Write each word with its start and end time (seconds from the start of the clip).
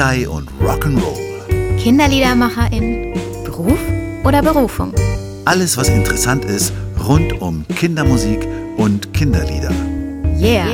Dai 0.00 0.26
und 0.26 0.48
Rock'n'Roll. 0.62 1.76
Kinderliedermacherin, 1.76 3.12
Beruf 3.44 3.78
oder 4.24 4.40
Berufung? 4.40 4.94
Alles, 5.44 5.76
was 5.76 5.90
interessant 5.90 6.42
ist 6.46 6.72
rund 7.06 7.42
um 7.42 7.66
Kindermusik 7.68 8.48
und 8.78 9.12
Kinderlieder. 9.12 9.70
Yeah. 10.40 10.64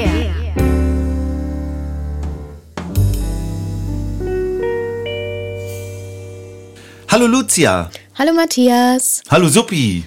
Hallo 7.11 7.27
Lucia. 7.27 7.91
Hallo 8.17 8.33
Matthias. 8.33 9.23
Hallo 9.29 9.49
Suppi. 9.49 10.05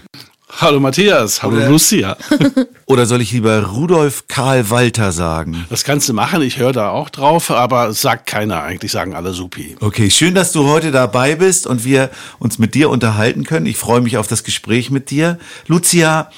Hallo 0.61 0.81
Matthias, 0.81 1.41
hallo 1.41 1.55
Oder- 1.55 1.69
Lucia. 1.69 2.17
Oder 2.85 3.05
soll 3.05 3.21
ich 3.21 3.31
lieber 3.31 3.63
Rudolf 3.63 4.27
Karl 4.27 4.69
Walter 4.69 5.13
sagen? 5.13 5.65
Das 5.69 5.85
kannst 5.85 6.09
du 6.09 6.13
machen, 6.13 6.41
ich 6.41 6.57
höre 6.57 6.73
da 6.73 6.89
auch 6.89 7.09
drauf, 7.09 7.49
aber 7.49 7.93
sagt 7.93 8.25
keiner 8.25 8.61
eigentlich, 8.63 8.91
sagen 8.91 9.15
alle 9.15 9.31
Supi. 9.31 9.77
Okay, 9.79 10.09
schön, 10.09 10.35
dass 10.35 10.51
du 10.51 10.67
heute 10.67 10.91
dabei 10.91 11.35
bist 11.35 11.65
und 11.65 11.85
wir 11.85 12.09
uns 12.39 12.59
mit 12.59 12.75
dir 12.75 12.89
unterhalten 12.89 13.45
können. 13.45 13.67
Ich 13.67 13.77
freue 13.77 14.01
mich 14.01 14.17
auf 14.17 14.27
das 14.27 14.43
Gespräch 14.43 14.91
mit 14.91 15.11
dir. 15.11 15.39
Lucia, 15.67 16.29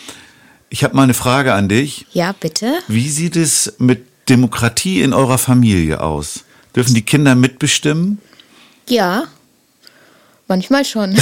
ich 0.70 0.84
habe 0.84 0.96
mal 0.96 1.04
eine 1.04 1.16
Frage 1.16 1.56
an 1.56 1.68
dich. 1.68 2.06
Ja, 2.12 2.36
bitte. 2.40 2.74
Wie 2.88 3.10
sieht 3.10 3.36
es 3.36 3.74
mit 3.80 4.06
Demokratie 4.30 5.02
in 5.02 5.14
eurer 5.14 5.40
Familie 5.40 6.00
aus? 6.00 6.44
Dürfen 6.76 6.94
die 6.94 7.02
Kinder 7.02 7.34
mitbestimmen? 7.34 8.20
Ja. 8.88 9.24
Manchmal 10.48 10.86
schon. 10.86 11.18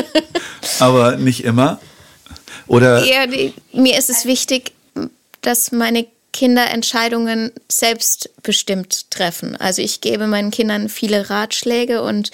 Aber 0.80 1.18
nicht 1.18 1.44
immer? 1.44 1.78
Oder 2.66 3.04
ja, 3.04 3.26
mir 3.72 3.98
ist 3.98 4.10
es 4.10 4.24
wichtig, 4.24 4.72
dass 5.42 5.72
meine 5.72 6.06
Kinder 6.32 6.70
Entscheidungen 6.70 7.50
selbstbestimmt 7.70 9.10
treffen. 9.10 9.56
Also 9.56 9.80
ich 9.80 10.02
gebe 10.02 10.26
meinen 10.26 10.50
Kindern 10.50 10.88
viele 10.90 11.30
Ratschläge 11.30 12.02
und 12.02 12.30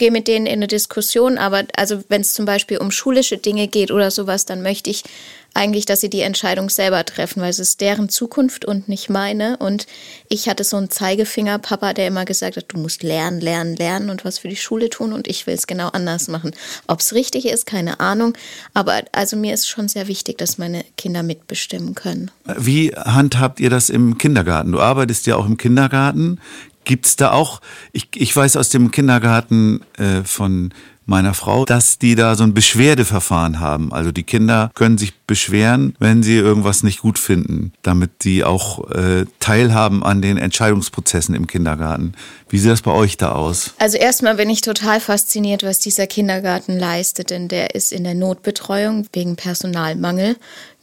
gehe 0.00 0.10
mit 0.10 0.26
denen 0.26 0.46
in 0.46 0.54
eine 0.54 0.66
Diskussion. 0.66 1.38
Aber 1.38 1.64
also 1.76 2.02
wenn 2.08 2.22
es 2.22 2.34
zum 2.34 2.46
Beispiel 2.46 2.78
um 2.78 2.90
schulische 2.90 3.36
Dinge 3.36 3.68
geht 3.68 3.92
oder 3.92 4.10
sowas, 4.10 4.46
dann 4.46 4.62
möchte 4.62 4.90
ich 4.90 5.04
eigentlich, 5.52 5.84
dass 5.84 6.00
sie 6.00 6.08
die 6.08 6.20
Entscheidung 6.20 6.70
selber 6.70 7.04
treffen, 7.04 7.42
weil 7.42 7.50
es 7.50 7.58
ist 7.58 7.80
deren 7.80 8.08
Zukunft 8.08 8.64
und 8.64 8.88
nicht 8.88 9.10
meine. 9.10 9.56
Und 9.56 9.86
ich 10.28 10.48
hatte 10.48 10.64
so 10.64 10.76
einen 10.76 10.90
Zeigefinger-Papa, 10.90 11.92
der 11.92 12.06
immer 12.06 12.24
gesagt 12.24 12.56
hat, 12.56 12.66
du 12.68 12.78
musst 12.78 13.02
lernen, 13.02 13.40
lernen, 13.40 13.76
lernen 13.76 14.10
und 14.10 14.24
was 14.24 14.38
für 14.38 14.48
die 14.48 14.56
Schule 14.56 14.88
tun 14.90 15.12
und 15.12 15.28
ich 15.28 15.46
will 15.46 15.54
es 15.54 15.66
genau 15.66 15.88
anders 15.88 16.28
machen. 16.28 16.52
Ob 16.86 17.00
es 17.00 17.14
richtig 17.14 17.46
ist, 17.46 17.66
keine 17.66 18.00
Ahnung. 18.00 18.34
Aber 18.74 19.02
also 19.12 19.36
mir 19.36 19.52
ist 19.52 19.68
schon 19.68 19.88
sehr 19.88 20.08
wichtig, 20.08 20.38
dass 20.38 20.56
meine 20.56 20.84
Kinder 20.96 21.22
mitbestimmen 21.22 21.94
können. 21.94 22.30
wie 22.56 22.94
handhabt 22.94 23.60
ihr 23.60 23.70
das 23.70 23.90
im 23.90 24.18
Kindergarten? 24.18 24.72
Du 24.72 24.80
arbeitest 24.80 25.26
ja 25.26 25.36
auch 25.36 25.46
im 25.46 25.56
Kindergarten. 25.56 26.38
Gibt's 26.84 27.16
da 27.16 27.32
auch, 27.32 27.60
ich, 27.92 28.08
ich 28.14 28.34
weiß 28.34 28.56
aus 28.56 28.70
dem 28.70 28.90
Kindergarten 28.90 29.82
äh, 29.98 30.22
von 30.24 30.72
meiner 31.10 31.34
Frau, 31.34 31.64
dass 31.64 31.98
die 31.98 32.14
da 32.14 32.36
so 32.36 32.44
ein 32.44 32.54
Beschwerdeverfahren 32.54 33.58
haben. 33.58 33.92
Also 33.92 34.12
die 34.12 34.22
Kinder 34.22 34.70
können 34.74 34.96
sich 34.96 35.18
beschweren, 35.26 35.94
wenn 35.98 36.22
sie 36.22 36.36
irgendwas 36.36 36.82
nicht 36.82 37.00
gut 37.00 37.18
finden, 37.18 37.72
damit 37.82 38.22
sie 38.22 38.44
auch 38.44 38.88
äh, 38.92 39.26
teilhaben 39.40 40.04
an 40.04 40.22
den 40.22 40.38
Entscheidungsprozessen 40.38 41.34
im 41.34 41.48
Kindergarten. 41.48 42.14
Wie 42.48 42.58
sieht 42.58 42.70
das 42.70 42.82
bei 42.82 42.92
euch 42.92 43.16
da 43.16 43.32
aus? 43.32 43.74
Also 43.78 43.98
erstmal 43.98 44.36
bin 44.36 44.48
ich 44.48 44.60
total 44.60 45.00
fasziniert, 45.00 45.64
was 45.64 45.80
dieser 45.80 46.06
Kindergarten 46.06 46.78
leistet, 46.78 47.30
denn 47.30 47.48
der 47.48 47.74
ist 47.74 47.92
in 47.92 48.04
der 48.04 48.14
Notbetreuung 48.14 49.06
wegen 49.12 49.34
Personalmangel. 49.34 50.36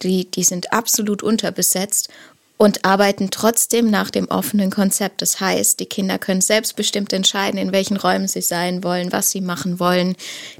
Die, 0.03 0.29
die 0.29 0.43
sind 0.43 0.73
absolut 0.73 1.23
unterbesetzt 1.23 2.09
und 2.57 2.85
arbeiten 2.85 3.29
trotzdem 3.29 3.89
nach 3.89 4.09
dem 4.09 4.27
offenen 4.29 4.71
Konzept. 4.71 5.21
Das 5.21 5.39
heißt, 5.39 5.79
die 5.79 5.85
Kinder 5.85 6.17
können 6.17 6.41
selbstbestimmt 6.41 7.13
entscheiden, 7.13 7.59
in 7.59 7.71
welchen 7.71 7.97
Räumen 7.97 8.27
sie 8.27 8.41
sein 8.41 8.83
wollen, 8.83 9.11
was 9.11 9.29
sie 9.29 9.41
machen 9.41 9.79
wollen. 9.79 10.15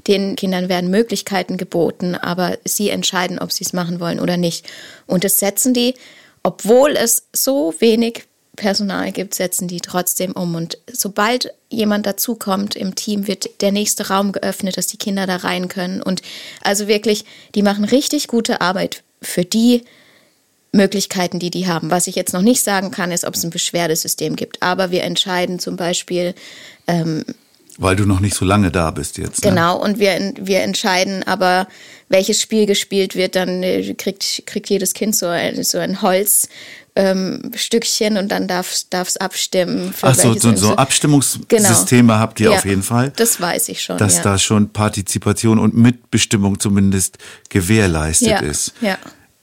Den 0.06 0.36
Kindern 0.36 0.68
werden 0.68 0.90
Möglichkeiten 0.90 1.56
geboten, 1.56 2.14
aber 2.14 2.56
sie 2.64 2.90
entscheiden, 2.90 3.38
ob 3.40 3.50
sie 3.50 3.64
es 3.64 3.72
machen 3.72 3.98
wollen 3.98 4.20
oder 4.20 4.36
nicht. 4.36 4.64
Und 5.06 5.24
das 5.24 5.38
setzen 5.38 5.74
die, 5.74 5.94
obwohl 6.44 6.92
es 6.92 7.26
so 7.32 7.74
wenig 7.80 8.24
Personal 8.54 9.12
gibt, 9.12 9.34
setzen 9.34 9.68
die 9.68 9.80
trotzdem 9.80 10.32
um. 10.32 10.54
Und 10.54 10.78
sobald 10.92 11.52
jemand 11.68 12.06
dazukommt 12.06 12.76
im 12.76 12.94
Team, 12.94 13.26
wird 13.26 13.62
der 13.62 13.72
nächste 13.72 14.08
Raum 14.08 14.32
geöffnet, 14.32 14.76
dass 14.76 14.88
die 14.88 14.98
Kinder 14.98 15.26
da 15.26 15.36
rein 15.36 15.68
können. 15.68 16.02
Und 16.02 16.22
also 16.62 16.88
wirklich, 16.88 17.24
die 17.54 17.62
machen 17.62 17.84
richtig 17.84 18.28
gute 18.28 18.60
Arbeit 18.60 19.04
für 19.22 19.44
die 19.44 19.84
Möglichkeiten, 20.72 21.38
die 21.38 21.50
die 21.50 21.66
haben. 21.66 21.90
Was 21.90 22.06
ich 22.06 22.16
jetzt 22.16 22.32
noch 22.32 22.42
nicht 22.42 22.62
sagen 22.62 22.90
kann, 22.90 23.12
ist, 23.12 23.24
ob 23.24 23.34
es 23.34 23.44
ein 23.44 23.50
Beschwerdesystem 23.50 24.36
gibt. 24.36 24.62
Aber 24.62 24.90
wir 24.90 25.02
entscheiden 25.02 25.58
zum 25.58 25.76
Beispiel, 25.76 26.34
Weil 27.78 27.96
du 27.96 28.06
noch 28.06 28.20
nicht 28.20 28.34
so 28.34 28.44
lange 28.44 28.70
da 28.70 28.90
bist 28.90 29.18
jetzt. 29.18 29.44
Ne? 29.44 29.50
Genau, 29.50 29.80
und 29.80 29.98
wir, 29.98 30.34
wir 30.38 30.62
entscheiden 30.62 31.22
aber, 31.22 31.68
welches 32.08 32.40
Spiel 32.42 32.66
gespielt 32.66 33.14
wird. 33.14 33.36
Dann 33.36 33.62
äh, 33.62 33.94
kriegt, 33.94 34.42
kriegt 34.46 34.68
jedes 34.68 34.94
Kind 34.94 35.14
so 35.14 35.26
ein, 35.26 35.62
so 35.62 35.78
ein 35.78 36.02
Holzstückchen 36.02 36.50
ähm, 36.96 37.52
Stückchen 37.54 38.16
und 38.16 38.28
dann 38.28 38.48
darf 38.48 38.72
es 38.90 39.16
abstimmen. 39.18 39.92
Für 39.92 40.08
Ach 40.08 40.14
so, 40.16 40.34
so, 40.34 40.54
so 40.56 40.74
Abstimmungssysteme 40.74 42.18
habt 42.18 42.40
ihr 42.40 42.50
Ja, 42.50 42.58
auf 42.58 42.64
jeden 42.64 42.82
Fall. 42.82 43.12
Das 43.14 43.40
weiß 43.40 43.68
ich 43.68 43.82
schon. 43.82 43.98
dass 43.98 44.16
ja. 44.16 44.22
da 44.22 44.38
schon 44.38 44.70
Partizipation 44.70 45.58
und 45.58 45.74
Mitbestimmung 45.76 46.58
zumindest 46.58 47.18
gewährleistet 47.48 48.28
ja, 48.28 48.38
ist. 48.40 48.72
Ja. 48.80 48.98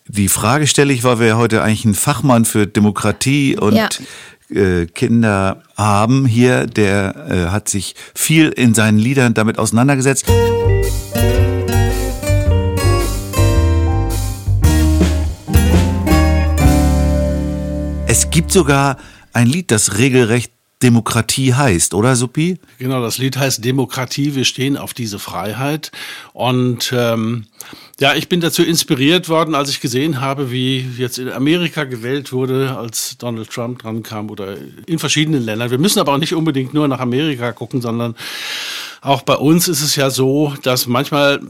Die 0.07 0.29
Frage 0.29 0.67
stelle 0.67 0.93
ich, 0.93 1.03
weil 1.03 1.19
wir 1.19 1.35
heute 1.37 1.63
eigentlich 1.63 1.85
einen 1.85 1.95
Fachmann 1.95 2.45
für 2.45 2.67
Demokratie 2.67 3.57
und 3.57 3.73
Ja. 3.73 3.89
äh, 4.51 4.85
Kinder 4.85 5.63
haben 5.75 6.25
hier, 6.27 6.67
der 6.67 7.15
äh, 7.29 7.51
hat 7.51 7.69
sich 7.69 7.95
viel 8.13 8.49
in 8.49 8.75
seinen 8.75 8.99
Liedern 8.99 9.33
damit 9.33 9.57
auseinandergesetzt. 9.57 10.25
Es 18.07 18.29
gibt 18.29 18.51
sogar 18.51 18.97
ein 19.33 19.47
Lied, 19.47 19.71
das 19.71 19.97
regelrecht 19.97 20.51
Demokratie 20.85 21.55
heißt, 21.55 21.95
oder 21.95 22.15
Suppi? 22.15 22.59
Genau, 22.77 23.01
das 23.01 23.17
Lied 23.17 23.37
heißt 23.37 23.65
Demokratie, 23.65 24.35
wir 24.35 24.45
stehen 24.45 24.77
auf 24.77 24.93
diese 24.93 25.17
Freiheit. 25.17 25.91
Und 26.31 26.93
ähm, 26.95 27.45
ja, 27.99 28.13
ich 28.13 28.29
bin 28.29 28.39
dazu 28.39 28.61
inspiriert 28.61 29.27
worden, 29.27 29.55
als 29.55 29.71
ich 29.71 29.81
gesehen 29.81 30.21
habe, 30.21 30.51
wie 30.51 30.85
jetzt 30.99 31.17
in 31.17 31.31
Amerika 31.31 31.85
gewählt 31.85 32.31
wurde, 32.31 32.77
als 32.77 33.17
Donald 33.17 33.49
Trump 33.49 33.79
dran 33.79 34.03
kam 34.03 34.29
oder 34.29 34.57
in 34.85 34.99
verschiedenen 34.99 35.43
Ländern. 35.43 35.71
Wir 35.71 35.79
müssen 35.79 35.97
aber 35.97 36.13
auch 36.13 36.19
nicht 36.19 36.35
unbedingt 36.35 36.75
nur 36.75 36.87
nach 36.87 36.99
Amerika 36.99 37.51
gucken, 37.51 37.81
sondern 37.81 38.13
auch 39.01 39.23
bei 39.23 39.35
uns 39.37 39.67
ist 39.67 39.81
es 39.81 39.95
ja 39.95 40.11
so, 40.11 40.53
dass 40.61 40.85
manchmal 40.85 41.41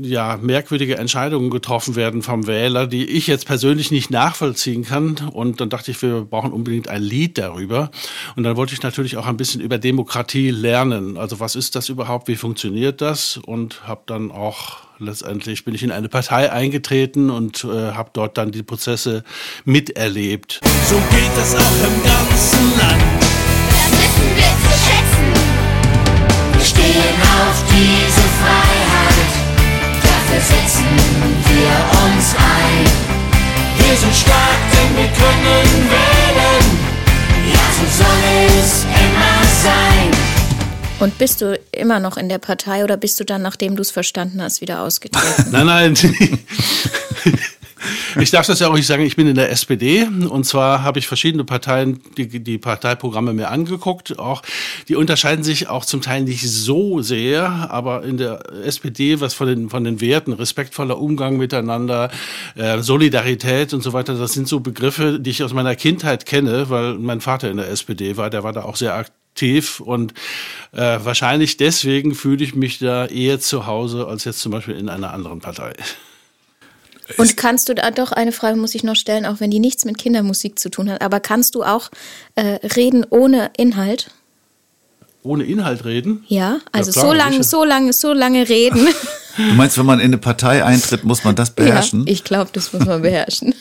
ja, 0.00 0.38
merkwürdige 0.40 0.98
Entscheidungen 0.98 1.50
getroffen 1.50 1.96
werden 1.96 2.22
vom 2.22 2.46
Wähler, 2.46 2.86
die 2.86 3.04
ich 3.04 3.26
jetzt 3.26 3.46
persönlich 3.46 3.90
nicht 3.90 4.10
nachvollziehen 4.10 4.84
kann. 4.84 5.16
Und 5.32 5.60
dann 5.60 5.70
dachte 5.70 5.90
ich, 5.90 6.00
wir 6.02 6.22
brauchen 6.22 6.52
unbedingt 6.52 6.88
ein 6.88 7.02
Lied 7.02 7.38
darüber. 7.38 7.90
Und 8.36 8.44
dann 8.44 8.56
wollte 8.56 8.74
ich 8.74 8.82
natürlich 8.82 9.16
auch 9.16 9.26
ein 9.26 9.36
bisschen 9.36 9.60
über 9.60 9.78
Demokratie 9.78 10.50
lernen. 10.50 11.16
Also 11.16 11.40
was 11.40 11.56
ist 11.56 11.74
das 11.76 11.88
überhaupt? 11.88 12.28
Wie 12.28 12.36
funktioniert 12.36 13.00
das? 13.00 13.38
Und 13.38 13.86
habe 13.86 14.02
dann 14.06 14.30
auch 14.30 14.84
letztendlich 14.98 15.64
bin 15.64 15.74
ich 15.74 15.82
in 15.82 15.90
eine 15.90 16.08
Partei 16.08 16.50
eingetreten 16.52 17.30
und 17.30 17.64
äh, 17.64 17.92
habe 17.92 18.10
dort 18.12 18.38
dann 18.38 18.52
die 18.52 18.62
Prozesse 18.62 19.24
miterlebt. 19.64 20.60
So 20.88 20.96
geht 20.96 21.36
es 21.36 21.54
auch 21.54 21.86
im 21.86 22.02
ganzen 22.04 22.78
Land. 22.78 23.02
Das 23.68 23.90
wissen 23.90 24.36
wir 24.36 24.52
zu 24.62 24.74
schätzen. 24.84 25.26
Wir 26.52 26.64
stehen 26.64 27.22
auf 27.22 27.64
diese 27.70 28.20
Freiheit. 28.20 28.73
Dafür 30.34 30.56
setzen 30.56 30.84
wir 31.46 31.74
uns 32.02 32.34
ein. 32.34 32.84
Wir 33.78 33.96
sind 33.96 34.12
stark, 34.12 34.58
denn 34.72 34.96
wir 34.96 35.06
können 35.06 35.90
wählen. 35.90 36.64
Ja, 37.52 37.60
so 37.78 38.02
soll 38.02 38.58
es 38.58 38.82
immer 38.82 39.44
sein. 39.62 40.10
Und 40.98 41.18
bist 41.18 41.40
du 41.40 41.56
immer 41.70 42.00
noch 42.00 42.16
in 42.16 42.28
der 42.28 42.38
Partei 42.38 42.82
oder 42.82 42.96
bist 42.96 43.20
du 43.20 43.24
dann, 43.24 43.42
nachdem 43.42 43.76
du 43.76 43.82
es 43.82 43.92
verstanden 43.92 44.42
hast, 44.42 44.60
wieder 44.60 44.80
ausgetreten? 44.80 45.52
Nein, 45.52 45.66
nein. 45.66 45.94
Ich 48.20 48.30
darf 48.30 48.46
das 48.46 48.60
ja 48.60 48.68
auch 48.68 48.74
nicht 48.74 48.86
sagen, 48.86 49.02
ich 49.02 49.16
bin 49.16 49.26
in 49.26 49.34
der 49.34 49.50
SPD 49.50 50.04
und 50.04 50.44
zwar 50.44 50.82
habe 50.82 50.98
ich 50.98 51.06
verschiedene 51.06 51.44
Parteien, 51.44 52.00
die, 52.16 52.28
die 52.42 52.58
Parteiprogramme 52.58 53.32
mir 53.32 53.50
angeguckt. 53.50 54.18
Auch 54.18 54.42
die 54.88 54.96
unterscheiden 54.96 55.42
sich 55.42 55.68
auch 55.68 55.84
zum 55.84 56.00
Teil 56.00 56.22
nicht 56.22 56.48
so 56.48 57.02
sehr, 57.02 57.70
aber 57.70 58.04
in 58.04 58.16
der 58.16 58.50
SPD, 58.64 59.20
was 59.20 59.34
von 59.34 59.48
den, 59.48 59.70
von 59.70 59.84
den 59.84 60.00
Werten, 60.00 60.32
respektvoller 60.32 60.98
Umgang 60.98 61.36
miteinander, 61.36 62.10
äh, 62.54 62.78
Solidarität 62.80 63.74
und 63.74 63.82
so 63.82 63.92
weiter, 63.92 64.14
das 64.14 64.32
sind 64.32 64.48
so 64.48 64.60
Begriffe, 64.60 65.18
die 65.20 65.30
ich 65.30 65.42
aus 65.42 65.52
meiner 65.52 65.74
Kindheit 65.74 66.26
kenne, 66.26 66.70
weil 66.70 66.94
mein 66.94 67.20
Vater 67.20 67.50
in 67.50 67.56
der 67.56 67.68
SPD 67.68 68.16
war, 68.16 68.30
der 68.30 68.44
war 68.44 68.52
da 68.52 68.64
auch 68.64 68.76
sehr 68.76 68.94
aktiv 68.94 69.14
tief 69.34 69.80
und 69.80 70.14
äh, 70.72 70.98
wahrscheinlich 71.02 71.56
deswegen 71.56 72.14
fühle 72.14 72.44
ich 72.44 72.54
mich 72.54 72.78
da 72.78 73.06
eher 73.06 73.40
zu 73.40 73.66
Hause 73.66 74.06
als 74.06 74.24
jetzt 74.24 74.40
zum 74.40 74.52
Beispiel 74.52 74.76
in 74.76 74.88
einer 74.88 75.12
anderen 75.12 75.40
Partei. 75.40 75.72
Und 77.18 77.36
kannst 77.36 77.68
du 77.68 77.74
da 77.74 77.90
doch 77.90 78.12
eine 78.12 78.32
Frage 78.32 78.56
muss 78.56 78.74
ich 78.74 78.82
noch 78.82 78.96
stellen, 78.96 79.26
auch 79.26 79.40
wenn 79.40 79.50
die 79.50 79.60
nichts 79.60 79.84
mit 79.84 79.98
Kindermusik 79.98 80.58
zu 80.58 80.70
tun 80.70 80.90
hat, 80.90 81.02
aber 81.02 81.20
kannst 81.20 81.54
du 81.54 81.62
auch 81.62 81.90
äh, 82.34 82.58
reden 82.76 83.06
ohne 83.10 83.50
Inhalt? 83.56 84.10
Ohne 85.22 85.44
Inhalt 85.44 85.84
reden? 85.84 86.24
Ja, 86.28 86.58
also 86.72 86.92
klar, 86.92 87.06
so 87.06 87.12
lange, 87.12 87.44
so 87.44 87.64
lange, 87.64 87.92
so 87.92 88.12
lange 88.12 88.48
reden. 88.48 88.88
Du 89.36 89.54
meinst, 89.54 89.76
wenn 89.78 89.86
man 89.86 89.98
in 89.98 90.06
eine 90.06 90.18
Partei 90.18 90.64
eintritt, 90.64 91.02
muss 91.02 91.24
man 91.24 91.34
das 91.34 91.50
beherrschen? 91.50 92.06
Ja, 92.06 92.12
ich 92.12 92.22
glaube, 92.22 92.50
das 92.52 92.72
muss 92.72 92.86
man 92.86 93.02
beherrschen. 93.02 93.52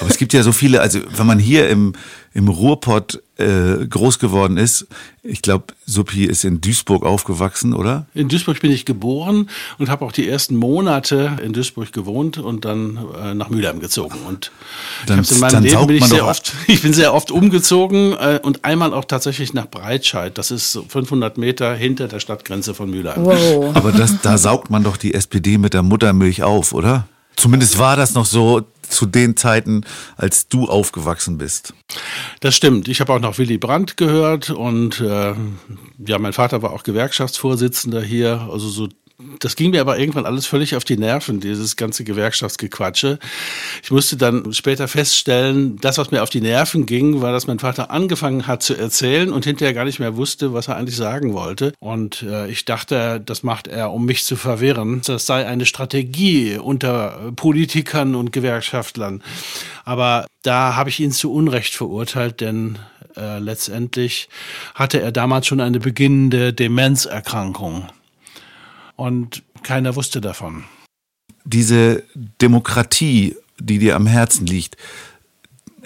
Aber 0.00 0.10
es 0.10 0.18
gibt 0.18 0.34
ja 0.34 0.42
so 0.42 0.52
viele, 0.52 0.82
also 0.82 1.00
wenn 1.16 1.26
man 1.26 1.38
hier 1.38 1.70
im, 1.70 1.94
im 2.36 2.48
Ruhrpott 2.48 3.22
äh, 3.38 3.86
groß 3.88 4.18
geworden 4.18 4.58
ist, 4.58 4.86
ich 5.22 5.40
glaube, 5.40 5.68
Suppi 5.86 6.24
ist 6.26 6.44
in 6.44 6.60
Duisburg 6.60 7.02
aufgewachsen, 7.02 7.72
oder? 7.72 8.04
In 8.12 8.28
Duisburg 8.28 8.60
bin 8.60 8.70
ich 8.70 8.84
geboren 8.84 9.48
und 9.78 9.88
habe 9.88 10.04
auch 10.04 10.12
die 10.12 10.28
ersten 10.28 10.54
Monate 10.54 11.38
in 11.42 11.54
Duisburg 11.54 11.94
gewohnt 11.94 12.36
und 12.36 12.66
dann 12.66 12.98
äh, 13.18 13.32
nach 13.32 13.48
Mülheim 13.48 13.80
gezogen. 13.80 14.18
Und 14.28 14.52
Dann- 15.06 15.22
ich 15.22 15.30
in 15.32 15.40
meinem 15.40 15.50
dann 15.50 15.62
Leben 15.64 15.86
bin 15.86 15.96
ich 15.96 16.04
sehr 16.04 16.26
oft, 16.26 16.52
ich 16.66 16.82
bin 16.82 16.92
sehr 16.92 17.14
oft 17.14 17.30
umgezogen 17.30 18.12
äh, 18.12 18.38
und 18.42 18.66
einmal 18.66 18.92
auch 18.92 19.06
tatsächlich 19.06 19.54
nach 19.54 19.66
Breitscheid. 19.66 20.36
Das 20.36 20.50
ist 20.50 20.72
so 20.72 20.84
500 20.86 21.38
Meter 21.38 21.74
hinter 21.74 22.06
der 22.06 22.20
Stadtgrenze 22.20 22.74
von 22.74 22.90
Mülheim. 22.90 23.24
Wow. 23.24 23.74
Aber 23.74 23.92
das, 23.92 24.20
da 24.20 24.36
saugt 24.36 24.68
man 24.68 24.84
doch 24.84 24.98
die 24.98 25.14
SPD 25.14 25.56
mit 25.56 25.72
der 25.72 25.82
Muttermilch 25.82 26.42
auf, 26.42 26.74
oder? 26.74 27.08
Zumindest 27.36 27.78
war 27.78 27.96
das 27.96 28.14
noch 28.14 28.26
so 28.26 28.62
zu 28.88 29.06
den 29.06 29.36
Zeiten, 29.36 29.84
als 30.16 30.48
du 30.48 30.66
aufgewachsen 30.66 31.38
bist. 31.38 31.74
Das 32.40 32.54
stimmt. 32.54 32.88
Ich 32.88 33.00
habe 33.00 33.12
auch 33.12 33.20
noch 33.20 33.38
Willy 33.38 33.58
Brandt 33.58 33.96
gehört 33.96 34.50
und 34.50 35.00
äh, 35.00 35.34
ja, 36.06 36.18
mein 36.18 36.32
Vater 36.32 36.62
war 36.62 36.72
auch 36.72 36.82
Gewerkschaftsvorsitzender 36.82 38.02
hier. 38.02 38.48
Also 38.50 38.68
so, 38.68 38.88
das 39.38 39.56
ging 39.56 39.70
mir 39.70 39.80
aber 39.80 39.98
irgendwann 39.98 40.26
alles 40.26 40.46
völlig 40.46 40.76
auf 40.76 40.84
die 40.84 40.98
Nerven, 40.98 41.40
dieses 41.40 41.76
ganze 41.76 42.04
Gewerkschaftsgequatsche. 42.04 43.18
Ich 43.82 43.90
musste 43.90 44.18
dann 44.18 44.52
später 44.52 44.88
feststellen, 44.88 45.76
das, 45.80 45.96
was 45.96 46.10
mir 46.10 46.22
auf 46.22 46.28
die 46.28 46.42
Nerven 46.42 46.84
ging, 46.84 47.22
war, 47.22 47.32
dass 47.32 47.46
mein 47.46 47.58
Vater 47.58 47.90
angefangen 47.90 48.46
hat 48.46 48.62
zu 48.62 48.74
erzählen 48.74 49.32
und 49.32 49.46
hinterher 49.46 49.72
gar 49.72 49.86
nicht 49.86 50.00
mehr 50.00 50.16
wusste, 50.16 50.52
was 50.52 50.68
er 50.68 50.76
eigentlich 50.76 50.96
sagen 50.96 51.32
wollte. 51.32 51.72
Und 51.78 52.24
äh, 52.24 52.48
ich 52.50 52.66
dachte, 52.66 53.22
das 53.24 53.42
macht 53.42 53.68
er, 53.68 53.90
um 53.92 54.04
mich 54.04 54.24
zu 54.24 54.36
verwirren. 54.36 55.00
Das 55.06 55.24
sei 55.24 55.46
eine 55.46 55.64
Strategie 55.64 56.58
unter 56.58 57.32
Politikern 57.36 58.14
und 58.14 58.32
Gewerkschaftlern. 58.32 59.22
Aber 59.86 60.26
da 60.42 60.76
habe 60.76 60.90
ich 60.90 61.00
ihn 61.00 61.12
zu 61.12 61.32
Unrecht 61.32 61.74
verurteilt, 61.74 62.42
denn 62.42 62.78
äh, 63.16 63.38
letztendlich 63.38 64.28
hatte 64.74 65.00
er 65.00 65.10
damals 65.10 65.46
schon 65.46 65.60
eine 65.60 65.80
beginnende 65.80 66.52
Demenzerkrankung. 66.52 67.88
Und 68.96 69.42
keiner 69.62 69.94
wusste 69.94 70.20
davon. 70.20 70.64
Diese 71.44 72.02
Demokratie, 72.14 73.36
die 73.58 73.78
dir 73.78 73.94
am 73.94 74.06
Herzen 74.06 74.46
liegt, 74.46 74.76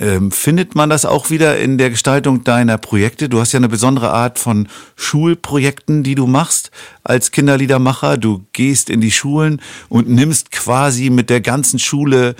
ähm, 0.01 0.31
findet 0.31 0.75
man 0.75 0.89
das 0.89 1.05
auch 1.05 1.29
wieder 1.29 1.59
in 1.59 1.77
der 1.77 1.91
Gestaltung 1.91 2.43
deiner 2.43 2.79
Projekte? 2.79 3.29
Du 3.29 3.39
hast 3.39 3.53
ja 3.53 3.59
eine 3.59 3.69
besondere 3.69 4.11
Art 4.11 4.39
von 4.39 4.67
Schulprojekten, 4.97 6.03
die 6.03 6.15
du 6.15 6.27
machst 6.27 6.71
als 7.05 7.33
Kinderliedermacher. 7.33 8.17
Du 8.17 8.47
gehst 8.55 8.89
in 8.89 9.03
die 9.03 9.11
Schulen 9.11 9.61
und 9.91 10.09
nimmst 10.09 10.53
quasi 10.53 11.11
mit 11.11 11.29
der 11.29 11.43
ganzen 11.43 11.79
Schule 11.79 12.35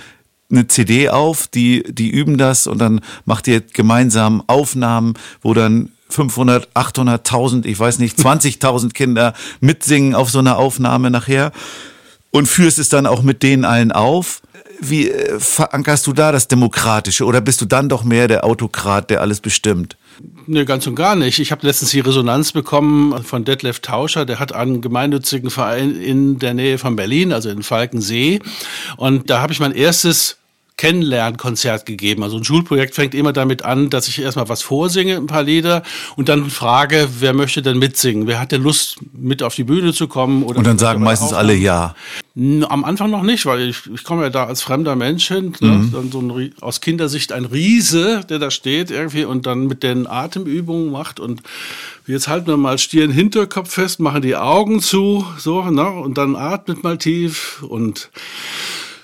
eine 0.51 0.67
CD 0.67 1.09
auf, 1.09 1.47
die, 1.47 1.83
die 1.83 2.09
üben 2.09 2.37
das 2.37 2.67
und 2.67 2.79
dann 2.79 3.01
macht 3.25 3.47
ihr 3.47 3.61
gemeinsam 3.61 4.43
Aufnahmen, 4.47 5.13
wo 5.41 5.53
dann 5.53 5.91
500, 6.09 6.69
800, 6.73 7.19
1000, 7.19 7.65
ich 7.65 7.79
weiß 7.79 7.99
nicht, 7.99 8.17
20.000 8.19 8.93
Kinder 8.93 9.33
mitsingen 9.59 10.15
auf 10.15 10.29
so 10.29 10.39
einer 10.39 10.57
Aufnahme 10.57 11.09
nachher 11.09 11.51
und 12.31 12.47
führst 12.47 12.79
es 12.79 12.89
dann 12.89 13.05
auch 13.05 13.23
mit 13.23 13.43
denen 13.43 13.65
allen 13.65 13.91
auf. 13.91 14.41
Wie 14.79 15.09
äh, 15.09 15.39
verankerst 15.39 16.07
du 16.07 16.13
da 16.13 16.31
das 16.31 16.47
Demokratische 16.47 17.25
oder 17.25 17.41
bist 17.41 17.61
du 17.61 17.65
dann 17.65 17.89
doch 17.89 18.03
mehr 18.03 18.27
der 18.27 18.43
Autokrat, 18.43 19.09
der 19.09 19.21
alles 19.21 19.39
bestimmt? 19.39 19.95
Nee, 20.47 20.65
ganz 20.65 20.85
und 20.87 20.95
gar 20.95 21.15
nicht. 21.15 21.39
Ich 21.39 21.51
habe 21.51 21.65
letztens 21.65 21.91
die 21.91 21.99
Resonanz 21.99 22.51
bekommen 22.51 23.23
von 23.23 23.43
Detlef 23.43 23.79
Tauscher, 23.79 24.25
der 24.25 24.39
hat 24.39 24.53
einen 24.53 24.81
gemeinnützigen 24.81 25.49
Verein 25.49 25.95
in 25.95 26.39
der 26.39 26.53
Nähe 26.53 26.77
von 26.77 26.95
Berlin, 26.95 27.31
also 27.31 27.49
in 27.49 27.63
Falkensee. 27.63 28.39
Und 28.97 29.29
da 29.29 29.41
habe 29.41 29.53
ich 29.53 29.59
mein 29.59 29.71
erstes 29.71 30.37
Kennenlernkonzert 30.81 31.85
gegeben. 31.85 32.23
Also 32.23 32.37
ein 32.37 32.43
Schulprojekt 32.43 32.95
fängt 32.95 33.13
immer 33.13 33.33
damit 33.33 33.63
an, 33.63 33.91
dass 33.91 34.07
ich 34.07 34.19
erstmal 34.19 34.49
was 34.49 34.63
vorsinge, 34.63 35.15
ein 35.15 35.27
paar 35.27 35.43
Lieder, 35.43 35.83
und 36.15 36.27
dann 36.27 36.49
frage, 36.49 37.07
wer 37.19 37.33
möchte 37.35 37.61
denn 37.61 37.77
mitsingen? 37.77 38.25
Wer 38.25 38.39
hat 38.39 38.51
denn 38.51 38.63
Lust, 38.63 38.97
mit 39.13 39.43
auf 39.43 39.53
die 39.53 39.63
Bühne 39.63 39.93
zu 39.93 40.07
kommen? 40.07 40.41
Oder 40.41 40.57
Und 40.57 40.65
dann 40.65 40.79
sagen 40.79 41.03
meistens 41.03 41.33
alle 41.33 41.53
ja. 41.53 41.93
Am 42.35 42.83
Anfang 42.83 43.11
noch 43.11 43.21
nicht, 43.21 43.45
weil 43.45 43.69
ich, 43.69 43.81
ich 43.93 44.03
komme 44.03 44.23
ja 44.23 44.31
da 44.31 44.45
als 44.45 44.63
fremder 44.63 44.95
Mensch 44.95 45.27
hin, 45.27 45.53
ne? 45.59 45.87
dann 45.93 46.11
so 46.11 46.19
ein, 46.19 46.55
aus 46.61 46.81
Kindersicht 46.81 47.31
ein 47.31 47.45
Riese, 47.45 48.21
der 48.27 48.39
da 48.39 48.49
steht 48.49 48.89
irgendwie 48.89 49.25
und 49.25 49.45
dann 49.45 49.67
mit 49.67 49.83
den 49.83 50.07
Atemübungen 50.07 50.91
macht 50.91 51.19
und 51.19 51.43
jetzt 52.07 52.27
halten 52.27 52.47
wir 52.47 52.57
mal 52.57 52.79
Stirn 52.79 53.11
Hinterkopf 53.11 53.71
fest, 53.71 53.99
machen 53.99 54.23
die 54.23 54.35
Augen 54.35 54.81
zu, 54.81 55.27
so, 55.37 55.61
ne? 55.61 55.87
und 55.91 56.17
dann 56.17 56.35
atmet 56.35 56.83
mal 56.83 56.97
tief 56.97 57.61
und 57.61 58.09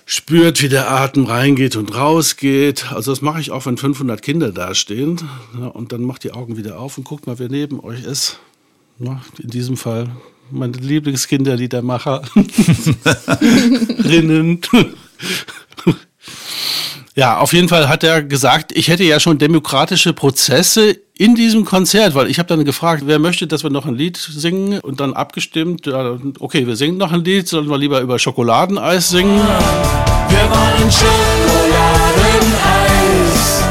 spürt, 0.07 0.63
wie 0.63 0.69
der 0.69 0.89
Atem 0.89 1.25
reingeht 1.25 1.75
und 1.75 1.94
rausgeht. 1.94 2.94
Also 2.94 3.12
das 3.12 3.21
mache 3.21 3.42
ich 3.42 3.51
auch, 3.51 3.65
wenn 3.65 3.77
500 3.77 4.21
Kinder 4.21 4.51
da 4.54 4.74
stehen. 4.74 5.19
Ja, 5.59 5.68
und 5.68 5.92
dann 5.92 6.01
macht 6.01 6.24
die 6.24 6.31
Augen 6.31 6.56
wieder 6.57 6.80
auf 6.80 6.98
und 6.98 7.04
guckt 7.04 7.27
mal, 7.27 7.38
wer 7.39 7.50
neben 7.50 7.81
euch 7.81 8.04
ist. 8.04 8.39
Ja, 9.00 9.21
in 9.38 9.50
diesem 9.50 9.75
Fall 9.75 10.09
meine 10.50 10.77
Lieblingskinderliedermacher. 10.77 12.21
Rinnen. 14.06 14.62
Ja, 17.13 17.39
auf 17.39 17.51
jeden 17.51 17.68
Fall 17.68 17.89
hat 17.89 18.06
er 18.06 18.24
gesagt, 18.24 18.71
ich 18.71 18.88
hätte 18.88 19.03
ja 19.03 19.19
schon 19.19 19.39
demokratische 19.39 20.13
Prozesse 20.13 20.98
in 21.18 21.36
diesem 21.36 21.66
Konzert, 21.66 22.16
weil 22.16 22.30
ich 22.30 22.40
habe 22.40 22.48
dann 22.48 22.64
gefragt, 22.64 23.04
wer 23.06 23.19
möchte, 23.19 23.48
dass 23.48 23.64
wir 23.64 23.69
noch 23.69 23.86
ein 23.86 23.96
Lied 23.96 24.16
singen 24.18 24.80
und 24.80 25.00
dann 25.00 25.14
abgestimmt, 25.14 25.88
okay, 26.40 26.66
wir 26.68 26.75
singen 26.75 26.98
noch 26.98 27.12
ein 27.12 27.24
Lied, 27.24 27.48
sollen 27.48 27.69
wir 27.69 27.78
lieber 27.78 28.02
über 28.02 28.19
Schokoladeneis 28.19 29.10
singen? 29.10 29.41
Wir 30.30 30.50
wollen 30.50 30.91
Schokoladeneis. 30.91 33.63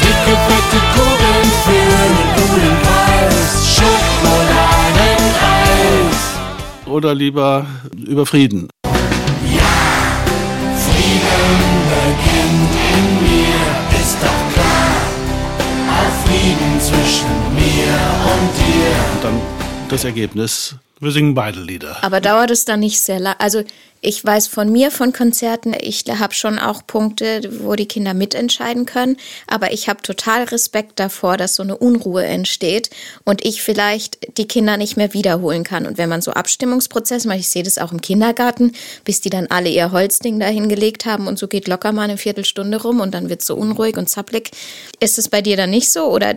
Dicke, 0.00 0.36
fette 0.46 0.80
Kugeln 0.92 1.50
für 1.64 1.86
einen 2.02 2.26
coolen 2.36 2.76
Preis. 2.82 3.76
Schokoladeneis. 3.76 6.18
Oder 6.86 7.14
lieber 7.14 7.66
über? 8.06 8.26
Frieden 8.26 8.68
Frieden 16.44 16.78
zwischen 16.78 17.54
mir 17.54 17.94
und 18.34 18.50
dir. 18.58 19.14
Und 19.14 19.24
dann 19.24 19.40
das 19.88 20.04
Ergebnis, 20.04 20.74
wir 21.00 21.10
singen 21.10 21.34
beide 21.34 21.58
Lieder. 21.58 21.96
Aber 22.02 22.20
dauert 22.20 22.50
es 22.50 22.66
dann 22.66 22.80
nicht 22.80 23.00
sehr 23.00 23.18
lang? 23.18 23.34
Also 23.38 23.62
ich 24.04 24.22
weiß 24.22 24.48
von 24.48 24.70
mir, 24.70 24.90
von 24.90 25.12
Konzerten, 25.12 25.74
ich 25.78 26.04
habe 26.06 26.34
schon 26.34 26.58
auch 26.58 26.86
Punkte, 26.86 27.40
wo 27.60 27.74
die 27.74 27.88
Kinder 27.88 28.12
mitentscheiden 28.12 28.84
können, 28.84 29.16
aber 29.46 29.72
ich 29.72 29.88
habe 29.88 30.02
total 30.02 30.44
Respekt 30.44 31.00
davor, 31.00 31.38
dass 31.38 31.56
so 31.56 31.62
eine 31.62 31.76
Unruhe 31.76 32.24
entsteht 32.24 32.90
und 33.24 33.44
ich 33.44 33.62
vielleicht 33.62 34.18
die 34.36 34.46
Kinder 34.46 34.76
nicht 34.76 34.98
mehr 34.98 35.14
wiederholen 35.14 35.64
kann. 35.64 35.86
Und 35.86 35.96
wenn 35.96 36.10
man 36.10 36.20
so 36.20 36.32
Abstimmungsprozesse 36.32 37.26
macht, 37.26 37.38
ich 37.40 37.48
sehe 37.48 37.62
das 37.62 37.78
auch 37.78 37.92
im 37.92 38.02
Kindergarten, 38.02 38.72
bis 39.04 39.22
die 39.22 39.30
dann 39.30 39.46
alle 39.46 39.70
ihr 39.70 39.90
Holzding 39.90 40.38
da 40.38 40.46
hingelegt 40.46 41.06
haben 41.06 41.26
und 41.26 41.38
so 41.38 41.48
geht 41.48 41.66
locker 41.66 41.92
mal 41.92 42.02
eine 42.02 42.18
Viertelstunde 42.18 42.82
rum 42.82 43.00
und 43.00 43.14
dann 43.14 43.30
wird 43.30 43.42
so 43.42 43.56
unruhig 43.56 43.96
und 43.96 44.10
zappelig. 44.10 44.50
Ist 45.00 45.18
es 45.18 45.30
bei 45.30 45.40
dir 45.40 45.56
dann 45.56 45.70
nicht 45.70 45.90
so 45.90 46.04
oder 46.10 46.34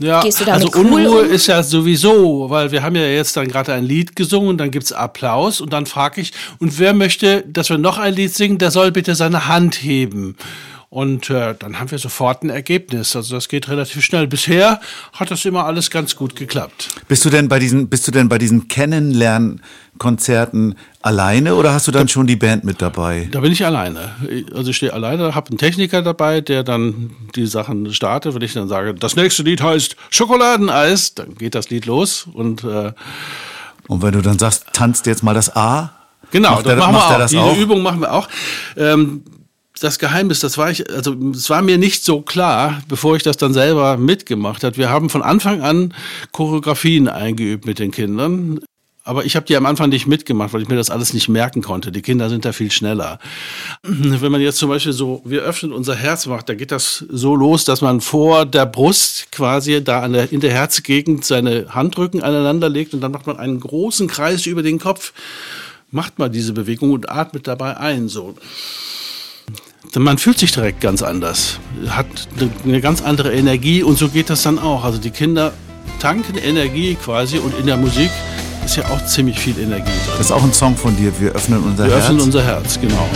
Ja, 0.00 0.22
Gehst 0.22 0.40
du 0.40 0.50
also 0.50 0.68
damit 0.68 0.92
cool 0.92 1.04
Unruhe 1.04 1.22
um? 1.22 1.30
ist 1.30 1.46
ja 1.46 1.62
sowieso, 1.62 2.50
weil 2.50 2.70
wir 2.72 2.82
haben 2.82 2.96
ja 2.96 3.06
jetzt 3.06 3.36
dann 3.36 3.48
gerade 3.48 3.72
ein 3.72 3.84
Lied 3.84 4.16
gesungen, 4.16 4.58
dann 4.58 4.70
gibt's 4.70 4.92
Applaus 4.92 5.60
und 5.60 5.72
dann 5.72 5.86
frage 5.86 6.20
ich, 6.20 6.32
und 6.58 6.78
wer 6.78 6.94
möchte, 6.94 7.44
dass 7.46 7.70
wir 7.70 7.78
noch 7.78 7.98
ein 7.98 8.14
Lied 8.14 8.34
singen, 8.34 8.58
der 8.58 8.70
soll 8.70 8.92
bitte 8.92 9.14
seine 9.14 9.48
Hand 9.48 9.82
heben. 9.82 10.36
Und 10.94 11.28
äh, 11.28 11.56
dann 11.58 11.80
haben 11.80 11.90
wir 11.90 11.98
sofort 11.98 12.44
ein 12.44 12.50
Ergebnis. 12.50 13.16
Also 13.16 13.34
das 13.34 13.48
geht 13.48 13.68
relativ 13.68 14.04
schnell. 14.04 14.28
Bisher 14.28 14.80
hat 15.12 15.28
das 15.32 15.44
immer 15.44 15.64
alles 15.64 15.90
ganz 15.90 16.14
gut 16.14 16.36
geklappt. 16.36 16.90
Bist 17.08 17.24
du 17.24 17.30
denn 17.30 17.48
bei 17.48 17.58
diesen, 17.58 17.88
bist 17.88 18.06
du 18.06 18.12
denn 18.12 18.28
bei 18.28 18.38
diesen 18.38 18.68
Kennenlernkonzerten 18.68 20.76
alleine 21.02 21.56
oder 21.56 21.72
hast 21.72 21.88
du 21.88 21.90
dann 21.90 22.06
schon 22.06 22.28
die 22.28 22.36
Band 22.36 22.62
mit 22.62 22.80
dabei? 22.80 23.26
Da 23.32 23.40
bin 23.40 23.50
ich 23.50 23.66
alleine. 23.66 24.14
Also 24.54 24.70
ich 24.70 24.76
stehe 24.76 24.92
alleine, 24.92 25.34
habe 25.34 25.48
einen 25.48 25.58
Techniker 25.58 26.00
dabei, 26.00 26.40
der 26.40 26.62
dann 26.62 27.10
die 27.34 27.46
Sachen 27.46 27.92
startet. 27.92 28.32
Wenn 28.36 28.42
ich 28.42 28.52
dann 28.54 28.68
sage, 28.68 28.94
das 28.94 29.16
nächste 29.16 29.42
Lied 29.42 29.62
heißt 29.62 29.96
Schokoladeneis, 30.10 31.14
dann 31.14 31.34
geht 31.34 31.56
das 31.56 31.70
Lied 31.70 31.86
los 31.86 32.28
und 32.32 32.62
äh, 32.62 32.92
Und 33.88 34.00
wenn 34.00 34.12
du 34.12 34.22
dann 34.22 34.38
sagst, 34.38 34.66
tanzt 34.72 35.06
jetzt 35.06 35.24
mal 35.24 35.34
das 35.34 35.56
A? 35.56 35.90
Genau, 36.30 36.52
Macht 36.52 36.66
das 36.66 36.78
machen 36.78 36.92
macht 36.94 37.10
wir 37.10 37.16
auch. 37.16 37.18
das 37.18 37.30
Diese 37.32 37.42
auch? 37.42 37.56
Übung 37.56 37.82
machen 37.82 37.98
wir 38.00 38.12
auch. 38.12 38.28
Ähm, 38.76 39.24
das 39.80 39.98
Geheimnis, 39.98 40.40
das 40.40 40.56
war 40.56 40.70
ich, 40.70 40.88
also 40.90 41.14
es 41.32 41.50
war 41.50 41.62
mir 41.62 41.78
nicht 41.78 42.04
so 42.04 42.20
klar, 42.20 42.82
bevor 42.88 43.16
ich 43.16 43.22
das 43.22 43.36
dann 43.36 43.52
selber 43.52 43.96
mitgemacht 43.96 44.62
habe. 44.62 44.76
Wir 44.76 44.88
haben 44.88 45.10
von 45.10 45.22
Anfang 45.22 45.62
an 45.62 45.94
Choreografien 46.32 47.08
eingeübt 47.08 47.66
mit 47.66 47.78
den 47.78 47.90
Kindern. 47.90 48.60
Aber 49.06 49.26
ich 49.26 49.36
habe 49.36 49.44
die 49.44 49.54
am 49.54 49.66
Anfang 49.66 49.90
nicht 49.90 50.06
mitgemacht, 50.06 50.54
weil 50.54 50.62
ich 50.62 50.68
mir 50.68 50.76
das 50.76 50.88
alles 50.88 51.12
nicht 51.12 51.28
merken 51.28 51.60
konnte. 51.60 51.92
Die 51.92 52.00
Kinder 52.00 52.30
sind 52.30 52.46
da 52.46 52.52
viel 52.52 52.70
schneller. 52.70 53.18
Wenn 53.82 54.32
man 54.32 54.40
jetzt 54.40 54.56
zum 54.56 54.70
Beispiel 54.70 54.94
so, 54.94 55.20
wir 55.26 55.42
öffnen 55.42 55.72
unser 55.72 55.94
Herz 55.94 56.24
macht, 56.24 56.48
da 56.48 56.54
geht 56.54 56.72
das 56.72 57.04
so 57.10 57.36
los, 57.36 57.66
dass 57.66 57.82
man 57.82 58.00
vor 58.00 58.46
der 58.46 58.64
Brust 58.64 59.30
quasi 59.30 59.84
da 59.84 60.08
der, 60.08 60.32
in 60.32 60.40
der 60.40 60.52
Herzgegend 60.52 61.22
seine 61.26 61.66
Handrücken 61.74 62.22
aneinander 62.22 62.70
legt 62.70 62.94
und 62.94 63.02
dann 63.02 63.12
macht 63.12 63.26
man 63.26 63.36
einen 63.36 63.60
großen 63.60 64.08
Kreis 64.08 64.46
über 64.46 64.62
den 64.62 64.78
Kopf. 64.78 65.12
Macht 65.90 66.18
mal 66.18 66.30
diese 66.30 66.54
Bewegung 66.54 66.92
und 66.92 67.10
atmet 67.10 67.46
dabei 67.46 67.76
ein, 67.76 68.08
so. 68.08 68.34
Man 69.96 70.18
fühlt 70.18 70.38
sich 70.38 70.50
direkt 70.50 70.80
ganz 70.80 71.02
anders, 71.02 71.60
hat 71.88 72.06
eine 72.64 72.80
ganz 72.80 73.00
andere 73.02 73.32
Energie 73.32 73.82
und 73.82 73.96
so 73.96 74.08
geht 74.08 74.28
das 74.28 74.42
dann 74.42 74.58
auch. 74.58 74.82
Also 74.84 74.98
die 74.98 75.10
Kinder 75.10 75.52
tanken 76.00 76.36
Energie 76.36 76.96
quasi 76.96 77.38
und 77.38 77.56
in 77.58 77.66
der 77.66 77.76
Musik 77.76 78.10
ist 78.64 78.76
ja 78.76 78.84
auch 78.90 79.04
ziemlich 79.06 79.38
viel 79.38 79.56
Energie 79.58 79.84
drin. 79.84 80.14
Das 80.18 80.26
ist 80.26 80.32
auch 80.32 80.42
ein 80.42 80.52
Song 80.52 80.76
von 80.76 80.96
dir, 80.96 81.12
Wir 81.20 81.30
öffnen 81.32 81.62
unser 81.62 81.84
Wir 81.86 81.92
Herz. 81.94 82.04
öffnen 82.06 82.20
unser 82.22 82.42
Herz, 82.42 82.80
genau. 82.80 83.06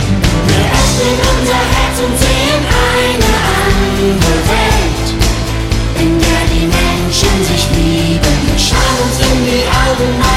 Wir 0.47 0.55
öffnen 0.55 1.19
unser 1.41 1.53
Herz 1.53 1.99
und 2.05 2.17
sehen 2.17 2.63
eine 2.95 3.29
andere 3.65 4.39
Welt, 4.47 5.07
in 5.99 6.17
der 6.17 6.43
die 6.53 6.65
Menschen 6.65 7.45
sich 7.45 7.67
lieben. 7.75 8.35
Wir 8.47 8.59
schauen 8.59 8.97
uns 9.03 9.19
in 9.19 9.45
die 9.45 9.65
Augen, 9.67 10.28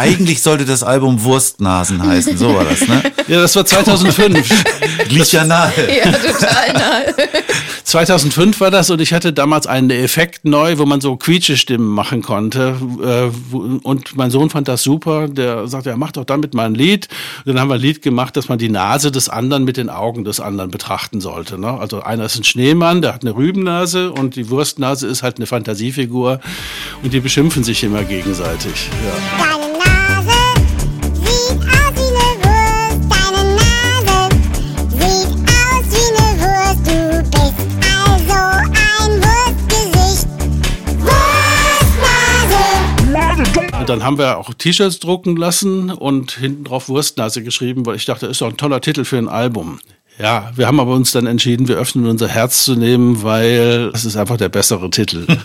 Eigentlich 0.00 0.42
sollte 0.42 0.64
das 0.64 0.84
Album 0.84 1.24
Wurstnasen 1.24 2.00
heißen, 2.06 2.38
so 2.38 2.54
war 2.54 2.64
das, 2.64 2.86
ne? 2.86 3.02
Ja, 3.26 3.40
das 3.40 3.56
war 3.56 3.66
2005. 3.66 4.48
Liegt 5.08 5.32
ja 5.32 5.44
nahe. 5.44 5.72
Ja, 5.88 6.12
total 6.12 6.72
nahe. 6.72 7.14
2005 7.82 8.60
war 8.60 8.70
das 8.70 8.90
und 8.90 9.00
ich 9.00 9.12
hatte 9.12 9.32
damals 9.32 9.66
einen 9.66 9.90
Effekt 9.90 10.44
neu, 10.44 10.78
wo 10.78 10.86
man 10.86 11.00
so 11.00 11.16
Quietschestimmen 11.16 11.86
machen 11.88 12.22
konnte. 12.22 12.76
Äh, 13.02 13.56
Und 13.82 14.16
mein 14.16 14.30
Sohn 14.30 14.50
fand 14.50 14.68
das 14.68 14.84
super. 14.84 15.26
Der 15.26 15.66
sagte, 15.66 15.90
ja, 15.90 15.96
mach 15.96 16.12
doch 16.12 16.24
damit 16.24 16.54
mal 16.54 16.66
ein 16.66 16.74
Lied. 16.76 17.08
Und 17.44 17.54
dann 17.54 17.60
haben 17.60 17.68
wir 17.68 17.74
ein 17.74 17.80
Lied 17.80 18.00
gemacht, 18.00 18.36
dass 18.36 18.48
man 18.48 18.58
die 18.58 18.68
Nase 18.68 19.10
des 19.10 19.28
anderen 19.28 19.64
mit 19.64 19.76
den 19.78 19.90
Augen 19.90 20.22
des 20.24 20.38
anderen 20.38 20.70
betrachten 20.70 21.20
sollte. 21.20 21.58
Ne? 21.58 21.76
Also 21.76 22.02
einer 22.02 22.24
ist 22.26 22.36
ein 22.36 22.44
Schneemann, 22.44 23.02
der 23.02 23.14
hat 23.14 23.22
eine 23.22 23.34
Rübennase 23.34 24.12
und 24.12 24.36
die 24.36 24.48
Wurstnase 24.48 25.08
ist 25.08 25.24
halt 25.24 25.38
eine 25.38 25.46
Fantasiefigur 25.46 26.40
und 27.02 27.12
die 27.12 27.20
beschimpfen 27.20 27.64
sich 27.64 27.82
immer 27.82 28.04
gegenseitig. 28.04 28.90
Ja. 29.38 29.57
Dann 43.88 44.04
haben 44.04 44.18
wir 44.18 44.38
auch 44.38 44.52
T-Shirts 44.54 44.98
drucken 45.00 45.36
lassen 45.36 45.90
und 45.90 46.32
hinten 46.32 46.64
drauf 46.64 46.88
Wurstnase 46.88 47.42
geschrieben, 47.42 47.86
weil 47.86 47.96
ich 47.96 48.04
dachte, 48.04 48.26
das 48.26 48.36
ist 48.36 48.40
doch 48.40 48.48
ein 48.48 48.56
toller 48.56 48.80
Titel 48.80 49.04
für 49.04 49.18
ein 49.18 49.28
Album. 49.28 49.80
Ja, 50.18 50.50
wir 50.56 50.66
haben 50.66 50.80
aber 50.80 50.94
uns 50.94 51.12
dann 51.12 51.26
entschieden, 51.26 51.68
wir 51.68 51.76
öffnen 51.76 52.06
unser 52.06 52.26
Herz 52.26 52.64
zu 52.64 52.74
nehmen, 52.74 53.22
weil 53.22 53.92
es 53.94 54.04
ist 54.04 54.16
einfach 54.16 54.36
der 54.36 54.48
bessere 54.48 54.90
Titel. 54.90 55.26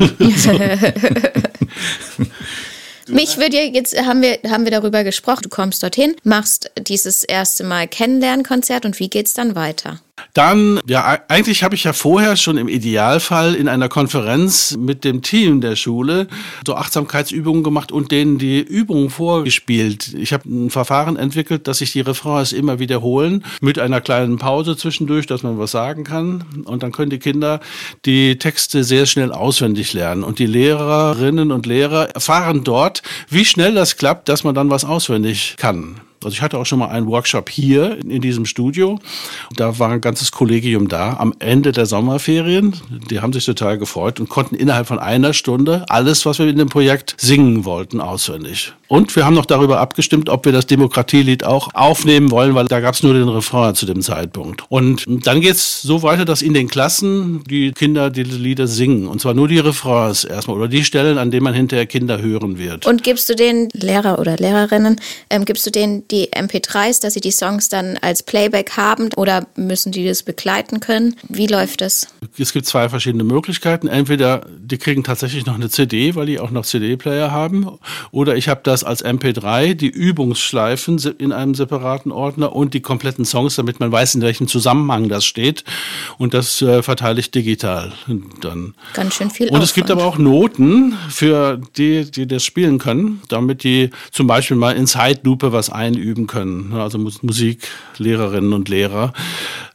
Mich 3.07 3.37
würde 3.37 3.57
jetzt, 3.57 3.95
haben 3.97 4.21
wir, 4.21 4.39
haben 4.49 4.63
wir 4.63 4.71
darüber 4.71 5.03
gesprochen, 5.03 5.41
du 5.43 5.49
kommst 5.49 5.83
dorthin, 5.83 6.15
machst 6.23 6.71
dieses 6.79 7.23
erste 7.23 7.63
Mal 7.63 7.87
Kennenlernkonzert 7.87 8.85
und 8.85 8.99
wie 8.99 9.09
geht's 9.09 9.33
dann 9.33 9.55
weiter? 9.55 9.99
Dann, 10.33 10.79
ja, 10.87 11.19
eigentlich 11.27 11.63
habe 11.63 11.75
ich 11.75 11.83
ja 11.83 11.93
vorher 11.93 12.37
schon 12.37 12.57
im 12.57 12.67
Idealfall 12.67 13.53
in 13.55 13.67
einer 13.67 13.89
Konferenz 13.89 14.75
mit 14.77 15.03
dem 15.03 15.21
Team 15.21 15.61
der 15.61 15.75
Schule 15.75 16.27
so 16.65 16.75
Achtsamkeitsübungen 16.75 17.63
gemacht 17.63 17.91
und 17.91 18.11
denen 18.11 18.37
die 18.37 18.59
Übungen 18.59 19.09
vorgespielt. 19.09 20.13
Ich 20.13 20.33
habe 20.33 20.49
ein 20.49 20.69
Verfahren 20.69 21.17
entwickelt, 21.17 21.67
dass 21.67 21.79
sich 21.79 21.91
die 21.91 22.01
Refrains 22.01 22.51
immer 22.51 22.79
wiederholen, 22.79 23.43
mit 23.61 23.77
einer 23.77 24.01
kleinen 24.01 24.37
Pause 24.37 24.75
zwischendurch, 24.75 25.27
dass 25.27 25.43
man 25.43 25.59
was 25.59 25.71
sagen 25.71 26.03
kann. 26.03 26.43
Und 26.65 26.83
dann 26.83 26.91
können 26.91 27.11
die 27.11 27.19
Kinder 27.19 27.59
die 28.05 28.37
Texte 28.37 28.83
sehr 28.83 29.05
schnell 29.05 29.31
auswendig 29.31 29.93
lernen. 29.93 30.23
Und 30.23 30.39
die 30.39 30.47
Lehrerinnen 30.47 31.51
und 31.51 31.65
Lehrer 31.65 32.09
erfahren 32.09 32.63
dort, 32.63 33.03
wie 33.29 33.45
schnell 33.45 33.75
das 33.75 33.97
klappt, 33.97 34.29
dass 34.29 34.43
man 34.43 34.55
dann 34.55 34.69
was 34.69 34.85
auswendig 34.85 35.55
kann. 35.57 36.01
Also 36.25 36.35
ich 36.35 36.41
hatte 36.41 36.57
auch 36.57 36.65
schon 36.65 36.79
mal 36.79 36.89
einen 36.89 37.07
Workshop 37.07 37.49
hier 37.49 37.97
in 38.03 38.21
diesem 38.21 38.45
Studio. 38.45 38.99
Da 39.55 39.79
war 39.79 39.91
ein 39.91 40.01
ganzes 40.01 40.31
Kollegium 40.31 40.87
da 40.87 41.17
am 41.17 41.33
Ende 41.39 41.71
der 41.71 41.85
Sommerferien. 41.85 42.75
Die 43.09 43.19
haben 43.21 43.33
sich 43.33 43.45
total 43.45 43.77
gefreut 43.77 44.19
und 44.19 44.29
konnten 44.29 44.55
innerhalb 44.55 44.87
von 44.87 44.99
einer 44.99 45.33
Stunde 45.33 45.85
alles, 45.89 46.25
was 46.25 46.39
wir 46.39 46.47
in 46.47 46.57
dem 46.57 46.69
Projekt 46.69 47.15
singen 47.17 47.65
wollten, 47.65 48.01
auswendig. 48.01 48.73
Und 48.93 49.15
wir 49.15 49.25
haben 49.25 49.33
noch 49.33 49.47
darüber 49.47 49.79
abgestimmt, 49.79 50.29
ob 50.29 50.45
wir 50.45 50.51
das 50.51 50.67
Demokratielied 50.67 51.45
auch 51.45 51.69
aufnehmen 51.73 52.29
wollen, 52.29 52.53
weil 52.53 52.67
da 52.67 52.79
gab 52.79 52.93
es 52.93 53.01
nur 53.01 53.15
den 53.15 53.27
Refrain 53.27 53.73
zu 53.73 53.87
dem 53.87 54.03
Zeitpunkt. 54.03 54.65
Und 54.69 55.03
dann 55.07 55.41
geht's 55.41 55.81
so 55.81 56.03
weiter, 56.03 56.25
dass 56.25 56.43
in 56.43 56.53
den 56.53 56.67
Klassen 56.67 57.43
die 57.45 57.71
Kinder 57.71 58.11
diese 58.11 58.37
Lieder 58.37 58.67
singen. 58.67 59.07
Und 59.07 59.19
zwar 59.19 59.33
nur 59.33 59.47
die 59.47 59.57
Refrains 59.57 60.25
erstmal 60.25 60.57
oder 60.57 60.67
die 60.67 60.83
Stellen, 60.85 61.17
an 61.17 61.31
denen 61.31 61.43
man 61.43 61.55
hinterher 61.55 61.87
Kinder 61.87 62.21
hören 62.21 62.59
wird. 62.59 62.85
Und 62.85 63.01
gibst 63.01 63.27
du 63.29 63.35
den 63.35 63.69
Lehrer 63.73 64.19
oder 64.19 64.37
Lehrerinnen, 64.37 65.01
ähm, 65.31 65.45
gibst 65.45 65.65
du 65.65 65.71
denen 65.71 66.07
die 66.09 66.31
MP3s, 66.31 67.01
dass 67.01 67.15
sie 67.15 67.21
die 67.21 67.31
Songs 67.31 67.69
dann 67.69 67.97
als 67.99 68.21
Playback 68.21 68.77
haben 68.77 69.09
oder 69.15 69.47
müssen 69.55 69.91
die 69.91 70.05
das 70.05 70.21
begleiten 70.21 70.81
können? 70.81 71.15
Wie 71.29 71.47
läuft 71.47 71.81
das? 71.81 72.09
Es 72.37 72.53
gibt 72.53 72.67
zwei 72.67 72.89
verschiedene 72.89 73.23
Möglichkeiten. 73.23 73.87
Entweder 73.87 74.45
die 74.55 74.77
kriegen 74.77 75.03
tatsächlich 75.03 75.47
noch 75.47 75.55
eine 75.55 75.71
CD, 75.71 76.13
weil 76.13 76.27
die 76.27 76.39
auch 76.39 76.51
noch 76.51 76.63
CD-Player 76.63 77.31
haben, 77.31 77.67
oder 78.11 78.35
ich 78.35 78.49
habe 78.49 78.61
das 78.63 78.82
als 78.83 79.03
MP3, 79.03 79.73
die 79.73 79.87
Übungsschleifen 79.89 80.97
in 81.17 81.31
einem 81.31 81.55
separaten 81.55 82.11
Ordner 82.11 82.55
und 82.55 82.73
die 82.73 82.81
kompletten 82.81 83.25
Songs, 83.25 83.55
damit 83.55 83.79
man 83.79 83.91
weiß, 83.91 84.15
in 84.15 84.21
welchem 84.21 84.47
Zusammenhang 84.47 85.09
das 85.09 85.25
steht. 85.25 85.63
Und 86.17 86.33
das 86.33 86.61
äh, 86.61 86.83
verteile 86.83 87.19
ich 87.19 87.31
digital 87.31 87.91
dann. 88.41 88.73
Ganz 88.93 89.15
schön 89.15 89.29
viel 89.29 89.49
Und 89.49 89.61
es 89.61 89.73
gibt 89.73 89.91
Aufwand. 89.91 90.01
aber 90.01 90.09
auch 90.09 90.17
Noten 90.17 90.95
für 91.09 91.59
die, 91.77 92.09
die 92.09 92.27
das 92.27 92.43
spielen 92.43 92.77
können, 92.79 93.21
damit 93.29 93.63
die 93.63 93.89
zum 94.11 94.27
Beispiel 94.27 94.57
mal 94.57 94.75
in 94.75 94.87
Zeitlupe 94.87 95.51
was 95.51 95.69
einüben 95.69 96.27
können. 96.27 96.73
Also 96.73 96.97
Mus- 96.97 97.21
Musiklehrerinnen 97.23 98.53
und 98.53 98.69
Lehrer. 98.69 99.13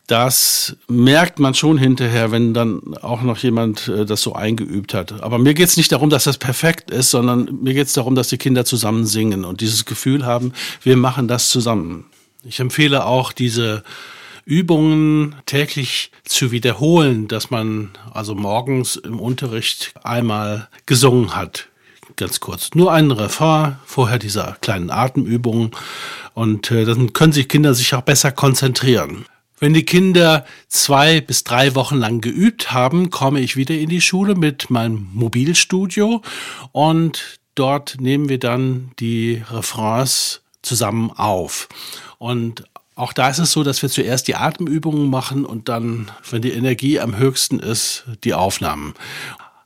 Das 0.09 0.75
merkt 0.89 1.39
man 1.39 1.53
schon 1.53 1.77
hinterher, 1.77 2.31
wenn 2.31 2.55
dann 2.55 2.97
auch 3.03 3.21
noch 3.21 3.37
jemand 3.39 3.89
äh, 3.89 4.07
das 4.07 4.23
so 4.23 4.35
eingeübt 4.35 4.95
hat. 4.95 5.23
Aber 5.23 5.39
mir 5.39 5.53
geht 5.53 5.69
es 5.69 5.77
nicht 5.77 5.93
darum, 5.93 6.09
dass 6.09 6.25
das 6.25 6.39
perfekt 6.39 6.91
ist, 6.91 7.11
sondern 7.11 7.59
mir 7.63 7.75
geht 7.75 7.89
es 7.89 7.93
darum, 7.93 8.15
dass 8.15 8.29
die 8.29 8.39
Kinder 8.39 8.65
zusammen 8.65 9.05
singen 9.05 9.45
und 9.45 9.61
dieses 9.61 9.85
Gefühl 9.85 10.25
haben, 10.25 10.55
wir 10.83 10.97
machen 10.97 11.29
das 11.29 11.51
zusammen. 11.51 12.07
Ich 12.43 12.59
empfehle 12.59 13.05
auch 13.05 13.33
diese 13.33 13.85
Übungen 14.47 15.35
täglich 15.45 16.11
zu 16.25 16.53
wiederholen, 16.53 17.29
dass 17.29 17.51
man 17.51 17.91
also 18.11 18.35
morgens 18.35 18.97
im 18.97 19.21
Unterricht 19.21 19.93
einmal 20.05 20.69
gesungen 20.87 21.37
hat. 21.37 21.69
Ganz 22.17 22.41
kurz. 22.41 22.71
Nur 22.75 22.93
einen 22.93 23.11
Refrain, 23.11 23.77
vorher 23.85 24.19
dieser 24.19 24.57
kleinen 24.63 24.91
Atemübung. 24.91 25.77
Und 26.33 26.71
äh, 26.71 26.87
dann 26.87 27.13
können 27.13 27.35
sich 27.35 27.47
Kinder 27.47 27.75
sich 27.75 27.95
auch 27.95 28.01
besser 28.01 28.33
konzentrieren. 28.33 29.27
Wenn 29.61 29.75
die 29.75 29.85
Kinder 29.85 30.47
zwei 30.69 31.21
bis 31.21 31.43
drei 31.43 31.75
Wochen 31.75 31.97
lang 31.97 32.21
geübt 32.21 32.73
haben, 32.73 33.11
komme 33.11 33.41
ich 33.41 33.57
wieder 33.57 33.75
in 33.75 33.89
die 33.89 34.01
Schule 34.01 34.37
mit 34.37 34.71
meinem 34.71 35.09
Mobilstudio 35.13 36.23
und 36.71 37.41
dort 37.57 37.97
nehmen 38.01 38.29
wir 38.29 38.39
dann 38.39 38.93
die 39.01 39.43
Refrains 39.51 40.43
zusammen 40.63 41.11
auf. 41.11 41.69
Und 42.19 42.65
auch 42.95 43.13
da 43.13 43.29
ist 43.29 43.39
es 43.39 43.53
so, 43.53 43.65
dass 43.65 43.83
wir 43.83 43.89
zuerst 43.89 44.29
die 44.29 44.37
Atemübungen 44.37 45.11
machen 45.11 45.45
und 45.45 45.69
dann, 45.69 46.11
wenn 46.31 46.43
die 46.43 46.53
Energie 46.53 47.01
am 47.01 47.17
höchsten 47.17 47.59
ist, 47.59 48.05
die 48.25 48.35
Aufnahmen. 48.35 48.95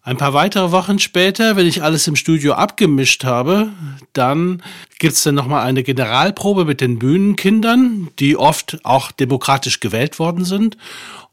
Ein 0.05 0.17
paar 0.17 0.35
weitere 0.35 0.73
Wochen 0.73 0.99
später, 0.99 1.55
wenn 1.55 1.67
ich 1.67 1.85
alles 1.85 2.09
im 2.09 2.17
Studio 2.17 2.55
abgemischt 2.55 3.23
habe, 3.23 3.71
dann 4.13 4.61
gibt's 4.99 5.23
dann 5.23 5.37
nochmal 5.37 5.65
eine 5.65 5.85
Generalprobe 5.85 6.65
mit 6.65 6.81
den 6.81 6.99
Bühnenkindern, 6.99 8.09
die 8.19 8.37
oft 8.37 8.81
auch 8.83 9.13
demokratisch 9.13 9.79
gewählt 9.79 10.19
worden 10.19 10.45
sind, 10.45 10.77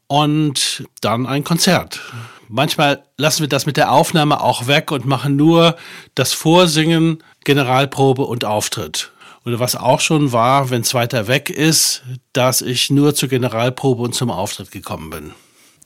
und 0.05 0.83
dann 1.01 1.25
ein 1.25 1.43
Konzert. 1.43 1.99
Manchmal 2.47 3.03
lassen 3.17 3.41
wir 3.41 3.47
das 3.47 3.65
mit 3.65 3.77
der 3.77 3.91
Aufnahme 3.91 4.41
auch 4.41 4.67
weg 4.67 4.91
und 4.91 5.05
machen 5.05 5.35
nur 5.35 5.75
das 6.13 6.33
Vorsingen, 6.33 7.23
Generalprobe 7.43 8.23
und 8.23 8.45
Auftritt. 8.45 9.11
Oder 9.45 9.59
was 9.59 9.75
auch 9.75 9.99
schon 9.99 10.31
war, 10.31 10.69
wenn 10.69 10.83
zweiter 10.83 11.27
weg 11.27 11.49
ist, 11.49 12.03
dass 12.33 12.61
ich 12.61 12.91
nur 12.91 13.15
zur 13.15 13.29
Generalprobe 13.29 14.03
und 14.03 14.13
zum 14.13 14.29
Auftritt 14.29 14.69
gekommen 14.71 15.09
bin. 15.09 15.31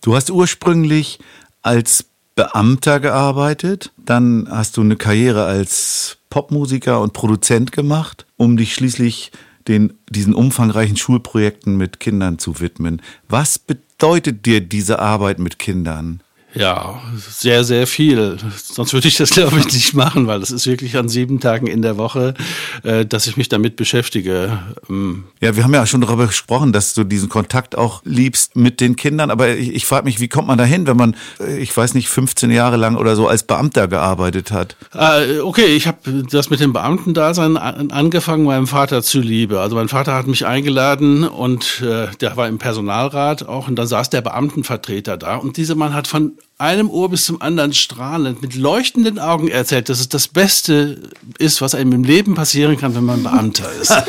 Du 0.02 0.16
hast 0.16 0.32
ursprünglich 0.32 1.20
als 1.62 2.06
Beamter 2.36 3.00
gearbeitet, 3.00 3.92
dann 3.98 4.48
hast 4.50 4.78
du 4.78 4.82
eine 4.82 4.96
Karriere 4.96 5.46
als 5.46 6.18
Popmusiker 6.30 7.00
und 7.02 7.14
Produzent 7.14 7.72
gemacht, 7.72 8.26
um 8.38 8.58
dich 8.58 8.74
schließlich 8.74 9.32
den, 9.68 9.94
diesen 10.10 10.34
umfangreichen 10.34 10.98
Schulprojekten 10.98 11.78
mit 11.78 12.00
Kindern 12.00 12.40
zu 12.40 12.60
widmen. 12.60 13.02
Was 13.30 13.60
bedeutet 13.60 14.46
dir 14.46 14.62
diese 14.62 15.00
Arbeit 15.00 15.40
mit 15.40 15.60
Kindern? 15.60 16.22
Ja, 16.56 17.02
sehr, 17.18 17.64
sehr 17.64 17.88
viel. 17.88 18.38
Sonst 18.64 18.94
würde 18.94 19.08
ich 19.08 19.18
das, 19.18 19.32
glaube 19.32 19.58
ich, 19.60 19.66
nicht 19.66 19.94
machen, 19.96 20.28
weil 20.28 20.42
es 20.42 20.52
ist 20.52 20.68
wirklich 20.68 20.96
an 20.98 21.10
sieben 21.10 21.40
Tagen 21.40 21.66
in 21.66 21.82
der 21.82 21.98
Woche, 21.98 22.36
äh, 22.84 23.06
dass 23.06 23.26
ich 23.26 23.38
mich 23.38 23.50
damit 23.50 23.76
beschäftige. 23.76 24.60
Ähm, 24.90 25.24
Ja, 25.42 25.56
wir 25.56 25.64
haben 25.64 25.74
ja 25.74 25.86
schon 25.88 26.02
darüber 26.02 26.28
gesprochen, 26.28 26.72
dass 26.72 26.94
du 26.94 27.04
diesen 27.04 27.28
Kontakt 27.30 27.76
auch 27.76 28.02
liebst 28.06 28.56
mit 28.56 28.82
den 28.82 28.96
Kindern. 28.96 29.32
Aber 29.32 29.50
ich, 29.56 29.74
ich 29.74 29.86
frage 29.88 30.06
mich, 30.06 30.20
wie 30.20 30.28
kommt 30.28 30.48
man 30.48 30.58
da 30.60 30.64
hin, 30.64 30.86
wenn 30.86 30.96
man, 30.98 31.16
äh, 31.40 31.58
ich 31.58 31.76
weiß 31.76 31.96
nicht, 31.96 32.08
15 32.08 32.52
Jahre 32.52 32.78
lang 32.78 32.98
oder 32.98 33.16
so 33.16 33.28
als 33.28 33.44
Beamter 33.44 33.88
gearbeitet 33.88 34.52
hat? 34.52 34.76
Äh, 34.94 35.40
okay, 35.40 35.76
ich 35.76 35.88
habe 35.88 36.24
das 36.30 36.52
mit 36.52 36.60
dem 36.60 36.72
Beamtendasein 36.72 37.58
an- 37.58 37.90
angefangen, 37.92 38.44
meinem 38.46 38.68
Vater 38.68 39.02
zuliebe. 39.02 39.60
Also 39.60 39.76
mein 39.76 39.90
Vater 39.90 40.14
hat 40.14 40.28
mich 40.28 40.46
eingeladen 40.46 41.24
und 41.28 41.82
der 41.84 42.38
war 42.38 42.48
im 42.48 42.58
Personalrat 42.60 43.48
auch 43.48 43.68
und 43.68 43.76
dann 43.76 43.88
saß 43.88 44.10
der 44.12 44.22
Beamtenvertreter 44.22 45.18
da 45.18 45.36
und 45.38 45.58
dieser 45.58 45.76
Mann 45.76 45.94
hat 45.94 46.08
von 46.08 46.34
einem 46.58 46.90
Ohr 46.90 47.10
bis 47.10 47.26
zum 47.26 47.42
anderen 47.42 47.74
strahlend 47.74 48.42
mit 48.42 48.56
leuchtenden 48.56 49.20
Augen 49.20 49.50
erzählt, 49.50 49.90
dass 49.90 50.00
es 50.00 50.10
das 50.10 50.28
Beste 50.28 51.10
ist, 51.38 51.62
was 51.62 51.76
einem 51.76 51.92
im 51.92 52.04
Leben 52.04 52.36
passieren 52.36 52.78
kann, 52.78 52.96
wenn 52.96 53.06
man 53.06 53.24
Beamter 53.24 53.72
ist. 53.82 53.94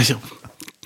Ich, 0.00 0.14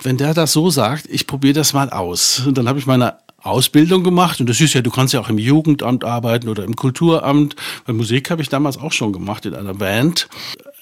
wenn 0.03 0.17
der 0.17 0.33
das 0.33 0.51
so 0.51 0.69
sagt, 0.69 1.05
ich 1.09 1.27
probiere 1.27 1.53
das 1.53 1.73
mal 1.73 1.89
aus. 1.89 2.41
Und 2.45 2.57
dann 2.57 2.67
habe 2.67 2.77
ich 2.77 2.85
meine 2.85 3.15
Ausbildung 3.41 4.03
gemacht 4.03 4.39
und 4.39 4.49
das 4.49 4.59
ist 4.59 4.73
ja, 4.73 4.81
du 4.81 4.91
kannst 4.91 5.13
ja 5.13 5.21
auch 5.21 5.29
im 5.29 5.37
Jugendamt 5.37 6.03
arbeiten 6.03 6.49
oder 6.49 6.63
im 6.63 6.75
Kulturamt. 6.75 7.55
Weil 7.85 7.95
Musik 7.95 8.29
habe 8.29 8.41
ich 8.41 8.49
damals 8.49 8.77
auch 8.77 8.91
schon 8.91 9.13
gemacht 9.13 9.45
in 9.45 9.55
einer 9.55 9.73
Band. 9.73 10.27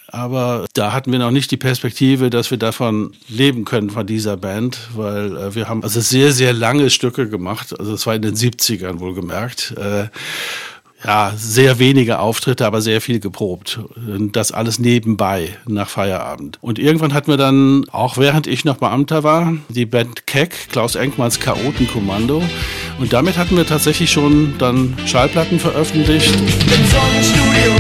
Aber 0.07 0.65
da 0.73 0.93
hatten 0.93 1.11
wir 1.11 1.19
noch 1.19 1.31
nicht 1.31 1.51
die 1.51 1.57
Perspektive, 1.57 2.29
dass 2.29 2.51
wir 2.51 2.57
davon 2.57 3.13
leben 3.27 3.65
können 3.65 3.89
von 3.89 4.05
dieser 4.05 4.37
Band, 4.37 4.79
weil 4.95 5.35
äh, 5.35 5.55
wir 5.55 5.67
haben 5.67 5.83
also 5.83 5.99
sehr, 5.99 6.31
sehr 6.31 6.53
lange 6.53 6.89
Stücke 6.89 7.27
gemacht. 7.27 7.77
Also 7.77 7.93
es 7.93 8.05
war 8.05 8.15
in 8.15 8.21
den 8.21 8.35
70ern 8.35 8.99
wohlgemerkt. 8.99 9.73
Äh, 9.77 10.07
ja, 11.03 11.33
sehr 11.37 11.77
wenige 11.77 12.19
Auftritte, 12.19 12.65
aber 12.65 12.81
sehr 12.81 12.99
viel 12.99 13.19
geprobt. 13.19 13.79
Das 14.31 14.51
alles 14.51 14.79
nebenbei 14.79 15.49
nach 15.67 15.87
Feierabend. 15.87 16.57
Und 16.61 16.79
irgendwann 16.79 17.13
hatten 17.13 17.29
wir 17.29 17.37
dann, 17.37 17.85
auch 17.91 18.17
während 18.17 18.47
ich 18.47 18.65
noch 18.65 18.77
Beamter 18.77 19.23
war, 19.23 19.53
die 19.69 19.85
Band 19.85 20.25
Keck, 20.25 20.69
Klaus 20.71 20.95
Enkmanns 20.95 21.39
Chaotenkommando. 21.39 22.41
Und 22.99 23.13
damit 23.13 23.37
hatten 23.37 23.55
wir 23.55 23.67
tatsächlich 23.67 24.11
schon 24.11 24.55
dann 24.57 24.95
Schallplatten 25.05 25.59
veröffentlicht. 25.59 26.33
Im 26.33 26.85
im 27.67 27.74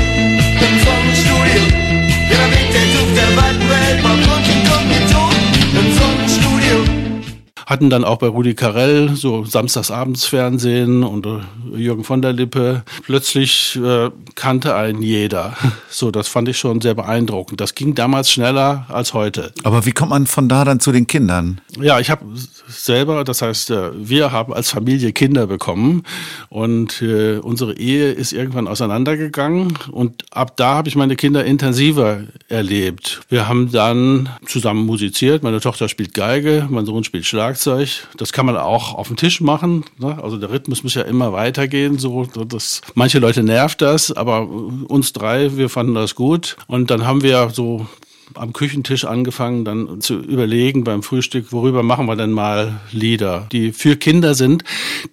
Hatten 7.65 7.89
dann 7.89 8.03
auch 8.03 8.17
bei 8.17 8.27
Rudi 8.27 8.53
Carell 8.53 9.15
so 9.15 9.45
samstagsabends 9.45 10.25
Fernsehen 10.25 11.03
und 11.03 11.25
äh, 11.25 11.39
Jürgen 11.75 12.03
von 12.03 12.21
der 12.21 12.33
Lippe. 12.33 12.83
Plötzlich 13.03 13.77
äh, 13.81 14.09
kannte 14.35 14.75
einen 14.75 15.01
jeder. 15.01 15.55
So, 15.95 16.11
das 16.11 16.27
fand 16.27 16.49
ich 16.49 16.57
schon 16.57 16.81
sehr 16.81 16.93
beeindruckend. 16.93 17.61
Das 17.61 17.73
ging 17.73 17.95
damals 17.95 18.29
schneller 18.29 18.85
als 18.89 19.13
heute. 19.13 19.53
Aber 19.63 19.85
wie 19.85 19.93
kommt 19.93 20.09
man 20.09 20.27
von 20.27 20.49
da 20.49 20.65
dann 20.65 20.81
zu 20.81 20.91
den 20.91 21.07
Kindern? 21.07 21.61
Ja, 21.79 22.01
ich 22.01 22.09
habe 22.09 22.25
selber, 22.67 23.23
das 23.23 23.41
heißt, 23.41 23.71
äh, 23.71 23.91
wir 23.95 24.33
haben 24.33 24.53
als 24.53 24.71
Familie 24.71 25.13
Kinder 25.13 25.47
bekommen 25.47 26.03
und 26.49 27.01
äh, 27.01 27.37
unsere 27.37 27.77
Ehe 27.77 28.11
ist 28.11 28.33
irgendwann 28.33 28.67
auseinandergegangen 28.67 29.77
und 29.91 30.25
ab 30.31 30.57
da 30.57 30.75
habe 30.75 30.89
ich 30.89 30.95
meine 30.95 31.15
Kinder 31.15 31.45
intensiver 31.45 32.23
erlebt. 32.49 33.21
Wir 33.29 33.47
haben 33.47 33.71
dann 33.71 34.29
zusammen 34.45 34.85
musiziert. 34.85 35.43
Meine 35.43 35.59
Tochter 35.59 35.89
spielt 35.89 36.13
Geige, 36.13 36.67
mein 36.69 36.85
Sohn 36.85 37.03
spielt 37.03 37.25
Schlagzeug. 37.55 38.07
Das 38.17 38.33
kann 38.33 38.45
man 38.45 38.57
auch 38.57 38.93
auf 38.95 39.07
dem 39.07 39.15
Tisch 39.15 39.41
machen. 39.41 39.85
Ne? 39.97 40.21
Also 40.21 40.37
der 40.37 40.49
Rhythmus 40.49 40.83
muss 40.83 40.93
ja 40.93 41.03
immer 41.03 41.33
weitergehen. 41.33 41.97
So, 41.97 42.25
das, 42.25 42.81
manche 42.93 43.19
Leute 43.19 43.43
nervt 43.43 43.81
das, 43.81 44.11
aber 44.11 44.47
uns 44.47 45.13
drei, 45.13 45.55
wir 45.57 45.69
fanden 45.69 45.95
das 45.95 46.15
gut. 46.15 46.57
Und 46.67 46.91
dann 46.91 47.07
haben 47.07 47.23
wir 47.23 47.49
so 47.51 47.87
am 48.33 48.53
Küchentisch 48.53 49.05
angefangen, 49.05 49.65
dann 49.65 50.01
zu 50.01 50.19
überlegen 50.19 50.83
beim 50.83 51.03
Frühstück, 51.03 51.51
worüber 51.51 51.83
machen 51.83 52.07
wir 52.07 52.15
denn 52.15 52.31
mal 52.31 52.79
Lieder, 52.91 53.47
die 53.51 53.71
für 53.71 53.95
Kinder 53.95 54.35
sind, 54.35 54.63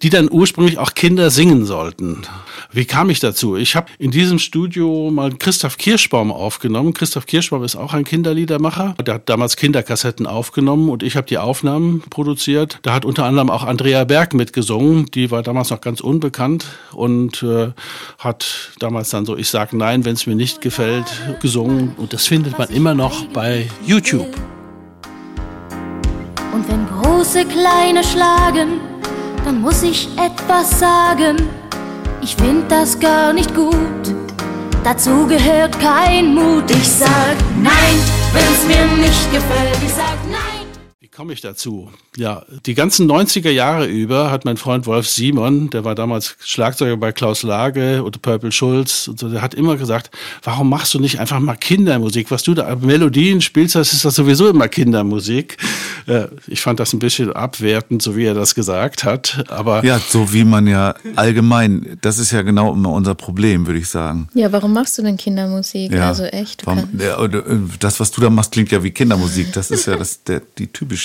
die 0.01 0.09
dann 0.09 0.29
ursprünglich 0.31 0.77
auch 0.77 0.93
Kinder 0.93 1.29
singen 1.29 1.65
sollten. 1.65 2.23
Wie 2.71 2.85
kam 2.85 3.11
ich 3.11 3.19
dazu? 3.19 3.55
Ich 3.55 3.75
habe 3.75 3.87
in 3.99 4.09
diesem 4.09 4.39
Studio 4.39 5.11
mal 5.11 5.31
Christoph 5.37 5.77
Kirschbaum 5.77 6.31
aufgenommen. 6.31 6.93
Christoph 6.93 7.27
Kirschbaum 7.27 7.63
ist 7.63 7.75
auch 7.75 7.93
ein 7.93 8.03
Kinderliedermacher. 8.03 8.95
Der 9.05 9.15
hat 9.15 9.29
damals 9.29 9.57
Kinderkassetten 9.57 10.25
aufgenommen 10.25 10.89
und 10.89 11.03
ich 11.03 11.15
habe 11.15 11.27
die 11.27 11.37
Aufnahmen 11.37 12.01
produziert. 12.09 12.79
Da 12.81 12.93
hat 12.93 13.05
unter 13.05 13.25
anderem 13.25 13.51
auch 13.51 13.63
Andrea 13.63 14.05
Berg 14.05 14.33
mitgesungen. 14.33 15.05
Die 15.13 15.29
war 15.29 15.43
damals 15.43 15.69
noch 15.69 15.81
ganz 15.81 16.01
unbekannt 16.01 16.65
und 16.93 17.43
äh, 17.43 17.71
hat 18.17 18.71
damals 18.79 19.11
dann 19.11 19.25
so 19.25 19.37
Ich 19.37 19.49
sag 19.49 19.73
nein, 19.73 20.03
wenn 20.03 20.13
es 20.13 20.25
mir 20.25 20.35
nicht 20.35 20.61
gefällt, 20.61 21.05
gesungen. 21.41 21.93
Und 21.97 22.13
das 22.13 22.25
findet 22.25 22.57
man 22.57 22.69
immer 22.69 22.95
noch 22.95 23.02
bei 23.33 23.67
YouTube. 23.85 24.33
Und 26.53 26.67
wenn 26.69 26.87
große 26.87 27.45
Kleine 27.45 28.03
schlagen, 28.03 28.79
dann 29.43 29.61
muss 29.61 29.83
ich 29.83 30.07
etwas 30.17 30.79
sagen. 30.79 31.37
Ich 32.21 32.35
find 32.35 32.71
das 32.71 32.99
gar 32.99 33.33
nicht 33.33 33.53
gut. 33.53 33.75
Dazu 34.83 35.27
gehört 35.27 35.79
kein 35.79 36.33
Mut. 36.33 36.69
Ich 36.71 36.89
sag 36.89 37.35
nein, 37.61 37.95
wenn's 38.33 38.65
mir 38.67 38.85
nicht 39.03 39.31
gefällt. 39.31 39.77
Ich 39.85 39.93
sag 39.93 40.17
nein. 40.29 40.52
Komme 41.15 41.33
ich 41.33 41.41
dazu? 41.41 41.91
Ja, 42.17 42.43
die 42.65 42.73
ganzen 42.73 43.07
90er 43.09 43.51
Jahre 43.51 43.85
über 43.85 44.31
hat 44.31 44.45
mein 44.45 44.57
Freund 44.57 44.87
Wolf 44.87 45.07
Simon, 45.07 45.69
der 45.69 45.83
war 45.83 45.93
damals 45.93 46.35
Schlagzeuger 46.43 46.97
bei 46.97 47.11
Klaus 47.11 47.43
Lage 47.43 48.03
und 48.03 48.23
Purple 48.23 48.51
Schulz 48.51 49.07
und 49.07 49.19
so, 49.19 49.29
der 49.29 49.43
hat 49.43 49.53
immer 49.53 49.77
gesagt, 49.77 50.09
warum 50.41 50.69
machst 50.69 50.91
du 50.95 50.99
nicht 50.99 51.19
einfach 51.19 51.39
mal 51.39 51.55
Kindermusik? 51.55 52.31
Was 52.31 52.41
du 52.41 52.55
da 52.55 52.75
Melodien 52.77 53.41
spielst, 53.41 53.75
das 53.75 53.93
ist 53.93 54.05
das 54.05 54.15
sowieso 54.15 54.49
immer 54.49 54.67
Kindermusik. 54.67 55.57
Äh, 56.07 56.29
Ich 56.47 56.61
fand 56.61 56.79
das 56.79 56.93
ein 56.93 56.99
bisschen 56.99 57.31
abwertend, 57.31 58.01
so 58.01 58.15
wie 58.15 58.25
er 58.25 58.33
das 58.33 58.55
gesagt 58.55 59.03
hat, 59.03 59.45
aber 59.49 59.85
Ja, 59.85 59.99
so 59.99 60.33
wie 60.33 60.43
man 60.45 60.65
ja 60.65 60.95
allgemein, 61.15 61.97
das 62.01 62.17
ist 62.17 62.31
ja 62.31 62.41
genau 62.41 62.73
immer 62.73 62.89
unser 62.91 63.13
Problem, 63.13 63.67
würde 63.67 63.79
ich 63.79 63.87
sagen. 63.89 64.29
Ja, 64.33 64.51
warum 64.51 64.73
machst 64.73 64.97
du 64.97 65.03
denn 65.03 65.17
Kindermusik? 65.17 65.91
Ja. 65.93 66.07
Also 66.07 66.23
echt, 66.23 66.65
Warum- 66.65 66.89
ja, 66.99 67.23
äh, 67.23 67.59
das, 67.79 67.99
was 67.99 68.09
du 68.09 68.19
da 68.21 68.31
machst, 68.31 68.51
klingt 68.51 68.71
ja 68.71 68.81
wie 68.83 68.89
Kindermusik. 68.91 69.53
Das 69.53 69.69
ist 69.69 69.85
ja 69.85 69.95
das, 69.95 70.23
der, 70.23 70.41
die 70.57 70.65
typische. 70.67 71.02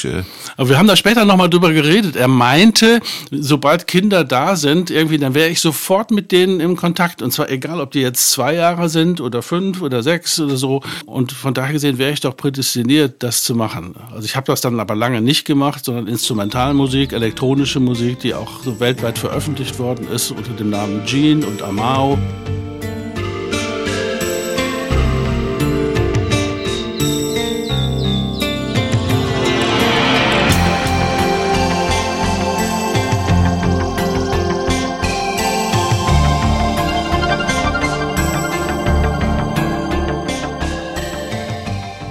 Aber 0.57 0.69
wir 0.69 0.79
haben 0.79 0.87
da 0.87 0.97
später 0.97 1.25
nochmal 1.25 1.51
drüber 1.51 1.73
geredet. 1.73 2.17
Er 2.17 2.29
meinte, 2.29 3.01
sobald 3.31 3.87
Kinder 3.87 4.25
da 4.25 4.57
sind, 4.57 4.91
irgendwie, 4.91 5.19
dann 5.19 5.35
wäre 5.35 5.49
ich 5.49 5.61
sofort 5.61 6.11
mit 6.11 6.33
denen 6.33 6.61
im 6.61 6.77
Kontakt. 6.77 7.23
Und 7.23 7.33
zwar 7.33 7.51
egal, 7.51 7.81
ob 7.81 7.91
die 7.93 8.01
jetzt 8.01 8.31
zwei 8.31 8.55
Jahre 8.55 8.89
sind 8.89 9.21
oder 9.21 9.43
fünf 9.43 9.83
oder 9.83 10.03
sechs 10.03 10.39
oder 10.41 10.57
so. 10.57 10.83
Und 11.07 11.33
von 11.33 11.55
daher 11.55 11.73
gesehen 11.73 11.99
wäre 11.99 12.13
ich 12.13 12.21
doch 12.21 12.37
prädestiniert, 12.37 13.23
das 13.23 13.43
zu 13.43 13.55
machen. 13.55 13.95
Also 14.13 14.25
ich 14.25 14.37
habe 14.37 14.47
das 14.47 14.61
dann 14.61 14.79
aber 14.81 14.95
lange 14.95 15.21
nicht 15.21 15.45
gemacht, 15.45 15.85
sondern 15.85 16.07
Instrumentalmusik, 16.07 17.13
elektronische 17.13 17.81
Musik, 17.81 18.21
die 18.21 18.35
auch 18.35 18.63
so 18.63 18.81
weltweit 18.81 19.19
veröffentlicht 19.19 19.79
worden 19.79 20.09
ist 20.09 20.31
unter 20.31 20.53
dem 20.53 20.71
Namen 20.71 21.05
Gene 21.07 21.47
und 21.47 21.63
Amao. 21.63 22.19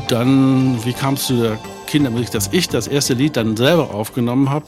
Dann, 0.07 0.85
wie 0.85 0.93
kam 0.93 1.15
es 1.15 1.27
zu 1.27 1.35
der 1.35 1.59
Kindermusik, 1.85 2.31
dass 2.31 2.49
ich 2.53 2.69
das 2.69 2.87
erste 2.87 3.13
Lied 3.13 3.35
dann 3.35 3.57
selber 3.57 3.93
aufgenommen 3.93 4.49
habe, 4.49 4.65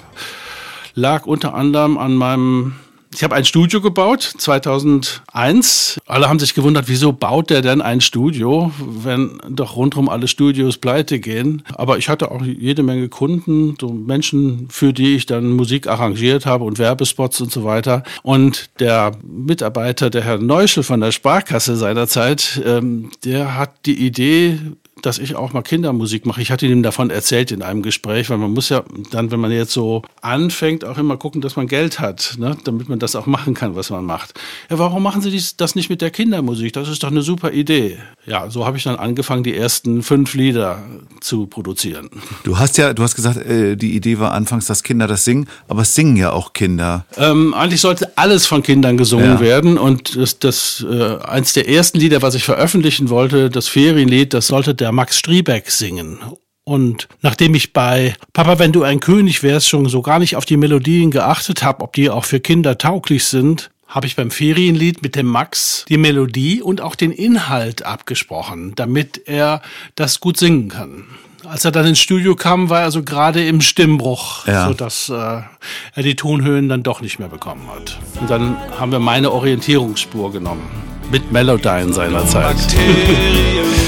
lag 0.95 1.25
unter 1.25 1.53
anderem 1.53 1.97
an 1.97 2.15
meinem 2.15 2.75
ich 3.11 3.23
habe 3.23 3.35
ein 3.35 3.43
Studio 3.43 3.81
gebaut, 3.81 4.21
2001. 4.21 5.99
Alle 6.05 6.29
haben 6.29 6.37
sich 6.37 6.53
gewundert, 6.53 6.87
wieso 6.87 7.11
baut 7.11 7.49
der 7.49 7.61
denn 7.61 7.81
ein 7.81 8.01
Studio, 8.01 8.71
wenn 8.77 9.41
doch 9.49 9.75
rundherum 9.75 10.09
alle 10.09 10.27
Studios 10.27 10.77
pleite 10.77 11.19
gehen. 11.19 11.63
Aber 11.73 11.97
ich 11.97 12.07
hatte 12.07 12.29
auch 12.29 12.43
jede 12.43 12.83
Menge 12.83 13.09
Kunden, 13.09 13.75
so 13.81 13.89
Menschen, 13.91 14.67
für 14.69 14.93
die 14.93 15.15
ich 15.15 15.25
dann 15.25 15.49
Musik 15.53 15.87
arrangiert 15.87 16.45
habe 16.45 16.65
und 16.65 16.77
Werbespots 16.77 17.41
und 17.41 17.51
so 17.51 17.63
weiter. 17.63 18.03
Und 18.21 18.69
der 18.79 19.13
Mitarbeiter, 19.23 20.11
der 20.11 20.23
Herr 20.23 20.37
Neuschel 20.37 20.83
von 20.83 21.01
der 21.01 21.11
Sparkasse 21.11 21.77
seinerzeit, 21.77 22.61
ähm, 22.63 23.09
der 23.25 23.57
hat 23.57 23.87
die 23.87 24.05
Idee 24.05 24.59
dass 25.01 25.17
ich 25.19 25.35
auch 25.35 25.53
mal 25.53 25.61
Kindermusik 25.61 26.25
mache. 26.25 26.41
Ich 26.41 26.51
hatte 26.51 26.65
ihm 26.67 26.83
davon 26.83 27.09
erzählt 27.09 27.51
in 27.51 27.61
einem 27.61 27.81
Gespräch, 27.81 28.29
weil 28.29 28.37
man 28.37 28.51
muss 28.51 28.69
ja 28.69 28.83
dann, 29.11 29.31
wenn 29.31 29.39
man 29.39 29.51
jetzt 29.51 29.71
so 29.71 30.01
anfängt, 30.21 30.85
auch 30.85 30.97
immer 30.97 31.17
gucken, 31.17 31.41
dass 31.41 31.55
man 31.55 31.67
Geld 31.67 31.99
hat, 31.99 32.35
ne? 32.37 32.57
damit 32.63 32.89
man 32.89 32.99
das 32.99 33.15
auch 33.15 33.25
machen 33.25 33.53
kann, 33.53 33.75
was 33.75 33.89
man 33.89 34.05
macht. 34.05 34.39
Ja, 34.69 34.79
warum 34.79 35.03
machen 35.03 35.21
Sie 35.21 35.31
dies, 35.31 35.55
das 35.57 35.75
nicht 35.75 35.89
mit 35.89 36.01
der 36.01 36.11
Kindermusik? 36.11 36.73
Das 36.73 36.89
ist 36.89 37.03
doch 37.03 37.11
eine 37.11 37.21
super 37.21 37.51
Idee. 37.51 37.97
Ja, 38.25 38.49
so 38.49 38.65
habe 38.65 38.77
ich 38.77 38.83
dann 38.83 38.95
angefangen, 38.97 39.43
die 39.43 39.55
ersten 39.55 40.03
fünf 40.03 40.33
Lieder 40.33 40.83
zu 41.21 41.47
produzieren. 41.47 42.09
Du 42.43 42.57
hast 42.59 42.77
ja, 42.77 42.93
du 42.93 43.03
hast 43.03 43.15
gesagt, 43.15 43.37
äh, 43.37 43.75
die 43.75 43.95
Idee 43.95 44.19
war 44.19 44.33
anfangs, 44.33 44.65
dass 44.65 44.83
Kinder 44.83 45.07
das 45.07 45.25
singen, 45.25 45.47
aber 45.67 45.81
es 45.81 45.95
singen 45.95 46.15
ja 46.15 46.31
auch 46.31 46.53
Kinder. 46.53 47.05
Ähm, 47.17 47.53
eigentlich 47.53 47.81
sollte 47.81 48.11
alles 48.17 48.45
von 48.45 48.61
Kindern 48.63 48.97
gesungen 48.97 49.25
Ja. 49.25 49.39
werden 49.39 49.77
und 49.77 50.15
das, 50.15 50.39
das 50.39 50.85
äh, 50.89 51.17
eins 51.23 51.53
der 51.53 51.67
ersten 51.69 51.97
Lieder, 51.99 52.21
was 52.21 52.35
ich 52.35 52.43
veröffentlichen 52.43 53.09
wollte, 53.09 53.49
das 53.49 53.67
Ferienlied, 53.67 54.33
das 54.33 54.47
sollte 54.47 54.75
der 54.75 54.88
Max 54.91 55.17
Striebeck 55.19 55.69
singen. 55.71 56.19
Und 56.63 57.07
nachdem 57.21 57.55
ich 57.55 57.73
bei 57.73 58.15
Papa, 58.33 58.59
wenn 58.59 58.71
du 58.71 58.83
ein 58.83 58.99
König 58.99 59.41
wärst, 59.41 59.67
schon 59.67 59.89
so 59.89 60.01
gar 60.03 60.19
nicht 60.19 60.35
auf 60.35 60.45
die 60.45 60.57
Melodien 60.57 61.09
geachtet 61.09 61.63
habe, 61.63 61.83
ob 61.83 61.93
die 61.93 62.09
auch 62.09 62.25
für 62.25 62.39
Kinder 62.39 62.77
tauglich 62.77 63.25
sind, 63.25 63.71
habe 63.87 64.05
ich 64.05 64.15
beim 64.15 64.29
Ferienlied 64.29 65.01
mit 65.01 65.15
dem 65.15 65.25
Max 65.25 65.83
die 65.89 65.97
Melodie 65.97 66.61
und 66.61 66.79
auch 66.79 66.93
den 66.93 67.11
Inhalt 67.11 67.83
abgesprochen, 67.83 68.73
damit 68.75 69.23
er 69.27 69.63
das 69.95 70.19
gut 70.19 70.37
singen 70.37 70.69
kann. 70.69 71.05
Als 71.47 71.65
er 71.65 71.71
dann 71.71 71.87
ins 71.87 71.99
Studio 71.99 72.35
kam, 72.35 72.69
war 72.69 72.79
er 72.81 72.85
also 72.85 73.01
gerade 73.01 73.43
im 73.47 73.61
Stimmbruch, 73.61 74.45
Ja. 74.45 74.67
sodass 74.67 75.09
äh, 75.09 75.13
er 75.13 76.03
die 76.03 76.15
Tonhöhen 76.15 76.69
dann 76.69 76.83
doch 76.83 77.01
nicht 77.01 77.17
mehr 77.17 77.29
bekommen 77.29 77.67
hat. 77.73 77.97
Und 78.21 78.29
dann 78.29 78.57
haben 78.79 78.91
wir 78.91 78.99
meine 78.99 79.31
Orientierungsspur 79.31 80.31
genommen. 80.31 80.69
Mit 81.11 81.31
Melodyne 81.31 81.91
seinerzeit. 81.93 82.55
Bakterien. 82.57 83.78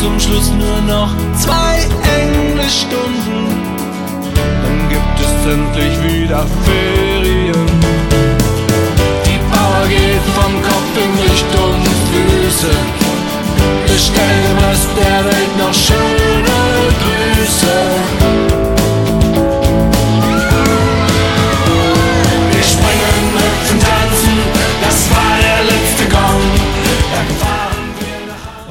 Zum 0.00 0.20
Schluss 0.20 0.50
nur 0.52 0.80
noch 0.82 1.10
zwei 1.38 1.86
Englischstunden. 2.20 3.46
Dann 4.62 4.88
gibt 4.88 5.20
es 5.20 5.52
endlich 5.52 5.94
wieder 6.02 6.46
Ferien. 6.64 7.66
Die 9.24 9.38
Power 9.50 9.86
geht 9.88 10.24
vom 10.34 10.52
Kopf 10.62 10.92
in 10.96 11.12
Richtung 11.28 11.76
Füße. 12.10 12.74
Bestell 13.86 14.38
dem 14.48 14.58
Rest 14.68 14.88
der 14.96 15.24
Welt 15.24 15.52
noch 15.58 15.74
schöne 15.74 16.58
Grüße. 17.02 18.25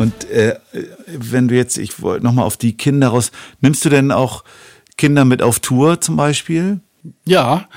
Und 0.06 0.30
äh, 0.30 0.60
wenn 1.08 1.48
du 1.48 1.56
jetzt, 1.56 1.80
ich 1.80 2.00
wollte 2.00 2.24
nochmal 2.24 2.46
auf 2.46 2.58
die 2.58 2.78
Kinder 2.78 3.08
raus, 3.08 3.32
nimmst 3.62 3.84
du 3.86 3.90
denn 3.90 4.12
auch 4.12 4.44
Kinder 4.98 5.26
mit 5.26 5.42
auf 5.42 5.60
Tour 5.60 6.00
zum 6.00 6.16
Beispiel? 6.16 6.80
Ja, 7.26 7.68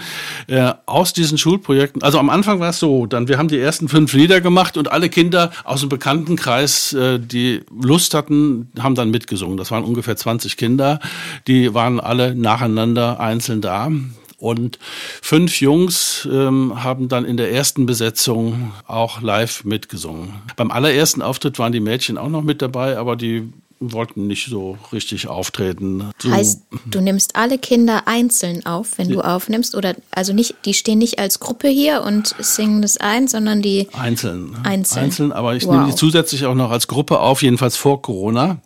äh, 0.46 0.74
aus 0.84 1.14
diesen 1.14 1.38
Schulprojekten. 1.38 2.02
Also 2.02 2.18
am 2.18 2.28
Anfang 2.28 2.60
war 2.60 2.68
es 2.68 2.80
so, 2.80 3.06
dann 3.06 3.28
wir 3.28 3.38
haben 3.38 3.48
die 3.48 3.58
ersten 3.58 3.88
fünf 3.88 4.12
Lieder 4.12 4.42
gemacht 4.42 4.76
und 4.76 4.92
alle 4.92 5.08
Kinder 5.08 5.50
aus 5.64 5.80
dem 5.80 5.88
Bekanntenkreis, 5.88 6.92
äh, 6.92 7.18
die 7.18 7.62
Lust 7.70 8.12
hatten, 8.12 8.70
haben 8.78 8.94
dann 8.94 9.10
mitgesungen. 9.10 9.56
Das 9.56 9.70
waren 9.70 9.84
ungefähr 9.84 10.16
20 10.16 10.58
Kinder, 10.58 11.00
die 11.46 11.72
waren 11.72 11.98
alle 11.98 12.34
nacheinander 12.34 13.20
einzeln 13.20 13.62
da. 13.62 13.90
Und 14.38 14.78
fünf 15.20 15.60
Jungs 15.60 16.26
ähm, 16.30 16.84
haben 16.84 17.08
dann 17.08 17.24
in 17.24 17.36
der 17.36 17.52
ersten 17.52 17.86
Besetzung 17.86 18.72
auch 18.86 19.20
live 19.20 19.64
mitgesungen. 19.64 20.34
Beim 20.56 20.70
allerersten 20.70 21.22
Auftritt 21.22 21.58
waren 21.58 21.72
die 21.72 21.80
Mädchen 21.80 22.16
auch 22.18 22.28
noch 22.28 22.42
mit 22.42 22.62
dabei, 22.62 22.98
aber 22.98 23.16
die 23.16 23.52
wollten 23.80 24.26
nicht 24.26 24.46
so 24.48 24.76
richtig 24.92 25.28
auftreten. 25.28 26.10
So, 26.18 26.30
Heißt, 26.30 26.62
du 26.86 27.00
nimmst 27.00 27.36
alle 27.36 27.58
Kinder 27.58 28.02
einzeln 28.06 28.66
auf, 28.66 28.98
wenn 28.98 29.08
du 29.08 29.20
aufnimmst? 29.20 29.74
Oder 29.74 29.94
also 30.10 30.32
nicht, 30.32 30.54
die 30.64 30.74
stehen 30.74 30.98
nicht 30.98 31.18
als 31.18 31.40
Gruppe 31.40 31.68
hier 31.68 32.02
und 32.02 32.34
singen 32.38 32.82
das 32.82 32.96
ein, 32.96 33.28
sondern 33.28 33.62
die. 33.62 33.88
Einzeln. 33.92 34.56
Einzeln. 34.64 35.04
Einzeln, 35.04 35.32
aber 35.32 35.54
ich 35.54 35.64
Wow. 35.66 35.74
nehme 35.74 35.86
die 35.88 35.94
zusätzlich 35.94 36.46
auch 36.46 36.54
noch 36.54 36.70
als 36.70 36.88
Gruppe 36.88 37.20
auf, 37.20 37.42
jedenfalls 37.42 37.76
vor 37.76 38.02
Corona. 38.02 38.60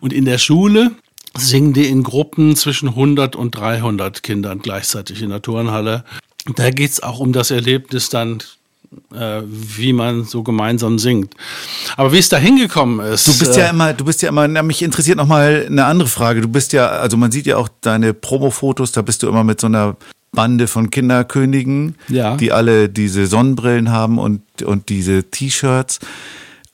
Und 0.00 0.12
in 0.12 0.24
der 0.24 0.38
Schule 0.38 0.92
singen 1.36 1.72
die 1.72 1.86
in 1.88 2.02
Gruppen 2.02 2.56
zwischen 2.56 2.90
100 2.90 3.36
und 3.36 3.52
300 3.56 4.22
Kindern 4.22 4.60
gleichzeitig 4.60 5.22
in 5.22 5.30
der 5.30 5.42
Turnhalle. 5.42 6.04
Da 6.56 6.70
geht's 6.70 7.02
auch 7.02 7.18
um 7.20 7.32
das 7.32 7.50
Erlebnis 7.50 8.08
dann, 8.10 8.42
äh, 9.14 9.40
wie 9.46 9.92
man 9.92 10.24
so 10.24 10.42
gemeinsam 10.42 10.98
singt. 10.98 11.34
Aber 11.96 12.12
wie 12.12 12.18
es 12.18 12.28
da 12.28 12.36
hingekommen 12.36 13.04
ist. 13.04 13.26
Du 13.26 13.38
bist 13.38 13.56
äh, 13.56 13.60
ja 13.60 13.70
immer, 13.70 13.92
du 13.94 14.04
bist 14.04 14.22
ja 14.22 14.28
immer, 14.28 14.46
na, 14.46 14.62
mich 14.62 14.82
interessiert 14.82 15.16
noch 15.16 15.26
mal 15.26 15.64
eine 15.66 15.84
andere 15.86 16.08
Frage. 16.08 16.42
Du 16.42 16.48
bist 16.48 16.72
ja, 16.72 16.86
also 16.88 17.16
man 17.16 17.32
sieht 17.32 17.46
ja 17.46 17.56
auch 17.56 17.68
deine 17.80 18.14
Promo-Fotos, 18.14 18.92
da 18.92 19.02
bist 19.02 19.22
du 19.22 19.28
immer 19.28 19.42
mit 19.42 19.60
so 19.60 19.66
einer 19.66 19.96
Bande 20.32 20.66
von 20.66 20.90
Kinderkönigen, 20.90 21.94
Ja. 22.08 22.36
die 22.36 22.52
alle 22.52 22.88
diese 22.88 23.26
Sonnenbrillen 23.26 23.90
haben 23.90 24.18
und, 24.18 24.42
und 24.62 24.88
diese 24.88 25.24
T-Shirts. 25.24 26.00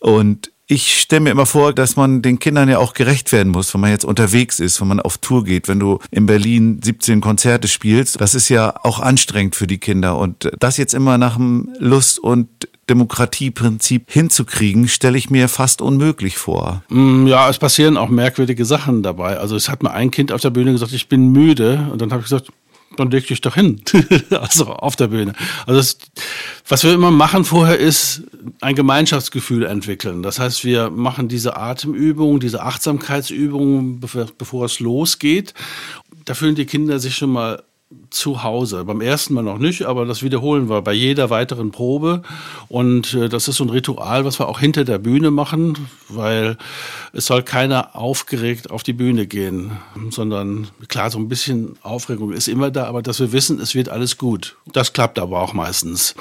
Und 0.00 0.50
ich 0.70 1.00
stelle 1.00 1.20
mir 1.20 1.30
immer 1.30 1.46
vor, 1.46 1.72
dass 1.72 1.96
man 1.96 2.22
den 2.22 2.38
Kindern 2.38 2.68
ja 2.68 2.78
auch 2.78 2.94
gerecht 2.94 3.32
werden 3.32 3.50
muss, 3.50 3.74
wenn 3.74 3.80
man 3.80 3.90
jetzt 3.90 4.04
unterwegs 4.04 4.60
ist, 4.60 4.80
wenn 4.80 4.86
man 4.86 5.00
auf 5.00 5.18
Tour 5.18 5.42
geht, 5.44 5.66
wenn 5.66 5.80
du 5.80 5.98
in 6.12 6.26
Berlin 6.26 6.80
17 6.82 7.20
Konzerte 7.20 7.66
spielst. 7.66 8.20
Das 8.20 8.36
ist 8.36 8.48
ja 8.48 8.74
auch 8.84 9.00
anstrengend 9.00 9.56
für 9.56 9.66
die 9.66 9.78
Kinder. 9.78 10.16
Und 10.16 10.48
das 10.60 10.76
jetzt 10.76 10.94
immer 10.94 11.18
nach 11.18 11.36
dem 11.36 11.70
Lust- 11.80 12.20
und 12.20 12.48
Demokratieprinzip 12.88 14.10
hinzukriegen, 14.10 14.86
stelle 14.88 15.18
ich 15.18 15.28
mir 15.30 15.48
fast 15.48 15.82
unmöglich 15.82 16.38
vor. 16.38 16.82
Mm, 16.88 17.26
Ja, 17.26 17.48
es 17.48 17.58
passieren 17.58 17.96
auch 17.96 18.08
merkwürdige 18.08 18.64
Sachen 18.64 19.02
dabei. 19.02 19.38
Also 19.38 19.56
es 19.56 19.68
hat 19.68 19.82
mir 19.82 19.90
ein 19.92 20.10
Kind 20.10 20.30
auf 20.32 20.40
der 20.40 20.50
Bühne 20.50 20.72
gesagt, 20.72 20.92
ich 20.92 21.08
bin 21.08 21.28
müde. 21.30 21.88
Und 21.90 22.00
dann 22.00 22.12
habe 22.12 22.20
ich 22.20 22.26
gesagt, 22.28 22.50
dann 22.96 23.10
leg 23.10 23.26
dich 23.26 23.40
doch 23.40 23.54
hin. 23.54 23.82
also 24.30 24.66
auf 24.66 24.96
der 24.96 25.08
Bühne. 25.08 25.32
Also 25.66 25.80
das, 25.80 25.98
was 26.68 26.84
wir 26.84 26.92
immer 26.92 27.10
machen 27.10 27.44
vorher 27.44 27.78
ist 27.78 28.22
ein 28.60 28.74
Gemeinschaftsgefühl 28.74 29.64
entwickeln. 29.64 30.22
Das 30.22 30.38
heißt, 30.38 30.64
wir 30.64 30.90
machen 30.90 31.28
diese 31.28 31.56
Atemübung, 31.56 32.40
diese 32.40 32.62
Achtsamkeitsübung, 32.62 34.00
bevor, 34.00 34.26
bevor 34.36 34.64
es 34.64 34.80
losgeht. 34.80 35.54
Da 36.24 36.34
fühlen 36.34 36.54
die 36.54 36.66
Kinder 36.66 36.98
sich 36.98 37.16
schon 37.16 37.30
mal 37.30 37.62
zu 38.10 38.44
Hause. 38.44 38.84
Beim 38.84 39.00
ersten 39.00 39.34
Mal 39.34 39.42
noch 39.42 39.58
nicht, 39.58 39.82
aber 39.82 40.04
das 40.06 40.22
wiederholen 40.22 40.68
wir 40.68 40.82
bei 40.82 40.92
jeder 40.92 41.28
weiteren 41.28 41.72
Probe. 41.72 42.22
Und 42.68 43.14
äh, 43.14 43.28
das 43.28 43.48
ist 43.48 43.56
so 43.56 43.64
ein 43.64 43.70
Ritual, 43.70 44.24
was 44.24 44.38
wir 44.38 44.48
auch 44.48 44.60
hinter 44.60 44.84
der 44.84 44.98
Bühne 44.98 45.30
machen, 45.30 45.88
weil 46.08 46.56
es 47.12 47.26
soll 47.26 47.42
keiner 47.42 47.96
aufgeregt 47.96 48.70
auf 48.70 48.84
die 48.84 48.92
Bühne 48.92 49.26
gehen, 49.26 49.72
sondern 50.10 50.68
klar, 50.88 51.10
so 51.10 51.18
ein 51.18 51.28
bisschen 51.28 51.76
Aufregung 51.82 52.32
ist 52.32 52.46
immer 52.46 52.70
da, 52.70 52.84
aber 52.84 53.02
dass 53.02 53.18
wir 53.18 53.32
wissen, 53.32 53.60
es 53.60 53.74
wird 53.74 53.88
alles 53.88 54.18
gut. 54.18 54.56
Das 54.72 54.92
klappt 54.92 55.18
aber 55.18 55.40
auch 55.40 55.52
meistens. 55.52 56.14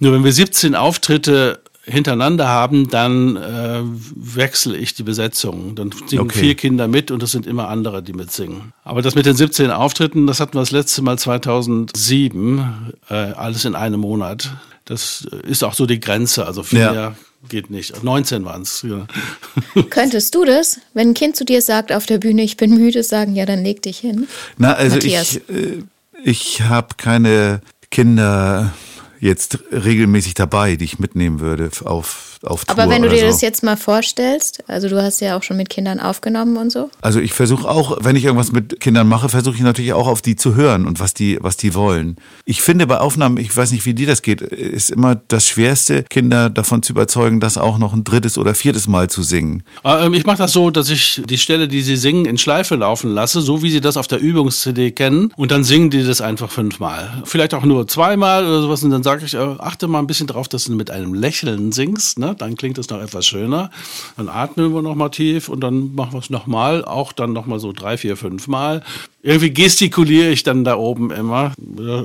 Nur 0.00 0.12
wenn 0.12 0.24
wir 0.24 0.32
17 0.32 0.74
Auftritte 0.74 1.60
hintereinander 1.86 2.48
haben, 2.48 2.88
dann 2.88 3.36
äh, 3.36 3.80
wechsle 4.16 4.76
ich 4.76 4.94
die 4.94 5.02
Besetzung. 5.02 5.74
Dann 5.74 5.90
singen 6.06 6.22
Okay. 6.24 6.38
vier 6.38 6.54
Kinder 6.54 6.88
mit 6.88 7.10
und 7.10 7.22
es 7.22 7.30
sind 7.32 7.46
immer 7.46 7.68
andere, 7.68 8.02
die 8.02 8.12
mitsingen. 8.14 8.72
Aber 8.84 9.02
das 9.02 9.14
mit 9.14 9.26
den 9.26 9.36
17 9.36 9.70
Auftritten, 9.70 10.26
das 10.26 10.40
hatten 10.40 10.54
wir 10.54 10.60
das 10.60 10.70
letzte 10.70 11.02
Mal 11.02 11.18
2007, 11.18 12.92
äh, 13.10 13.14
alles 13.14 13.64
in 13.64 13.74
einem 13.74 14.00
Monat. 14.00 14.50
Das 14.86 15.26
ist 15.46 15.64
auch 15.64 15.74
so 15.74 15.86
die 15.86 16.00
Grenze, 16.00 16.46
also 16.46 16.62
viel 16.62 16.80
Ja. 16.80 16.92
mehr 16.92 17.16
geht 17.48 17.68
nicht. 17.70 18.02
19 18.02 18.44
waren 18.46 18.62
es. 18.62 18.82
Ja. 18.88 19.06
Könntest 19.90 20.34
du 20.34 20.44
das, 20.46 20.80
wenn 20.94 21.10
ein 21.10 21.14
Kind 21.14 21.36
zu 21.36 21.44
dir 21.44 21.60
sagt 21.60 21.92
auf 21.92 22.06
der 22.06 22.16
Bühne, 22.18 22.42
ich 22.42 22.56
bin 22.56 22.74
müde, 22.74 23.02
sagen, 23.02 23.34
ja, 23.34 23.44
dann 23.44 23.62
leg 23.62 23.82
dich 23.82 23.98
hin? 23.98 24.26
Na, 24.56 24.72
also 24.72 24.96
Matthias. 24.96 25.36
ich, 25.36 25.48
äh, 25.54 25.82
ich 26.24 26.62
habe 26.62 26.94
keine 26.96 27.60
Kinder 27.90 28.72
jetzt 29.24 29.60
regelmäßig 29.72 30.34
dabei, 30.34 30.76
die 30.76 30.84
ich 30.84 30.98
mitnehmen 30.98 31.40
würde 31.40 31.70
auf, 31.84 32.33
auf 32.46 32.64
Tour 32.64 32.78
Aber 32.78 32.90
wenn 32.90 33.02
du 33.02 33.08
oder 33.08 33.16
dir 33.16 33.22
so. 33.22 33.26
das 33.28 33.40
jetzt 33.40 33.62
mal 33.62 33.76
vorstellst, 33.76 34.62
also 34.66 34.88
du 34.88 35.02
hast 35.02 35.20
ja 35.20 35.36
auch 35.36 35.42
schon 35.42 35.56
mit 35.56 35.70
Kindern 35.70 36.00
aufgenommen 36.00 36.56
und 36.56 36.70
so. 36.70 36.90
Also 37.00 37.20
ich 37.20 37.32
versuche 37.32 37.68
auch, 37.68 37.98
wenn 38.00 38.16
ich 38.16 38.24
irgendwas 38.24 38.52
mit 38.52 38.80
Kindern 38.80 39.08
mache, 39.08 39.28
versuche 39.28 39.56
ich 39.56 39.62
natürlich 39.62 39.92
auch 39.92 40.06
auf 40.06 40.22
die 40.22 40.36
zu 40.36 40.54
hören 40.54 40.86
und 40.86 41.00
was 41.00 41.14
die, 41.14 41.38
was 41.40 41.56
die 41.56 41.74
wollen. 41.74 42.16
Ich 42.44 42.62
finde 42.62 42.86
bei 42.86 42.98
Aufnahmen, 42.98 43.36
ich 43.38 43.54
weiß 43.56 43.72
nicht, 43.72 43.86
wie 43.86 43.94
dir 43.94 44.06
das 44.06 44.22
geht, 44.22 44.40
ist 44.40 44.90
immer 44.90 45.16
das 45.28 45.46
Schwerste, 45.48 46.04
Kinder 46.04 46.50
davon 46.50 46.82
zu 46.82 46.92
überzeugen, 46.92 47.40
das 47.40 47.58
auch 47.58 47.78
noch 47.78 47.92
ein 47.92 48.04
drittes 48.04 48.38
oder 48.38 48.54
viertes 48.54 48.86
Mal 48.88 49.08
zu 49.10 49.22
singen. 49.22 49.62
Ähm, 49.84 50.14
Ich 50.14 50.26
mache 50.26 50.38
das 50.38 50.52
so, 50.52 50.70
dass 50.70 50.90
ich 50.90 51.22
die 51.24 51.38
Stelle, 51.38 51.68
die 51.68 51.82
sie 51.82 51.96
singen, 51.96 52.24
in 52.26 52.38
Schleife 52.38 52.76
laufen 52.76 53.10
lasse, 53.10 53.40
so 53.40 53.62
wie 53.62 53.70
sie 53.70 53.80
das 53.80 53.96
auf 53.96 54.06
der 54.06 54.20
Übungs-CD 54.20 54.92
kennen. 54.92 55.32
Und 55.36 55.50
dann 55.50 55.64
singen 55.64 55.90
die 55.90 56.04
das 56.04 56.20
einfach 56.20 56.50
fünfmal. 56.50 57.22
Vielleicht 57.24 57.54
auch 57.54 57.64
nur 57.64 57.86
zweimal 57.86 58.44
oder 58.46 58.62
sowas. 58.62 58.82
Und 58.82 58.90
dann 58.90 59.02
sage 59.02 59.24
ich, 59.24 59.34
äh, 59.34 59.38
achte 59.38 59.88
mal 59.88 59.98
ein 59.98 60.06
bisschen 60.06 60.26
drauf, 60.26 60.48
dass 60.48 60.64
du 60.64 60.72
mit 60.72 60.90
einem 60.90 61.14
Lächeln 61.14 61.72
singst. 61.72 62.18
Ne? 62.18 62.33
Ne? 62.34 62.36
Dann 62.38 62.56
klingt 62.56 62.78
es 62.78 62.90
noch 62.90 63.00
etwas 63.00 63.26
schöner. 63.26 63.70
Dann 64.16 64.28
atmen 64.28 64.74
wir 64.74 64.82
nochmal 64.82 65.10
tief 65.10 65.48
und 65.48 65.60
dann 65.60 65.94
machen 65.94 66.12
wir 66.12 66.18
es 66.18 66.30
nochmal, 66.30 66.84
auch 66.84 67.12
dann 67.12 67.32
nochmal 67.32 67.58
so 67.58 67.72
drei, 67.72 67.96
vier, 67.96 68.16
fünf 68.16 68.48
Mal. 68.48 68.82
Irgendwie 69.22 69.54
gestikuliere 69.54 70.28
ich 70.28 70.42
dann 70.42 70.64
da 70.64 70.76
oben 70.76 71.10
immer. 71.10 71.54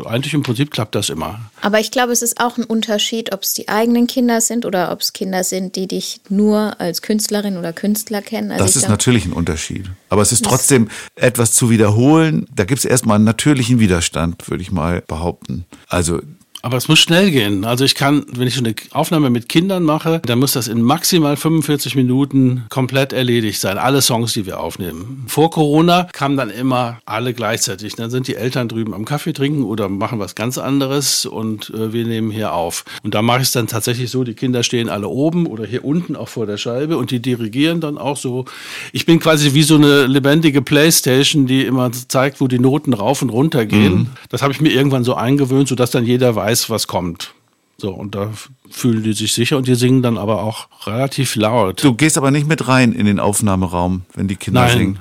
Eigentlich 0.05 0.33
im 0.33 0.43
Prinzip 0.43 0.71
klappt 0.71 0.95
das 0.95 1.09
immer. 1.09 1.39
Aber 1.61 1.79
ich 1.79 1.91
glaube, 1.91 2.13
es 2.13 2.21
ist 2.21 2.39
auch 2.39 2.57
ein 2.57 2.63
Unterschied, 2.63 3.33
ob 3.33 3.43
es 3.43 3.53
die 3.53 3.67
eigenen 3.67 4.07
Kinder 4.07 4.39
sind 4.39 4.65
oder 4.65 4.91
ob 4.91 5.01
es 5.01 5.11
Kinder 5.11 5.43
sind, 5.43 5.75
die 5.75 5.87
dich 5.87 6.21
nur 6.29 6.79
als 6.79 7.01
Künstlerin 7.01 7.57
oder 7.57 7.73
Künstler 7.73 8.21
kennen. 8.21 8.51
Also 8.51 8.63
Das 8.63 8.71
ich 8.71 8.75
ist 8.77 8.81
glaub, 8.83 8.91
natürlich 8.91 9.25
ein 9.25 9.33
Unterschied. 9.33 9.89
Aber 10.07 10.21
es 10.21 10.31
ist 10.31 10.45
trotzdem 10.45 10.87
etwas 11.15 11.51
zu 11.51 11.69
wiederholen. 11.69 12.47
Da 12.55 12.63
gibt 12.63 12.79
es 12.79 12.85
erstmal 12.85 13.15
einen 13.15 13.25
natürlichen 13.25 13.79
Widerstand, 13.79 14.49
würde 14.49 14.63
ich 14.63 14.71
mal 14.71 15.01
behaupten. 15.05 15.65
Also 15.89 16.21
Aber 16.61 16.75
es 16.75 16.89
muss 16.89 16.99
schnell 16.99 17.31
gehen. 17.31 17.63
Also 17.63 17.85
ich 17.85 17.95
kann, 17.95 18.25
wenn 18.33 18.47
ich 18.47 18.57
eine 18.57 18.75
Aufnahme 18.91 19.29
mit 19.29 19.47
Kindern 19.47 19.83
mache, 19.83 20.21
dann 20.25 20.39
muss 20.39 20.51
das 20.51 20.67
in 20.67 20.81
maximal 20.81 21.37
45 21.37 21.95
Minuten 21.95 22.65
komplett 22.69 23.13
erledigt 23.13 23.61
sein. 23.61 23.77
Alle 23.77 24.01
Songs, 24.01 24.33
die 24.33 24.45
wir 24.45 24.59
aufnehmen. 24.59 25.23
Vor 25.27 25.51
Corona 25.51 26.09
kamen 26.11 26.35
dann 26.35 26.49
immer 26.49 26.99
alle 27.05 27.33
gleichzeitig. 27.33 27.95
Dann 27.95 28.09
sind 28.09 28.27
die 28.27 28.35
Eltern 28.35 28.67
drüben 28.67 28.93
am 28.93 29.05
Kaffee 29.05 29.31
trinken 29.31 29.63
oder 29.63 29.87
machen 29.87 30.19
was 30.19 30.35
ganz 30.35 30.57
anderes 30.57 31.25
und 31.25 31.69
äh, 31.69 31.93
wir 31.93 32.05
nehmen 32.05 32.29
hier 32.29 32.53
auf. 32.53 32.83
Und 33.03 33.13
da 33.15 33.21
mache 33.21 33.37
ich 33.37 33.47
es 33.47 33.51
dann 33.53 33.67
tatsächlich 33.67 34.11
so, 34.11 34.25
die 34.25 34.33
Kinder 34.33 34.63
stehen 34.63 34.89
alle 34.89 35.07
oben 35.07 35.45
oder 35.45 35.65
hier 35.65 35.85
unten 35.85 36.17
auch 36.17 36.27
vor 36.27 36.45
der 36.45 36.57
Scheibe 36.57 36.97
und 36.97 37.11
die 37.11 37.21
dirigieren 37.21 37.79
dann 37.79 37.97
auch 37.97 38.17
so. 38.17 38.45
Ich 38.91 39.05
bin 39.05 39.19
quasi 39.19 39.53
wie 39.53 39.63
so 39.63 39.75
eine 39.75 40.07
lebendige 40.07 40.61
Playstation, 40.61 41.47
die 41.47 41.63
immer 41.63 41.91
zeigt, 41.91 42.41
wo 42.41 42.47
die 42.47 42.59
Noten 42.59 42.93
rauf 42.93 43.21
und 43.21 43.29
runter 43.29 43.65
gehen. 43.65 44.09
Das 44.29 44.41
habe 44.41 44.51
ich 44.51 44.59
mir 44.59 44.69
irgendwann 44.69 45.05
so 45.05 45.13
eingewöhnt, 45.13 45.69
sodass 45.69 45.91
dann 45.91 46.05
jeder 46.05 46.35
weiß, 46.35 46.48
was 46.69 46.87
kommt. 46.87 47.33
So, 47.77 47.91
und 47.91 48.15
da 48.15 48.31
fühlen 48.69 49.03
die 49.03 49.13
sich 49.13 49.33
sicher 49.33 49.55
und 49.57 49.67
die 49.67 49.75
singen 49.75 50.01
dann 50.01 50.17
aber 50.17 50.43
auch 50.43 50.67
relativ 50.85 51.35
laut. 51.35 51.83
du 51.83 51.93
gehst 51.93 52.17
aber 52.17 52.29
nicht 52.31 52.47
mit 52.47 52.67
rein 52.67 52.91
in 52.91 53.05
den 53.05 53.19
Aufnahmeraum, 53.19 54.01
wenn 54.15 54.27
die 54.27 54.35
Kinder 54.35 54.61
Nein. 54.65 54.77
singen. 54.77 54.99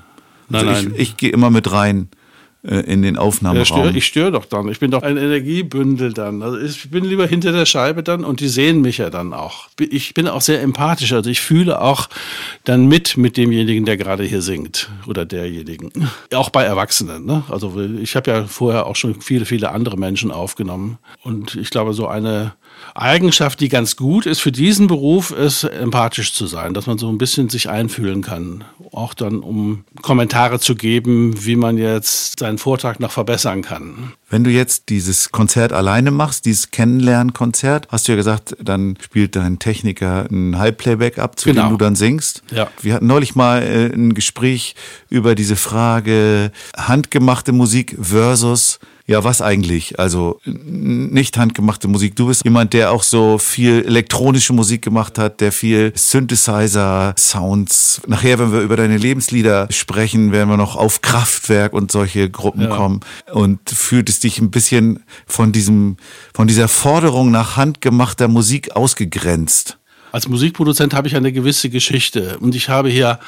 Nein, 0.49 0.69
also 0.69 0.89
nein. 0.89 0.93
Ich, 0.95 1.01
ich 1.01 1.17
gehe 1.17 1.31
immer 1.31 1.51
mit 1.51 1.73
rein 1.73 2.09
in 2.69 3.01
den 3.01 3.17
Aufnahmeraum. 3.17 3.97
ich 3.97 4.07
störe 4.07 4.31
doch 4.31 4.45
dann. 4.45 4.69
Ich 4.69 4.79
bin 4.79 4.91
doch 4.91 5.03
ein 5.03 5.17
Energiebündel 5.17 6.13
dann. 6.13 6.43
Also 6.43 6.59
ich 6.59 6.91
bin 6.91 7.05
lieber 7.05 7.27
hinter 7.27 7.51
der 7.53 7.65
Scheibe 7.65 8.03
dann 8.03 8.25
und 8.25 8.41
die 8.41 8.49
sehen 8.49 8.83
mich 8.83 8.99
ja 8.99 9.09
dann 9.09 9.33
auch. 9.33 9.69
Ich 9.79 10.13
bin 10.13 10.29
auch 10.29 10.43
sehr 10.43 10.61
empathisch. 10.61 11.13
Also 11.15 11.31
ich 11.31 11.41
fühle 11.41 11.81
auch 11.81 12.09
dann 12.65 12.87
mit 12.87 13.17
mit 13.17 13.39
demjenigen, 13.39 13.87
der 13.87 13.97
gerade 13.97 14.25
hier 14.25 14.43
singt 14.43 14.91
oder 15.07 15.25
derjenigen. 15.25 16.11
Auch 16.35 16.51
bei 16.51 16.65
Erwachsenen. 16.65 17.25
Ne? 17.25 17.43
Also 17.49 17.81
ich 17.81 18.17
habe 18.17 18.31
ja 18.31 18.45
vorher 18.45 18.87
auch 18.87 18.97
schon 18.97 19.21
viele, 19.23 19.47
viele 19.47 19.71
andere 19.71 19.97
Menschen 19.97 20.31
aufgenommen. 20.31 20.99
Und 21.23 21.55
ich 21.55 21.71
glaube, 21.71 21.95
so 21.95 22.07
eine 22.07 22.53
Eigenschaft, 22.95 23.61
die 23.61 23.69
ganz 23.69 23.97
gut 23.97 24.27
ist 24.27 24.41
für 24.41 24.53
diesen 24.53 24.87
Beruf, 24.87 25.31
ist 25.31 25.65
empathisch 25.65 26.33
zu 26.33 26.47
sein, 26.47 26.75
dass 26.75 26.87
man 26.87 26.99
so 26.99 27.09
ein 27.09 27.19
bisschen 27.19 27.49
sich 27.49 27.69
einfühlen 27.69 28.23
kann. 28.23 28.65
Auch 28.93 29.15
dann, 29.15 29.41
um 29.41 29.85
Kommentare 30.03 30.59
zu 30.61 30.75
geben, 30.75 31.45
wie 31.45 31.57
man 31.57 31.79
jetzt 31.79 32.41
seinen 32.41 32.59
Vortrag 32.59 33.01
noch 33.01 33.11
verbessern 33.13 33.63
kann. 33.63 34.13
Wenn 34.31 34.45
du 34.45 34.51
jetzt 34.51 34.89
dieses 34.89 35.31
Konzert 35.31 35.73
alleine 35.73 36.11
machst, 36.11 36.45
dieses 36.45 36.71
Kennenlernkonzert, 36.71 37.89
hast 37.91 38.09
du 38.09 38.13
ja 38.13 38.17
gesagt, 38.17 38.57
dann 38.63 38.97
spielt 39.01 39.37
dein 39.37 39.59
Techniker 39.59 40.27
ein 40.31 40.59
Halbplayback 40.59 41.19
ab, 41.19 41.39
zu 41.39 41.49
Genau. 41.51 41.69
dem 41.69 41.71
du 41.73 41.77
dann 41.79 41.97
singst. 41.97 42.43
Ja. 42.51 42.69
Wir 42.83 42.95
hatten 42.95 43.07
neulich 43.07 43.35
mal 43.35 43.63
äh, 43.63 43.87
ein 43.95 44.15
Gespräch 44.15 44.75
über 45.09 45.35
diese 45.35 45.57
Frage 45.57 46.51
handgemachte 46.77 47.53
Musik 47.53 47.97
versus 48.01 48.79
ja, 49.09 49.25
was 49.25 49.41
eigentlich? 49.41 49.99
Also 49.99 50.39
nicht 50.45 51.39
handgemachte 51.39 51.89
Musik. 51.89 52.15
Du 52.15 52.27
bist 52.27 52.45
jemand, 52.45 52.75
der 52.75 52.93
auch 52.93 53.03
so 53.03 53.39
viel 53.39 53.83
elektronische 53.87 54.53
Musik 54.53 54.83
gemacht 54.83 55.19
hat, 55.19 55.41
der 55.41 55.51
viel 55.51 55.93
Synthesizer-Sounds. 55.97 58.03
Nachher, 58.07 58.39
wenn 58.39 58.53
wir 58.53 58.61
über 58.61 58.77
deine 58.77 58.99
Lebenslieder 58.99 59.67
sprechen, 59.71 60.31
werden 60.31 60.51
wir 60.51 60.59
noch 60.59 60.77
auf 60.77 61.01
Kraftwerk 61.01 61.73
und 61.73 61.91
solche 61.91 62.29
Gruppen 62.29 62.65
Ja. 62.65 62.77
kommen. 62.77 63.01
Und 63.33 63.61
fühlt 63.71 64.11
es 64.11 64.21
dich 64.21 64.41
ein 64.41 64.51
bisschen 64.51 65.03
von 65.27 65.53
diesem, 65.53 65.97
von 66.35 66.47
dieser 66.47 66.69
Forderung 66.69 67.31
nach 67.31 67.57
handgemachter 67.57 68.29
Musik 68.29 68.77
ausgegrenzt? 68.77 69.78
als 70.13 70.29
Musikproduzent 70.29 70.95
habe 70.95 71.09
ich 71.09 71.17
eine 71.17 71.33
gewisse 71.33 71.71
Geschichte 71.71 72.39
und 72.41 72.55
ich 72.55 72.69
habe 72.69 72.89
hier 72.89 73.19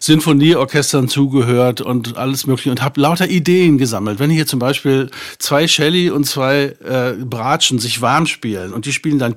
Sinfonieorchestern 0.00 1.08
zugehört 1.08 1.80
und 1.80 2.16
alles 2.16 2.46
mögliche 2.46 2.70
und 2.70 2.82
habe 2.82 3.00
lauter 3.00 3.28
Ideen 3.28 3.78
gesammelt. 3.78 4.18
Wenn 4.18 4.30
hier 4.30 4.46
zum 4.46 4.58
Beispiel 4.58 5.10
zwei 5.38 5.68
Shelly 5.68 6.10
und 6.10 6.24
zwei 6.24 6.76
äh, 6.84 7.12
Bratschen 7.24 7.78
sich 7.78 8.00
warm 8.00 8.26
spielen 8.26 8.72
und 8.72 8.86
die 8.86 8.92
spielen 8.92 9.18
dann 9.18 9.34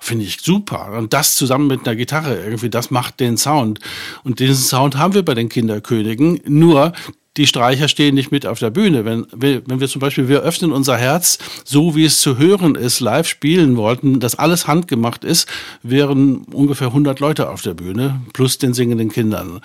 finde 0.00 0.24
ich 0.24 0.40
super 0.40 0.92
und 0.98 1.12
das 1.12 1.34
zusammen 1.36 1.66
mit 1.66 1.86
einer 1.86 1.96
Gitarre 1.96 2.36
irgendwie 2.42 2.70
das 2.70 2.90
macht 2.90 3.20
den 3.20 3.36
Sound 3.36 3.80
und 4.24 4.40
diesen 4.40 4.56
Sound 4.56 4.96
haben 4.96 5.14
wir 5.14 5.24
bei 5.24 5.34
den 5.34 5.48
Kinderkönigen. 5.48 6.40
Nur 6.46 6.92
die 7.38 7.46
Streicher 7.46 7.88
stehen 7.88 8.14
nicht 8.14 8.30
mit 8.30 8.46
auf 8.46 8.58
der 8.58 8.70
Bühne. 8.70 9.04
Wenn 9.06 9.26
wir, 9.34 9.62
wenn 9.66 9.80
wir 9.80 9.88
zum 9.88 10.00
Beispiel, 10.00 10.28
wir 10.28 10.40
öffnen 10.40 10.70
unser 10.70 10.98
Herz, 10.98 11.38
so 11.64 11.96
wie 11.96 12.04
es 12.04 12.20
zu 12.20 12.36
hören 12.36 12.74
ist, 12.74 13.00
live 13.00 13.26
spielen 13.26 13.76
wollten, 13.76 14.20
dass 14.20 14.34
alles 14.34 14.66
handgemacht 14.66 15.24
ist, 15.24 15.48
wären 15.82 16.44
ungefähr 16.52 16.88
100 16.88 17.20
Leute 17.20 17.48
auf 17.48 17.62
der 17.62 17.72
Bühne, 17.72 18.20
plus 18.34 18.58
den 18.58 18.74
singenden 18.74 19.10
Kindern. 19.10 19.60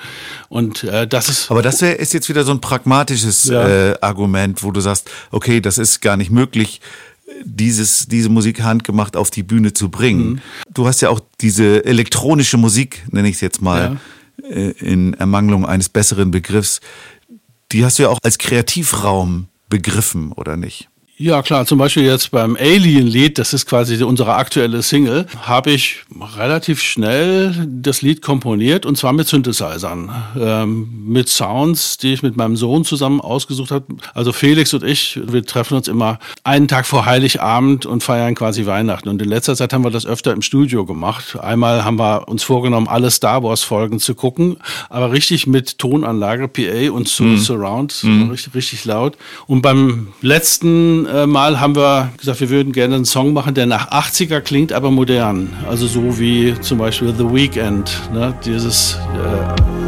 Und 0.48 0.86
äh, 0.86 1.08
das 1.08 1.28
ist... 1.28 1.52
Aber 1.52 1.62
das 1.62 1.82
wär, 1.82 2.00
ist 2.00 2.14
jetzt 2.14 2.30
wieder 2.30 2.46
so 2.46 2.52
ein 2.52 2.62
pragmatisches 2.62 3.46
Ja. 3.46 3.68
äh, 3.68 3.96
Argument, 4.00 4.64
wo 4.64 4.72
du 4.72 4.80
sagst, 4.80 5.10
okay, 5.32 5.60
das 5.60 5.78
ist 5.78 6.00
gar 6.02 6.16
nicht 6.16 6.32
möglich, 6.32 6.80
dieses, 7.44 8.08
diese 8.08 8.30
Musik 8.30 8.64
handgemacht 8.64 9.18
auf 9.18 9.30
die 9.30 9.44
Bühne 9.44 9.74
zu 9.74 9.90
bringen. 9.90 10.30
Mhm. 10.30 10.40
Du 10.74 10.88
hast 10.88 11.02
ja 11.02 11.10
auch 11.10 11.20
diese 11.42 11.84
elektronische 11.84 12.56
Musik, 12.56 13.04
nenne 13.12 13.28
ich 13.28 13.36
es 13.36 13.42
jetzt 13.42 13.62
mal, 13.62 14.00
äh, 14.44 14.72
in 14.80 15.14
Ermangelung 15.16 15.66
eines 15.66 15.90
besseren 15.90 16.32
Begriffs, 16.32 16.80
die 17.72 17.86
hast 17.86 18.00
du 18.00 18.04
ja 18.04 18.10
auch 18.10 18.20
als 18.24 18.38
Kreativraum 18.38 19.50
begriffen, 19.70 20.32
oder 20.32 20.58
nicht? 20.58 20.90
Ja, 21.20 21.42
klar, 21.42 21.66
zum 21.66 21.80
Beispiel 21.80 22.04
jetzt 22.04 22.30
beim 22.30 22.56
Alien-Lied, 22.56 23.40
das 23.40 23.52
ist 23.52 23.66
quasi 23.66 24.04
unsere 24.04 24.36
aktuelle 24.36 24.84
Single, 24.84 25.26
habe 25.42 25.72
ich 25.72 26.04
relativ 26.38 26.80
schnell 26.80 27.68
das 27.68 28.04
Lied 28.04 28.22
komponiert 28.22 28.86
und 28.86 29.00
zwar 29.00 29.14
mit 29.14 29.28
Synthesizern, 29.28 30.12
ähm, 30.40 31.08
mit 31.08 31.28
Sounds, 31.28 31.98
die 31.98 32.14
ich 32.14 32.22
mit 32.22 32.38
meinem 32.38 32.56
Sohn 32.56 32.86
zusammen 32.86 33.20
ausgesucht 33.20 33.72
habe. 33.72 33.86
Also 34.14 34.32
Felix 34.32 34.76
und 34.76 34.84
ich, 34.84 35.20
wir 35.26 35.44
treffen 35.44 35.76
uns 35.76 35.88
immer 35.88 36.20
einen 36.44 36.68
Tag 36.68 36.86
vor 36.86 37.08
Heiligabend 37.08 37.88
und 37.88 38.04
feiern 38.04 38.36
quasi 38.36 38.68
Weihnachten. 38.68 39.10
Und 39.10 39.20
in 39.20 39.30
letzter 39.30 39.56
Zeit 39.56 39.74
haben 39.74 39.84
wir 39.84 39.90
das 39.90 40.06
öfter 40.06 40.34
im 40.34 40.44
Studio 40.44 40.86
gemacht. 40.86 41.36
Einmal 41.40 41.84
haben 41.84 41.98
wir 41.98 42.28
uns 42.28 42.44
vorgenommen, 42.44 42.88
alle 42.88 43.10
Star 43.10 43.42
Wars-Folgen 43.42 44.00
zu 44.00 44.14
gucken, 44.14 44.58
aber 44.88 45.12
richtig 45.12 45.48
mit 45.48 45.80
Tonanlage, 45.80 46.48
PA 46.48 46.92
und 46.92 47.08
so 47.08 47.38
Surround, 47.38 47.92
so 47.92 48.08
richtig, 48.30 48.54
richtig 48.54 48.86
laut. 48.86 49.18
Und 49.48 49.64
beim 49.64 50.10
letzten 50.22 51.07
äh, 51.08 51.26
Mal 51.26 51.60
haben 51.60 51.76
wir 51.76 52.12
gesagt, 52.18 52.40
wir 52.40 52.50
würden 52.50 52.74
gerne 52.74 52.96
einen 52.96 53.06
Song 53.06 53.34
machen, 53.34 53.54
der 53.54 53.66
nach 53.66 53.92
80er 53.92 54.42
klingt, 54.42 54.74
aber 54.74 54.92
modern. 54.92 55.54
Also 55.70 55.88
so 55.88 56.20
wie 56.20 56.54
zum 56.62 56.78
Beispiel 56.78 57.14
The 57.18 57.24
Weeknd, 57.26 58.10
ne? 58.14 58.34
dieses 58.46 58.96
äh, 58.96 59.87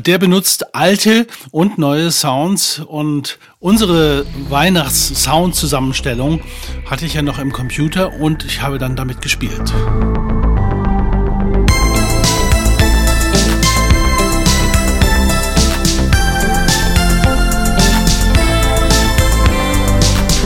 der 0.00 0.18
benutzt 0.18 0.74
alte 0.74 1.26
und 1.50 1.78
neue 1.78 2.10
Sounds 2.10 2.80
und 2.80 3.38
unsere 3.58 4.26
Weihnachts-Sound-Zusammenstellung 4.48 6.40
hatte 6.86 7.06
ich 7.06 7.14
ja 7.14 7.22
noch 7.22 7.38
im 7.38 7.52
Computer 7.52 8.12
und 8.14 8.44
ich 8.44 8.62
habe 8.62 8.78
dann 8.78 8.96
damit 8.96 9.22
gespielt. 9.22 9.72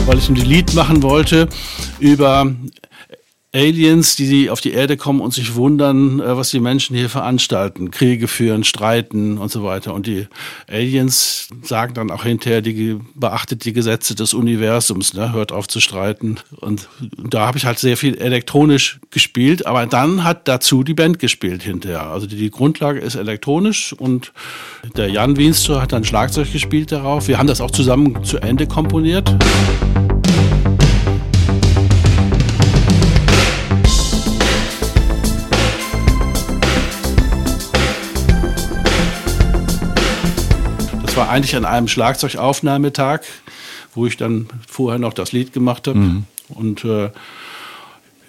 Weil 0.05 0.17
ich 0.17 0.29
ein 0.29 0.35
Lied 0.35 0.73
machen 0.73 1.01
wollte 1.01 1.47
über 1.99 2.53
Aliens, 3.55 4.15
die 4.15 4.49
auf 4.49 4.61
die 4.61 4.71
Erde 4.71 4.97
kommen 4.97 5.21
und 5.21 5.31
sich 5.31 5.53
wundern, 5.53 6.19
äh, 6.19 6.35
was 6.35 6.49
die 6.49 6.59
Menschen 6.59 6.95
hier 6.95 7.09
veranstalten. 7.09 7.91
Kriege 7.91 8.27
führen, 8.27 8.63
streiten 8.63 9.37
und 9.37 9.51
so 9.51 9.63
weiter. 9.63 9.93
Und 9.93 10.07
die 10.07 10.27
Aliens 10.67 11.49
sagen 11.61 11.93
dann 11.93 12.09
auch 12.09 12.23
hinterher, 12.23 12.61
die 12.61 12.97
beachtet 13.13 13.63
die 13.65 13.73
Gesetze 13.73 14.15
des 14.15 14.33
Universums, 14.33 15.13
ne? 15.13 15.33
hört 15.33 15.51
auf 15.51 15.67
zu 15.67 15.79
streiten. 15.79 16.37
Und 16.61 16.89
da 17.17 17.45
habe 17.45 17.59
ich 17.59 17.65
halt 17.65 17.77
sehr 17.77 17.95
viel 17.95 18.15
elektronisch 18.17 18.99
gespielt, 19.11 19.67
aber 19.67 19.85
dann 19.85 20.23
hat 20.23 20.47
dazu 20.47 20.83
die 20.83 20.95
Band 20.95 21.19
gespielt 21.19 21.61
hinterher. 21.61 22.07
Also 22.07 22.25
die, 22.25 22.49
Grundlage 22.49 22.99
ist 22.99 23.15
elektronisch 23.15 23.93
und 23.93 24.33
der 24.95 25.09
Jan 25.09 25.37
Wienstor 25.37 25.81
hat 25.81 25.91
dann 25.91 26.03
Schlagzeug 26.03 26.51
gespielt 26.51 26.91
darauf. 26.91 27.27
Wir 27.27 27.37
haben 27.37 27.47
das 27.47 27.61
auch 27.61 27.71
zusammen 27.71 28.23
zu 28.23 28.37
Ende 28.39 28.67
komponiert. 28.67 29.35
Das 41.13 41.19
war 41.19 41.29
eigentlich 41.29 41.55
an 41.55 41.63
einem 41.63 41.87
Schlagzeugaufnahmetag, 41.87 43.19
wo 43.93 44.07
ich 44.07 44.17
dann 44.17 44.47
vorher 44.67 44.97
noch 44.97 45.13
das 45.13 45.31
Lied 45.31 45.53
gemacht 45.53 45.87
habe. 45.87 45.99
Und 46.49 46.83
äh, 46.85 47.11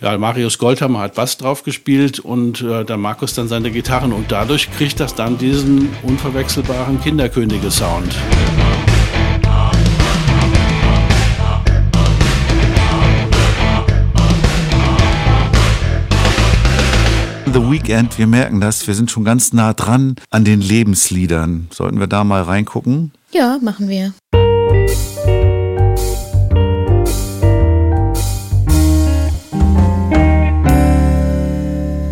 ja, 0.03 0.19
Marius 0.19 0.59
Goldhammer 0.59 0.99
hat 0.99 1.15
Bass 1.15 1.39
drauf 1.39 1.63
gespielt 1.63 2.19
und 2.19 2.61
äh, 2.61 2.85
der 2.85 2.99
Markus 2.99 3.33
dann 3.33 3.49
seine 3.49 3.71
Gitarren. 3.71 4.13
Und 4.13 4.31
dadurch 4.31 4.71
kriegt 4.71 5.01
das 5.01 5.15
dann 5.15 5.39
diesen 5.39 5.97
unverwechselbaren 6.03 7.01
Kinderkönige-Sound. 7.01 8.15
The 17.55 17.71
Weekend, 17.71 18.19
wir 18.19 18.27
merken 18.27 18.61
das, 18.61 18.89
wir 18.89 18.95
sind 18.95 19.13
schon 19.13 19.23
ganz 19.23 19.53
nah 19.53 19.75
dran 19.75 20.17
an 20.31 20.45
den 20.45 20.61
Lebensliedern. 20.61 21.69
Sollten 21.71 22.01
wir 22.01 22.09
da 22.09 22.25
mal 22.25 22.43
reingucken? 22.43 23.13
Ja, 23.31 23.59
machen 23.63 23.89
wir. 23.89 24.13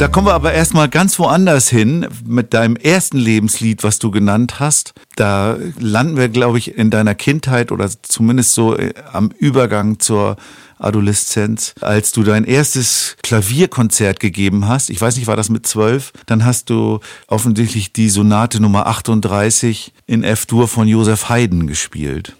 Da 0.03 0.09
kommen 0.09 0.27
wir 0.27 0.35
aber 0.35 0.53
erstmal 0.53 0.89
ganz 0.89 1.17
woanders 1.21 1.69
hin 1.69 2.09
mit 2.27 2.55
deinem 2.55 2.75
ersten 2.75 3.19
Lebenslied, 3.19 3.85
was 3.85 4.01
du 4.01 4.11
genannt 4.11 4.59
hast. 4.59 4.95
Da 5.15 5.57
landen 5.79 6.17
wir, 6.17 6.29
glaube 6.29 6.59
ich, 6.59 6.77
in 6.77 6.91
deiner 6.91 7.15
Kindheit 7.15 7.71
oder 7.71 7.89
zumindest 8.03 8.53
so 8.53 8.77
äh, 8.77 8.95
am 9.13 9.31
Übergang 9.31 10.01
zur 10.01 10.39
Adoleszenz, 10.81 11.77
als 11.81 12.11
du 12.11 12.25
dein 12.25 12.43
erstes 12.43 13.17
Klavierkonzert 13.23 14.19
gegeben 14.19 14.67
hast. 14.67 14.91
Ich 14.91 15.01
weiß 15.01 15.17
nicht, 15.19 15.29
war 15.29 15.37
das 15.37 15.51
mit 15.51 15.69
zwölf? 15.69 16.13
Dann 16.27 16.45
hast 16.45 16.69
du 16.71 16.99
offensichtlich 17.29 17.93
die 17.93 18.09
Sonate 18.09 18.61
Nummer 18.61 18.89
38 18.89 19.93
in 20.09 20.25
F-Dur 20.25 20.67
von 20.67 20.89
Josef 20.89 21.29
Haydn 21.29 21.69
gespielt. 21.69 22.35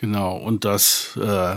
Genau, 0.00 0.36
und 0.36 0.64
das 0.64 1.18
äh, 1.20 1.56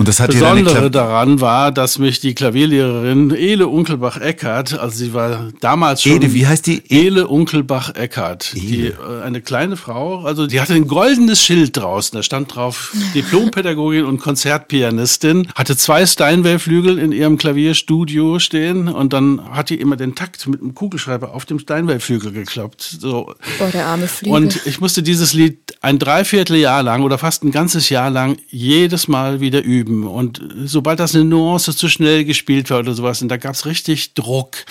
Und 0.00 0.08
das 0.08 0.18
hat 0.18 0.30
Besondere 0.30 0.90
daran 0.90 1.42
war, 1.42 1.72
dass 1.72 1.98
mich 1.98 2.20
die 2.20 2.34
Klavierlehrerin 2.34 3.32
Ele 3.32 3.68
Unkelbach-Eckert, 3.68 4.78
also 4.78 4.96
sie 4.96 5.12
war 5.12 5.50
damals 5.60 6.02
schon... 6.02 6.12
Ede, 6.12 6.32
wie 6.32 6.46
heißt 6.46 6.66
die? 6.66 6.78
E- 6.88 7.06
Ele 7.06 7.28
Unkelbach-Eckert. 7.28 8.54
Die, 8.54 8.86
äh, 8.86 8.94
eine 9.22 9.42
kleine 9.42 9.76
Frau, 9.76 10.20
also 10.24 10.46
die 10.46 10.58
hatte 10.58 10.72
ein 10.72 10.86
goldenes 10.86 11.42
Schild 11.42 11.76
draußen, 11.76 12.16
da 12.16 12.22
stand 12.22 12.54
drauf 12.54 12.94
Diplompädagogin 13.14 14.06
und 14.06 14.20
Konzertpianistin, 14.20 15.48
hatte 15.54 15.76
zwei 15.76 16.06
Steinway-Flügel 16.06 16.98
in 16.98 17.12
ihrem 17.12 17.36
Klavierstudio 17.36 18.38
stehen 18.38 18.88
und 18.88 19.12
dann 19.12 19.50
hat 19.50 19.68
die 19.68 19.78
immer 19.78 19.96
den 19.96 20.14
Takt 20.14 20.46
mit 20.46 20.62
einem 20.62 20.74
Kugelschreiber 20.74 21.34
auf 21.34 21.44
dem 21.44 21.58
Steinway-Flügel 21.58 22.32
gekloppt. 22.32 22.96
So. 23.00 23.34
Boah, 23.58 23.68
der 23.70 23.84
arme 23.84 24.08
Flügel. 24.08 24.34
Und 24.34 24.64
ich 24.64 24.80
musste 24.80 25.02
dieses 25.02 25.34
Lied 25.34 25.58
ein 25.82 25.98
Dreivierteljahr 25.98 26.82
lang 26.82 27.02
oder 27.02 27.18
fast 27.18 27.44
ein 27.44 27.50
ganzes 27.50 27.90
Jahr 27.90 28.08
lang 28.08 28.38
jedes 28.48 29.06
Mal 29.06 29.40
wieder 29.40 29.62
üben. 29.62 29.89
Und 29.90 30.40
sobald 30.64 31.00
das 31.00 31.14
eine 31.14 31.24
Nuance 31.24 31.76
zu 31.76 31.88
schnell 31.88 32.24
gespielt 32.24 32.70
war 32.70 32.80
oder 32.80 32.94
sowas, 32.94 33.22
und 33.22 33.28
da 33.28 33.36
gab's 33.36 33.66
richtig 33.66 34.14
Druck. 34.14 34.64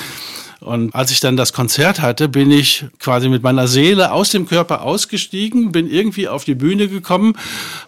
Und 0.61 0.93
als 0.93 1.11
ich 1.11 1.19
dann 1.21 1.37
das 1.37 1.53
Konzert 1.53 2.01
hatte, 2.01 2.27
bin 2.27 2.51
ich 2.51 2.85
quasi 2.99 3.29
mit 3.29 3.43
meiner 3.43 3.67
Seele 3.67 4.11
aus 4.11 4.29
dem 4.29 4.45
Körper 4.47 4.81
ausgestiegen, 4.81 5.71
bin 5.71 5.89
irgendwie 5.89 6.27
auf 6.27 6.43
die 6.43 6.55
Bühne 6.55 6.87
gekommen. 6.89 7.33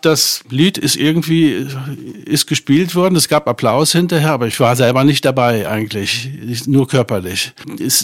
Das 0.02 0.42
Lied 0.50 0.78
ist 0.78 0.96
irgendwie, 0.96 1.68
ist 2.26 2.48
gespielt 2.48 2.96
worden. 2.96 3.16
Es 3.16 3.28
gab 3.28 3.48
Applaus 3.48 3.92
hinterher, 3.92 4.32
aber 4.32 4.48
ich 4.48 4.60
war 4.60 4.76
selber 4.76 5.04
nicht 5.04 5.26
dabei 5.26 5.68
eigentlich, 5.68 6.30
Ich- 6.48 6.68
nur 6.68 6.88
körperlich. 6.88 7.52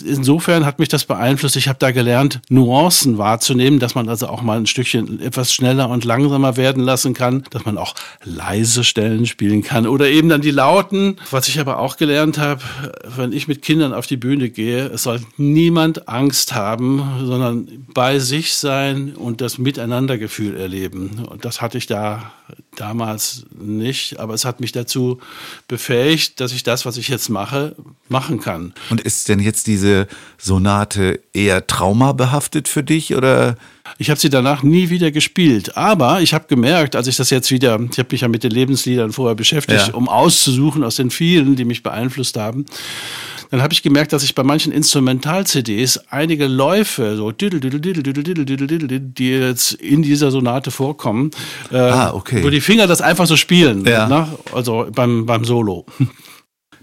Insofern 0.06 0.65
hat 0.65 0.80
mich 0.80 0.89
das 0.89 1.06
beeinflusst. 1.06 1.56
Ich 1.56 1.67
habe 1.69 1.80
da 1.80 1.91
gelernt, 1.91 2.39
Nuancen 2.49 3.17
wahrzunehmen, 3.17 3.80
dass 3.80 3.95
man 3.95 4.10
also 4.10 4.27
auch 4.27 4.41
mal 4.41 4.58
ein 4.58 4.65
Stückchen 4.67 5.21
etwas 5.21 5.53
schneller 5.53 5.89
und 5.89 6.03
langsamer 6.06 6.58
werden 6.58 6.84
lassen 6.84 7.13
kann, 7.13 7.43
dass 7.51 7.65
man 7.65 7.77
auch 7.77 7.95
leise 8.25 8.84
Stellen 8.84 9.25
spielen 9.25 9.63
kann 9.63 9.88
oder 9.88 10.10
eben 10.10 10.27
dann 10.30 10.41
die 10.41 10.51
lauten. 10.51 11.17
Was 11.32 11.47
ich 11.47 11.60
aber 11.60 11.80
auch 11.80 11.97
gelernt 11.97 12.38
habe, 12.38 12.62
wenn 13.15 13.32
ich 13.32 13.47
mit 13.47 13.62
Kindern 13.62 13.93
auf 13.93 14.08
die 14.08 14.17
Bühne 14.17 14.49
gehe, 14.58 14.88
es 14.88 15.04
soll 15.04 15.22
niemand 15.38 16.10
Angst 16.10 16.56
haben, 16.56 17.22
sondern 17.24 17.86
bei 17.93 18.17
sich 18.17 18.56
sein 18.56 19.13
und 19.13 19.39
das 19.39 19.60
Miteinandergefühl 19.60 20.58
erleben. 20.58 21.26
Und 21.30 21.46
das 21.46 21.62
hatte 21.62 21.78
ich 21.78 21.86
da 21.86 22.34
damals 22.76 23.46
nicht, 23.56 24.20
aber 24.20 24.34
es 24.34 24.46
hat 24.46 24.60
mich 24.60 24.72
dazu 24.72 25.20
befähigt, 25.67 26.39
dass 26.39 26.54
ich 26.54 26.63
das, 26.63 26.88
was 26.88 26.98
ich 26.98 27.08
jetzt 27.08 27.30
mache, 27.30 27.76
machen 28.10 28.39
kann. 28.39 28.74
Und 28.89 29.00
ist 29.00 29.30
denn 29.30 29.39
jetzt 29.39 29.67
diese 29.67 30.08
Sonate 30.39 31.20
eher 31.34 31.67
traumabehaftet 31.67 32.67
für 32.67 32.84
dich 32.84 33.15
oder? 33.15 33.58
Ich 33.97 34.10
habe 34.10 34.19
sie 34.19 34.30
danach 34.30 34.63
nie 34.63 34.89
wieder 34.89 35.12
gespielt. 35.12 35.76
Aber 35.78 36.21
ich 36.21 36.34
habe 36.34 36.45
gemerkt, 36.47 36.95
als 36.95 37.08
ich 37.08 37.15
das 37.15 37.30
jetzt 37.30 37.52
wieder, 37.52 37.80
ich 37.91 37.97
habe 38.00 38.10
mich 38.12 38.21
ja 38.21 38.28
mit 38.28 38.43
den 38.43 38.52
Lebensliedern 38.52 39.12
vorher 39.12 39.36
beschäftigt, 39.36 39.88
Ja. 39.88 39.93
um 39.93 40.08
auszusuchen 40.10 40.84
aus 40.84 40.95
den 40.97 41.10
vielen, 41.12 41.56
die 41.56 41.65
mich 41.65 41.84
beeinflusst 41.84 42.38
haben. 42.38 42.65
Dann 43.50 43.62
habe 43.62 43.73
ich 43.73 43.82
gemerkt, 43.82 44.12
dass 44.12 44.23
ich 44.23 44.36
bei 44.36 44.43
manchen 44.43 44.73
Instrumental-CDs 44.73 46.02
einige 46.10 46.47
Läufe, 46.47 47.15
so 47.15 47.32
die 47.32 49.30
jetzt 49.30 49.71
in 49.73 50.02
dieser 50.04 50.32
Sonate 50.32 50.69
vorkommen, 50.71 51.32
äh, 51.71 51.78
Ah, 51.78 52.13
okay. 52.13 52.43
wo 52.43 52.50
die 52.50 52.60
Finger 52.62 52.88
das 52.88 53.02
einfach 53.02 53.26
so 53.26 53.38
spielen, 53.38 53.86
Ja. 53.86 54.08
ne? 54.10 54.28
also 54.54 54.88
beim, 54.93 55.26
beim 55.26 55.45
Solo. 55.45 55.86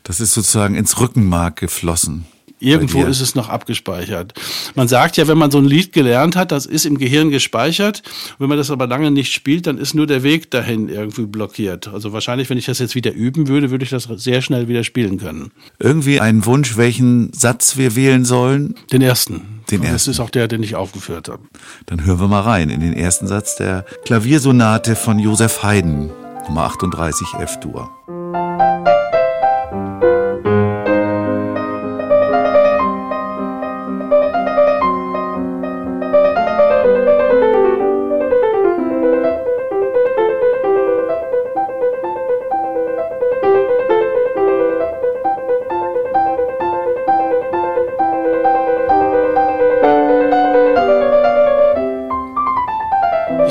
Das 0.04 0.20
ist 0.20 0.34
sozusagen 0.34 0.74
ins 0.74 0.98
Rückenmark 1.00 1.56
geflossen. 1.56 2.24
Irgendwo 2.64 3.04
ist 3.04 3.20
es 3.20 3.34
noch 3.34 3.48
abgespeichert. 3.48 4.34
Man 4.74 4.88
sagt 4.88 5.16
ja, 5.16 5.28
wenn 5.28 5.38
man 5.38 5.50
so 5.50 5.58
ein 5.58 5.64
Lied 5.64 5.92
gelernt 5.92 6.36
hat, 6.36 6.50
das 6.52 6.66
ist 6.66 6.86
im 6.86 6.98
Gehirn 6.98 7.30
gespeichert. 7.30 8.02
Wenn 8.38 8.48
man 8.48 8.58
das 8.58 8.70
aber 8.70 8.86
lange 8.86 9.10
nicht 9.10 9.32
spielt, 9.32 9.66
dann 9.66 9.78
ist 9.78 9.94
nur 9.94 10.06
der 10.06 10.22
Weg 10.22 10.50
dahin 10.50 10.88
irgendwie 10.88 11.26
blockiert. 11.26 11.88
Also 11.88 12.12
wahrscheinlich, 12.12 12.48
wenn 12.50 12.58
ich 12.58 12.66
das 12.66 12.78
jetzt 12.78 12.94
wieder 12.94 13.12
üben 13.12 13.48
würde, 13.48 13.70
würde 13.70 13.84
ich 13.84 13.90
das 13.90 14.04
sehr 14.16 14.42
schnell 14.42 14.68
wieder 14.68 14.84
spielen 14.84 15.18
können. 15.18 15.50
Irgendwie 15.78 16.20
ein 16.20 16.44
Wunsch, 16.46 16.76
welchen 16.76 17.32
Satz 17.32 17.76
wir 17.76 17.94
wählen 17.96 18.24
sollen? 18.24 18.74
Den 18.92 19.02
ersten. 19.02 19.42
Den 19.70 19.78
Und 19.80 19.84
Das 19.86 19.92
ersten. 19.92 20.10
ist 20.10 20.20
auch 20.20 20.30
der, 20.30 20.48
den 20.48 20.62
ich 20.62 20.74
aufgeführt 20.76 21.28
habe. 21.28 21.42
Dann 21.86 22.04
hören 22.04 22.20
wir 22.20 22.28
mal 22.28 22.40
rein 22.42 22.70
in 22.70 22.80
den 22.80 22.92
ersten 22.92 23.26
Satz 23.26 23.56
der 23.56 23.84
Klaviersonate 24.04 24.94
von 24.96 25.18
Josef 25.18 25.62
Haydn, 25.62 26.10
Nummer 26.46 26.64
38 26.64 27.28
F-Dur. 27.40 27.90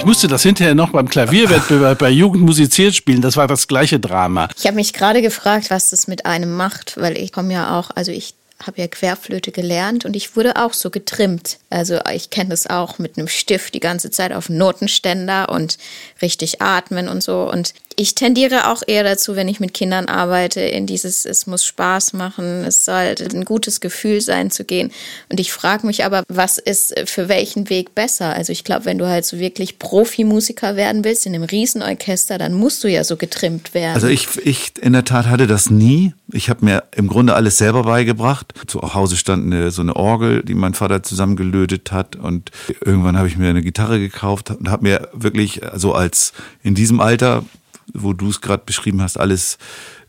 Ich 0.03 0.07
musste 0.07 0.27
das 0.27 0.43
hinterher 0.43 0.75
noch 0.75 0.89
beim 0.89 1.07
Klavierwettbewerb 1.07 1.97
bei 1.97 2.09
Jugend 2.09 2.43
musiziert 2.43 2.93
spielen. 2.93 3.21
Das 3.21 3.37
war 3.37 3.47
das 3.47 3.69
gleiche 3.69 4.01
Drama. 4.01 4.49
Ich 4.57 4.65
habe 4.65 4.75
mich 4.75 4.91
gerade 4.91 5.21
gefragt, 5.21 5.69
was 5.69 5.91
das 5.91 6.09
mit 6.09 6.25
einem 6.25 6.57
macht, 6.57 6.97
weil 6.97 7.17
ich 7.17 7.31
komme 7.31 7.53
ja 7.53 7.79
auch, 7.79 7.89
also 7.95 8.11
ich 8.11 8.35
habe 8.61 8.81
ja 8.81 8.89
Querflöte 8.89 9.53
gelernt 9.53 10.03
und 10.03 10.17
ich 10.17 10.35
wurde 10.35 10.57
auch 10.57 10.73
so 10.73 10.89
getrimmt. 10.89 11.57
Also 11.69 12.01
ich 12.13 12.29
kenne 12.29 12.49
das 12.49 12.67
auch 12.67 12.99
mit 12.99 13.17
einem 13.17 13.29
Stift 13.29 13.75
die 13.75 13.79
ganze 13.79 14.11
Zeit 14.11 14.33
auf 14.33 14.49
Notenständer 14.49 15.47
und 15.47 15.77
richtig 16.21 16.61
atmen 16.61 17.07
und 17.07 17.23
so. 17.23 17.49
Und 17.49 17.73
ich 17.95 18.15
tendiere 18.15 18.69
auch 18.69 18.81
eher 18.85 19.03
dazu, 19.03 19.35
wenn 19.35 19.47
ich 19.47 19.59
mit 19.59 19.73
Kindern 19.73 20.05
arbeite, 20.05 20.61
in 20.61 20.85
dieses, 20.85 21.25
es 21.25 21.47
muss 21.47 21.65
Spaß 21.65 22.13
machen, 22.13 22.63
es 22.65 22.85
soll 22.85 23.15
ein 23.19 23.45
gutes 23.45 23.81
Gefühl 23.81 24.21
sein 24.21 24.51
zu 24.51 24.63
gehen. 24.63 24.91
Und 25.29 25.39
ich 25.39 25.51
frage 25.51 25.85
mich 25.85 26.05
aber, 26.05 26.23
was 26.27 26.57
ist 26.57 26.93
für 27.05 27.29
welchen 27.29 27.69
Weg 27.69 27.95
besser? 27.95 28.33
Also 28.33 28.51
ich 28.51 28.63
glaube, 28.63 28.85
wenn 28.85 28.97
du 28.97 29.07
halt 29.07 29.25
so 29.25 29.39
wirklich 29.39 29.79
Profimusiker 29.79 30.75
werden 30.75 31.03
willst 31.03 31.25
in 31.25 31.35
einem 31.35 31.43
Riesenorchester, 31.43 32.37
dann 32.37 32.53
musst 32.53 32.83
du 32.83 32.87
ja 32.87 33.03
so 33.03 33.17
getrimmt 33.17 33.73
werden. 33.73 33.95
Also 33.95 34.07
ich, 34.07 34.27
ich 34.43 34.73
in 34.81 34.93
der 34.93 35.05
Tat 35.05 35.27
hatte 35.27 35.47
das 35.47 35.69
nie. 35.69 36.13
Ich 36.31 36.49
habe 36.49 36.65
mir 36.65 36.83
im 36.95 37.07
Grunde 37.07 37.35
alles 37.35 37.57
selber 37.57 37.83
beigebracht. 37.83 38.53
Zu 38.67 38.93
Hause 38.93 39.17
stand 39.17 39.45
eine, 39.45 39.71
so 39.71 39.81
eine 39.81 39.95
Orgel, 39.95 40.43
die 40.43 40.55
mein 40.55 40.73
Vater 40.73 41.03
zusammengelötet 41.03 41.91
hat 41.91 42.15
und 42.15 42.51
irgendwann 42.83 43.17
habe 43.17 43.27
ich 43.27 43.37
mir 43.37 43.49
eine 43.49 43.61
Gitarre 43.61 43.99
gekauft 43.99 44.51
und 44.51 44.69
habe 44.69 44.83
mir 44.83 45.09
wirklich 45.13 45.61
so 45.75 45.93
als 45.93 46.33
in 46.63 46.75
diesem 46.75 46.99
Alter, 46.99 47.43
wo 47.93 48.13
du 48.13 48.29
es 48.29 48.41
gerade 48.41 48.63
beschrieben 48.65 49.01
hast, 49.01 49.17
alles 49.17 49.57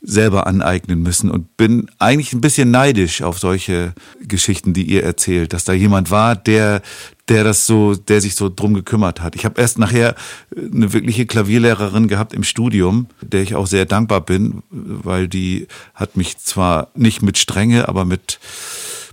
selber 0.01 0.47
aneignen 0.47 1.03
müssen 1.03 1.31
und 1.31 1.57
bin 1.57 1.91
eigentlich 1.99 2.33
ein 2.35 2.41
bisschen 2.41 2.71
neidisch 2.71 3.23
auf 3.23 3.39
solche 3.39 3.95
Geschichten, 4.21 4.75
die 4.75 4.85
ihr 4.85 5.03
erzählt, 5.03 5.53
dass 5.55 5.65
da 5.65 5.73
jemand 5.73 6.11
war, 6.11 6.37
der 6.37 6.83
der 7.31 7.43
das 7.43 7.65
so, 7.65 7.95
der 7.95 8.21
sich 8.21 8.35
so 8.35 8.51
drum 8.51 8.75
gekümmert 8.75 9.23
hat. 9.23 9.35
Ich 9.35 9.47
habe 9.47 9.59
erst 9.59 9.79
nachher 9.79 10.15
eine 10.55 10.93
wirkliche 10.93 11.25
Klavierlehrerin 11.25 12.07
gehabt 12.07 12.35
im 12.35 12.45
Studium, 12.45 13.07
der 13.23 13.41
ich 13.41 13.55
auch 13.55 13.67
sehr 13.67 13.87
dankbar 13.87 14.21
bin, 14.21 14.63
weil 14.69 15.27
die 15.27 15.67
hat 15.95 16.19
mich 16.19 16.37
zwar 16.37 16.89
nicht 16.95 17.23
mit 17.23 17.39
Strenge, 17.39 17.89
aber 17.89 18.05
mit 18.05 18.41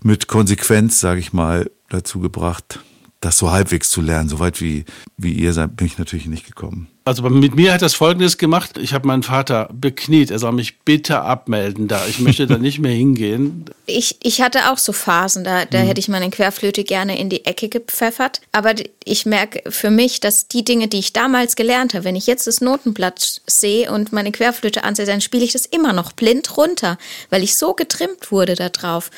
mit 0.03 0.27
Konsequenz, 0.27 0.99
sage 0.99 1.19
ich 1.19 1.31
mal, 1.31 1.69
dazu 1.89 2.19
gebracht, 2.19 2.79
das 3.21 3.37
so 3.37 3.51
halbwegs 3.51 3.89
zu 3.89 4.01
lernen. 4.01 4.27
So 4.27 4.39
weit 4.39 4.59
wie, 4.61 4.83
wie 5.15 5.33
ihr 5.33 5.53
seid, 5.53 5.77
bin 5.77 5.85
ich 5.85 5.97
natürlich 5.99 6.25
nicht 6.25 6.45
gekommen. 6.45 6.87
Also 7.05 7.23
mit 7.29 7.55
mir 7.55 7.73
hat 7.73 7.81
das 7.81 7.93
Folgendes 7.93 8.37
gemacht. 8.37 8.77
Ich 8.77 8.93
habe 8.93 9.07
meinen 9.07 9.23
Vater 9.23 9.69
bekniet. 9.73 10.31
Er 10.31 10.39
soll 10.39 10.51
mich 10.51 10.79
bitte 10.79 11.21
abmelden 11.21 11.87
da. 11.87 12.05
Ich 12.07 12.19
möchte 12.19 12.47
da 12.47 12.57
nicht 12.57 12.79
mehr 12.79 12.93
hingehen. 12.93 13.65
Ich, 13.85 14.17
ich 14.23 14.41
hatte 14.41 14.71
auch 14.71 14.77
so 14.77 14.91
Phasen, 14.93 15.43
da, 15.43 15.65
da 15.65 15.79
hätte 15.79 15.99
ich 15.99 16.07
meine 16.07 16.29
Querflöte 16.29 16.83
gerne 16.83 17.19
in 17.19 17.29
die 17.29 17.45
Ecke 17.45 17.69
gepfeffert. 17.69 18.41
Aber 18.51 18.73
ich 19.03 19.25
merke 19.25 19.69
für 19.69 19.89
mich, 19.89 20.19
dass 20.19 20.47
die 20.47 20.63
Dinge, 20.63 20.87
die 20.87 20.99
ich 20.99 21.13
damals 21.13 21.55
gelernt 21.55 21.93
habe, 21.93 22.05
wenn 22.05 22.15
ich 22.15 22.27
jetzt 22.27 22.47
das 22.47 22.61
Notenblatt 22.61 23.41
sehe 23.45 23.91
und 23.91 24.13
meine 24.13 24.31
Querflöte 24.31 24.83
ansehe, 24.83 25.05
dann 25.05 25.21
spiele 25.21 25.43
ich 25.43 25.53
das 25.53 25.65
immer 25.65 25.93
noch 25.93 26.11
blind 26.11 26.57
runter, 26.57 26.97
weil 27.29 27.43
ich 27.43 27.55
so 27.55 27.73
getrimmt 27.73 28.31
wurde 28.31 28.55
da 28.55 28.69
drauf. 28.69 29.11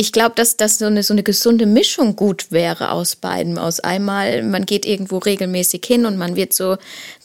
Ich 0.00 0.12
glaube, 0.12 0.36
dass 0.36 0.56
das 0.56 0.78
so 0.78 0.84
eine, 0.84 1.02
so 1.02 1.12
eine 1.12 1.24
gesunde 1.24 1.66
Mischung 1.66 2.14
gut 2.14 2.52
wäre 2.52 2.92
aus 2.92 3.16
beiden. 3.16 3.58
Aus 3.58 3.80
einmal, 3.80 4.44
man 4.44 4.64
geht 4.64 4.86
irgendwo 4.86 5.18
regelmäßig 5.18 5.84
hin 5.84 6.06
und 6.06 6.16
man 6.16 6.36
wird 6.36 6.52
so 6.52 6.76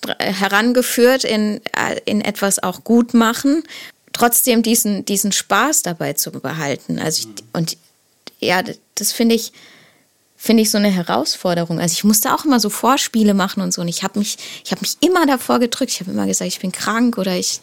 dr- 0.02 0.18
herangeführt 0.18 1.24
in, 1.24 1.62
äh, 1.78 2.00
in 2.06 2.22
etwas 2.22 2.64
auch 2.64 2.84
gut 2.84 3.14
machen 3.14 3.64
trotzdem 4.14 4.62
diesen, 4.64 5.06
diesen 5.06 5.32
Spaß 5.32 5.82
dabei 5.82 6.14
zu 6.14 6.32
behalten. 6.32 7.00
Also 7.00 7.28
ich, 7.28 7.44
und 7.52 7.78
ja, 8.40 8.64
das 8.96 9.12
finde 9.12 9.36
ich, 9.36 9.52
finde 10.46 10.64
ich 10.64 10.72
so 10.72 10.78
eine 10.78 10.90
Herausforderung. 10.92 11.80
Also 11.80 11.94
ich 11.94 12.04
musste 12.04 12.34
auch 12.34 12.44
immer 12.44 12.60
so 12.60 12.70
Vorspiele 12.70 13.34
machen 13.34 13.62
und 13.64 13.74
so. 13.74 13.80
Und 13.82 13.88
ich 13.88 14.04
habe 14.04 14.20
mich, 14.20 14.36
ich 14.66 14.72
habe 14.72 14.82
mich 14.82 14.98
immer 15.00 15.26
davor 15.26 15.60
gedrückt. 15.60 15.92
Ich 15.92 16.02
habe 16.02 16.12
immer 16.12 16.26
gesagt, 16.28 16.50
ich 16.52 16.60
bin 16.60 16.74
krank 16.74 17.18
oder 17.18 17.38
ich 17.38 17.62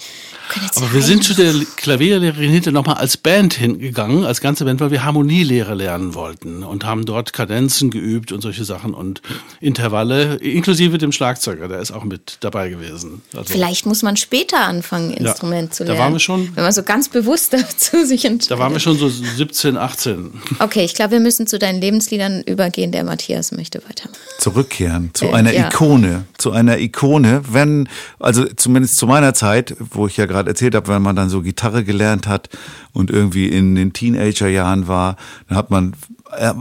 kann 0.49 0.63
jetzt 0.65 0.79
Aber 0.79 0.91
wir 0.95 1.03
sind 1.03 1.23
zu 1.23 1.35
der 1.35 1.53
Klavierlehrerin 1.77 2.51
hinter 2.51 2.73
nochmal 2.73 2.97
als 2.97 3.19
Band 3.19 3.53
hingegangen, 3.53 4.25
als 4.25 4.41
ganze 4.41 4.65
Band, 4.65 4.81
weil 4.81 4.91
wir 4.91 5.05
Harmonielehre 5.05 5.75
lernen 5.75 6.15
wollten 6.15 6.63
und 6.63 6.85
haben 6.87 7.05
dort 7.05 7.35
Kadenzen 7.35 7.91
geübt 7.91 8.33
und 8.33 8.41
solche 8.41 8.65
Sachen 8.65 8.95
und 8.95 9.21
Intervalle, 9.61 10.37
inklusive 10.37 10.97
dem 10.97 11.13
Schlagzeuger, 11.13 11.69
der 11.69 11.81
ist 11.81 11.91
auch 11.91 12.05
mit 12.05 12.39
dabei 12.41 12.71
gewesen. 12.71 13.21
Also, 13.37 13.53
Vielleicht 13.53 13.85
muss 13.85 14.03
man 14.03 14.17
später 14.17 14.61
anfangen, 14.61 15.11
Ja, 15.11 15.17
Instrument 15.19 15.75
zu 15.75 15.85
da 15.85 15.93
lernen. 15.93 16.05
waren 16.07 16.13
wir 16.15 16.21
schon- 16.21 16.57
Wenn 16.57 16.65
man 16.65 16.73
so 16.73 16.83
ganz 16.83 17.11
bewusst 17.11 17.53
dazu 17.53 18.05
sich 18.07 18.25
entscheidet. 18.25 18.51
da 18.53 18.59
waren 18.59 18.73
wir 18.73 18.81
schon 18.81 18.97
so 18.97 19.09
17, 19.11 19.77
18. 19.77 20.33
Okay, 20.61 20.85
ich 20.85 20.95
glaube, 20.95 21.13
wir 21.13 21.21
müssen 21.21 21.47
zu 21.47 21.59
deinen 21.59 21.81
Lebensliedern 21.83 22.43
übergehen. 22.71 22.93
Der 22.93 23.05
Matthias 23.05 23.53
möchte 23.53 23.83
weiter. 23.89 24.09
zurückkehren 24.39 25.11
zu 25.13 25.27
Äh, 25.27 25.33
einer 25.35 25.53
ja. 25.53 25.67
Ikone, 25.69 26.25
zu 26.39 26.53
einer 26.53 26.79
Ikone, 26.79 27.43
wenn, 27.51 27.89
also 28.19 28.45
zumindest 28.45 28.97
zu 28.97 29.07
meiner 29.07 29.35
Zeit, 29.35 29.77
wo 29.79 30.07
ich 30.07 30.17
ja 30.17 30.27
gerade 30.27 30.49
erzählt 30.51 30.75
habe, 30.75 30.89
wenn 30.89 31.03
man 31.03 31.17
dann 31.17 31.29
so 31.29 31.43
Gitarre 31.43 31.85
gelernt 31.85 32.27
hat 32.27 32.49
und 32.93 33.11
irgendwie 33.11 33.49
in 33.49 33.75
den 33.75 33.93
Teenagerjahren 33.93 34.89
war, 34.89 35.17
dann 35.49 35.59
hat 35.59 35.71
man 35.71 35.95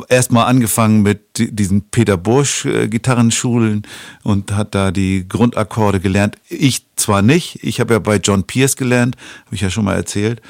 erstmal 0.07 0.47
angefangen 0.47 1.03
mit 1.03 1.37
di- 1.37 1.51
diesen 1.51 1.83
Peter 1.91 2.17
Bursch 2.17 2.65
äh, 2.65 2.87
Gitarrenschulen 2.87 3.83
und 4.23 4.51
hat 4.53 4.73
da 4.73 4.89
die 4.91 5.27
Grundakkorde 5.29 5.99
gelernt. 5.99 6.37
Ich 6.49 6.85
zwar 6.95 7.21
nicht, 7.21 7.59
ich 7.63 7.79
habe 7.79 7.93
ja 7.93 7.99
bei 7.99 8.15
John 8.17 8.43
Pierce 8.45 8.75
gelernt, 8.77 9.15
habe 9.45 9.55
ich 9.55 9.61
ja 9.61 9.69
schon 9.69 9.85
mal 9.85 9.95
erzählt, 9.95 10.41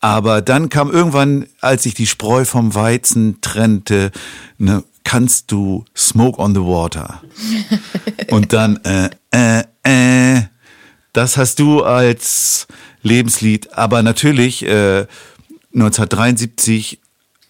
aber 0.00 0.42
dann 0.42 0.68
kam 0.68 0.90
irgendwann, 0.90 1.46
als 1.60 1.82
sich 1.84 1.94
die 1.94 2.06
Spreu 2.06 2.44
vom 2.44 2.74
Weizen 2.74 3.40
trennte, 3.40 4.12
ne, 4.58 4.84
kannst 5.08 5.50
du 5.50 5.86
Smoke 5.96 6.38
on 6.38 6.54
the 6.54 6.60
Water. 6.60 7.22
Und 8.30 8.52
dann, 8.52 8.76
äh, 8.84 9.08
äh, 9.30 9.62
äh, 9.82 10.42
das 11.14 11.38
hast 11.38 11.60
du 11.60 11.82
als 11.82 12.66
Lebenslied. 13.02 13.72
Aber 13.72 14.02
natürlich, 14.02 14.66
äh, 14.66 15.06
1973, 15.72 17.00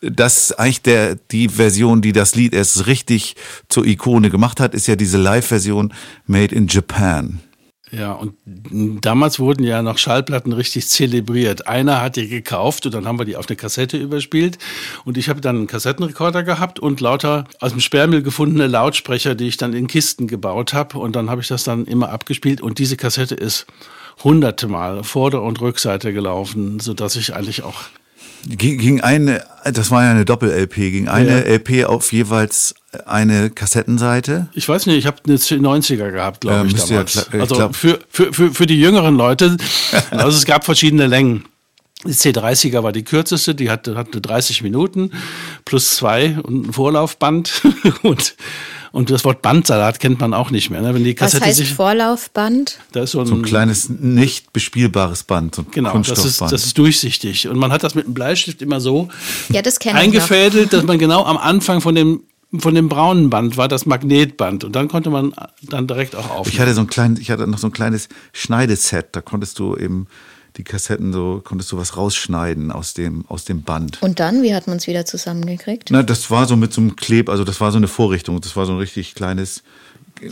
das 0.01 0.39
ist 0.39 0.53
eigentlich 0.53 0.83
der, 0.83 1.17
die 1.17 1.49
Version, 1.49 2.01
die 2.01 2.13
das 2.13 2.37
Lied 2.37 2.55
erst 2.55 2.87
richtig 2.87 3.35
zur 3.69 3.85
Ikone 3.85 4.31
gemacht 4.31 4.61
hat, 4.61 4.73
ist 4.73 4.87
ja 4.87 4.95
diese 4.95 5.19
Live-Version 5.19 5.93
Made 6.29 6.55
in 6.55 6.69
Japan. 6.69 7.41
Ja, 7.91 8.13
und 8.13 8.35
damals 9.05 9.39
wurden 9.39 9.65
ja 9.65 9.83
noch 9.83 9.99
Schallplatten 9.99 10.53
richtig 10.53 10.89
zelebriert. 10.89 11.67
Einer 11.67 12.03
hat 12.03 12.17
die 12.17 12.29
gekauft 12.29 12.85
und 12.87 12.95
dann 12.95 13.07
haben 13.07 13.19
wir 13.19 13.25
die 13.25 13.37
auf 13.37 13.49
eine 13.49 13.57
Kassette 13.57 13.97
überspielt. 13.97 14.59
Und 15.05 15.17
ich 15.17 15.29
habe 15.29 15.41
dann 15.41 15.57
einen 15.57 15.67
Kassettenrekorder 15.67 16.43
gehabt 16.43 16.79
und 16.79 17.01
lauter 17.01 17.45
aus 17.61 17.73
dem 17.73 17.81
Sperrmüll 17.81 18.23
gefundene 18.23 18.67
Lautsprecher, 18.67 19.35
die 19.35 19.49
ich 19.49 19.57
dann 19.57 19.73
in 19.73 19.87
Kisten 19.87 20.27
gebaut 20.27 20.75
habe. 20.75 20.99
Und 20.99 21.17
dann 21.17 21.31
habe 21.31 21.41
ich 21.41 21.49
das 21.49 21.65
dann 21.65 21.87
immer 21.87 22.11
abgespielt. 22.11 22.61
Und 22.61 22.79
diese 22.79 22.97
Kassette 22.97 23.35
ist 23.35 23.67
hunderte 24.23 24.69
Mal 24.69 25.05
Vorder- 25.05 25.43
und 25.43 25.61
Rückseite 25.61 26.13
gelaufen, 26.13 26.81
sodass 26.81 27.17
ich 27.17 27.35
eigentlich 27.35 27.63
auch 27.63 27.85
Ging, 28.49 29.01
eine, 29.03 29.45
das 29.65 29.91
war 29.91 30.05
ja 30.05 30.11
eine 30.11 30.25
Doppel-LP, 30.25 30.75
ging 30.77 31.09
eine 31.09 31.47
Ja. 31.47 31.55
LP 31.57 31.85
auf 31.85 32.11
jeweils 32.13 32.75
eine 33.05 33.51
Kassettenseite. 33.51 34.49
Ich 34.55 34.67
weiß 34.69 34.87
nicht, 34.87 34.97
ich 34.97 35.07
habe 35.07 35.19
eine 35.27 35.37
90er 35.37 36.11
gehabt, 36.11 36.45
Ja, 36.45 36.53
glaube 36.53 36.69
ich, 36.69 36.73
müsste 36.73 36.95
ja 36.95 37.01
damals. 37.01 37.13
klar- 37.13 37.27
ich 37.35 37.41
also 37.41 37.55
glaub- 37.57 37.77
für, 37.77 37.99
für, 38.09 38.33
für, 38.33 38.55
für 38.55 38.67
die 38.67 38.81
jüngeren 38.81 39.17
Leute, 39.17 39.59
also 40.11 40.37
es 40.37 40.47
gab 40.47 40.65
verschiedene 40.65 41.07
Längen. 41.07 41.45
Die 42.07 42.13
C30er 42.13 42.83
war 42.85 42.93
die 42.93 43.03
kürzeste, 43.03 43.55
die 43.57 43.71
hatte, 43.71 43.97
hatte 43.97 44.21
30 44.21 44.63
Minuten 44.63 45.11
plus 45.65 45.97
zwei 45.97 46.39
und 46.43 46.69
ein 46.69 46.73
Vorlaufband. 46.73 47.63
und, 48.03 48.37
und 48.93 49.11
das 49.11 49.25
Wort 49.25 49.43
Bandsalat 49.43 50.01
kennt 50.01 50.21
man 50.21 50.35
auch 50.35 50.51
nicht 50.51 50.71
mehr. 50.71 50.81
Ne? 50.81 50.95
Wenn 50.95 51.05
die 51.05 51.13
Was 51.13 51.33
Kassette 51.33 51.45
heißt 51.47 51.59
sich. 51.59 51.75
Vorlaufband? 51.75 52.79
Da 52.93 53.03
ist 53.03 53.13
so 53.13 53.21
ein, 53.21 53.27
So 53.27 53.35
ein 53.35 53.43
kleines, 53.43 53.89
nicht 53.89 54.53
bespielbares 54.53 55.23
Band, 55.25 55.55
so 55.55 55.63
ein 55.63 55.67
Genau, 55.71 55.91
das 55.99 56.09
ist, 56.09 56.15
Kunststoffband. 56.15 56.53
das 56.53 56.65
ist 56.67 56.79
durchsichtig. 56.79 57.49
Und 57.49 57.59
man 57.59 57.73
hat 57.73 57.83
das 57.83 57.95
mit 57.95 58.07
einem 58.07 58.15
Bleistift 58.15 58.63
immer 58.63 58.81
so 58.81 59.09
Ja, 59.51 59.63
das 59.63 59.79
eingefädelt, 59.81 60.73
dass 60.73 60.85
man 60.85 60.99
genau 60.99 61.25
am 61.25 61.37
Anfang 61.37 61.81
von 61.81 61.95
dem, 61.95 62.23
von 62.59 62.75
dem 62.75 62.89
braunen 62.89 63.31
Band 63.31 63.57
war 63.57 63.69
das 63.69 63.87
Magnetband. 63.87 64.65
Und 64.65 64.75
dann 64.75 64.89
konnte 64.89 65.11
man 65.11 65.35
dann 65.63 65.87
direkt 65.87 66.17
auch 66.17 66.31
aufnehmen. 66.31 66.55
Ich 66.55 66.61
hatte 66.61 66.75
so 66.75 66.81
ein 66.81 66.87
kleines, 66.87 67.21
ich 67.21 67.31
hatte 67.31 67.47
noch 67.47 67.59
so 67.59 67.69
ein 67.69 67.73
kleines 67.73 68.09
Schneideset, 68.33 69.07
da 69.13 69.21
konntest 69.21 69.59
du 69.59 69.77
eben 69.77 70.07
die 70.59 70.65
Kassetten 70.65 71.13
so, 71.13 71.41
konntest 71.43 71.73
du 71.73 71.79
was 71.79 71.97
rausschneiden 71.97 72.73
aus 72.73 72.93
dem, 72.93 73.25
aus 73.29 73.45
dem 73.45 73.63
Band. 73.63 74.03
Und 74.03 74.21
dann, 74.21 74.43
wie 74.43 74.55
hat 74.55 74.67
man 74.67 74.77
es 74.77 74.87
wieder 74.87 75.07
zusammengekriegt? 75.07 75.91
Na, 75.91 76.03
das 76.03 76.31
war 76.31 76.47
so 76.47 76.57
mit 76.57 76.73
so 76.73 76.81
einem 76.81 76.97
Kleb, 76.97 77.29
also 77.29 77.45
das 77.45 77.61
war 77.61 77.71
so 77.71 77.79
eine 77.79 77.89
Vorrichtung, 77.89 78.41
das 78.41 78.57
war 78.57 78.67
so 78.67 78.73
ein 78.73 78.79
richtig 78.79 79.15
kleines, 79.15 79.63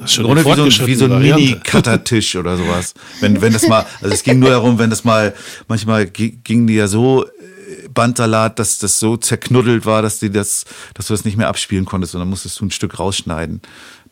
schon 0.07 0.25
Grunde 0.25 0.45
wie 0.45 0.55
so 0.55 0.63
ein, 0.65 0.87
wie 0.89 0.95
so 0.97 1.05
ein. 1.05 1.23
Mini-Cuttertisch 1.23 2.35
oder 2.35 2.57
sowas. 2.57 2.95
Wenn, 3.21 3.41
wenn 3.41 3.53
das 3.53 3.69
mal, 3.69 3.87
also 4.03 4.13
es 4.13 4.25
ging 4.25 4.41
nur 4.41 4.51
darum, 4.51 4.81
wenn 4.81 4.91
das 4.91 5.05
mal, 5.05 5.33
manchmal 5.69 6.07
gi- 6.07 6.41
gingen 6.43 6.67
die 6.67 6.75
ja 6.75 6.89
so 6.89 7.25
äh, 7.25 7.89
Bandsalat, 7.95 8.59
dass 8.59 8.79
das 8.79 8.99
so 8.99 9.17
zerknuddelt 9.17 9.87
war, 9.87 10.03
dass 10.03 10.19
die 10.19 10.31
das, 10.31 10.65
dass 10.95 11.07
du 11.07 11.15
das 11.15 11.25
nicht 11.25 11.37
mehr 11.37 11.49
abspielen 11.49 11.85
konntest 11.85 12.15
und 12.17 12.21
dann 12.21 12.29
musstest 12.29 12.59
du 12.59 12.67
ein 12.67 12.73
Stück 12.73 12.99
rausschneiden, 12.99 13.63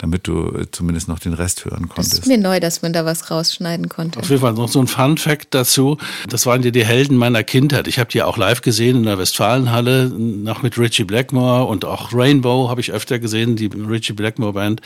damit 0.04 0.26
du 0.28 0.48
äh, 0.48 0.66
zumindest 0.70 1.08
noch 1.08 1.18
den 1.18 1.32
Rest 1.32 1.64
hören 1.64 1.88
Das 1.96 2.06
ist 2.08 2.12
konntest. 2.12 2.26
mir 2.26 2.36
neu, 2.36 2.60
dass 2.60 2.82
man 2.82 2.92
da 2.92 3.06
was 3.06 3.30
rausschneiden 3.30 3.88
konnte. 3.88 4.20
Auf 4.20 4.28
jeden 4.28 4.42
Fall 4.42 4.52
noch 4.52 4.68
so 4.68 4.78
ein 4.78 4.86
Fun 4.86 5.16
Fact 5.16 5.54
dazu. 5.54 5.96
Das 6.28 6.44
waren 6.44 6.62
ja 6.62 6.70
die 6.70 6.84
Helden 6.84 7.16
meiner 7.16 7.42
Kindheit. 7.42 7.88
Ich 7.88 7.98
habe 7.98 8.10
die 8.10 8.22
auch 8.22 8.36
live 8.36 8.60
gesehen 8.60 8.98
in 8.98 9.02
der 9.04 9.16
Westfalenhalle, 9.16 10.10
noch 10.10 10.60
mit 10.62 10.76
Richie 10.78 11.04
Blackmore 11.04 11.64
und 11.64 11.86
auch 11.86 12.12
Rainbow 12.12 12.68
habe 12.68 12.82
ich 12.82 12.92
öfter 12.92 13.18
gesehen, 13.18 13.56
die 13.56 13.70
Richie 13.88 14.12
Blackmore 14.12 14.52
Band. 14.52 14.82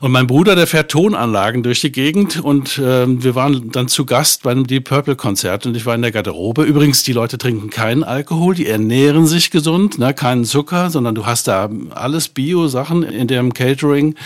Und 0.00 0.10
mein 0.10 0.26
Bruder, 0.26 0.56
der 0.56 0.66
fährt 0.66 0.90
Tonanlagen 0.90 1.62
durch 1.62 1.80
die 1.80 1.92
Gegend 1.92 2.42
und 2.42 2.80
ähm, 2.84 3.22
wir 3.22 3.36
waren 3.36 3.70
dann 3.70 3.86
zu 3.86 4.04
Gast 4.04 4.42
bei 4.42 4.50
einem 4.50 4.66
Deep 4.66 4.88
Purple 4.88 5.14
Konzert 5.14 5.66
und 5.66 5.76
ich 5.76 5.86
war 5.86 5.94
in 5.94 6.02
der 6.02 6.10
Garderobe. 6.10 6.64
Übrigens, 6.64 7.04
die 7.04 7.12
Leute 7.12 7.38
trinken 7.38 7.70
keinen 7.70 8.02
Alkohol, 8.02 8.56
die 8.56 8.66
ernähren 8.66 9.28
sich 9.28 9.52
gesund, 9.52 10.00
ne, 10.00 10.12
keinen 10.14 10.44
Zucker, 10.44 10.90
sondern 10.90 11.14
du 11.14 11.26
hast 11.26 11.46
da 11.46 11.70
alles 11.90 12.28
Bio-Sachen 12.28 13.04
in 13.04 13.28
dem 13.28 13.54
Catering. 13.54 14.16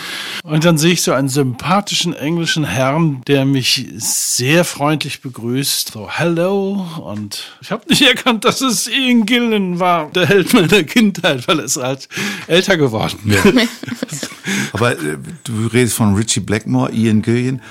Und 0.43 0.63
dann 0.65 0.77
sehe 0.77 0.93
ich 0.93 1.01
so 1.01 1.11
einen 1.11 1.29
sympathischen 1.29 2.13
englischen 2.13 2.63
Herrn, 2.63 3.21
der 3.27 3.45
mich 3.45 3.85
sehr 3.97 4.63
freundlich 4.63 5.21
begrüßt. 5.21 5.91
So, 5.93 6.09
hello. 6.09 6.85
Und 7.03 7.51
ich 7.61 7.71
habe 7.71 7.83
nicht 7.89 8.01
erkannt, 8.01 8.45
dass 8.45 8.61
es 8.61 8.87
Ian 8.87 9.25
Gillen 9.25 9.79
war, 9.79 10.09
der 10.11 10.27
Held 10.27 10.53
meiner 10.53 10.83
Kindheit, 10.83 11.47
weil 11.47 11.59
es 11.59 11.77
halt 11.77 12.07
älter 12.47 12.77
geworden 12.77 13.19
bin. 13.23 13.67
Aber 14.73 14.91
äh, 14.93 15.17
du 15.43 15.67
redest 15.67 15.95
von 15.95 16.15
Richie 16.15 16.39
Blackmore, 16.39 16.91
Ian 16.91 17.21
Gillian. 17.21 17.61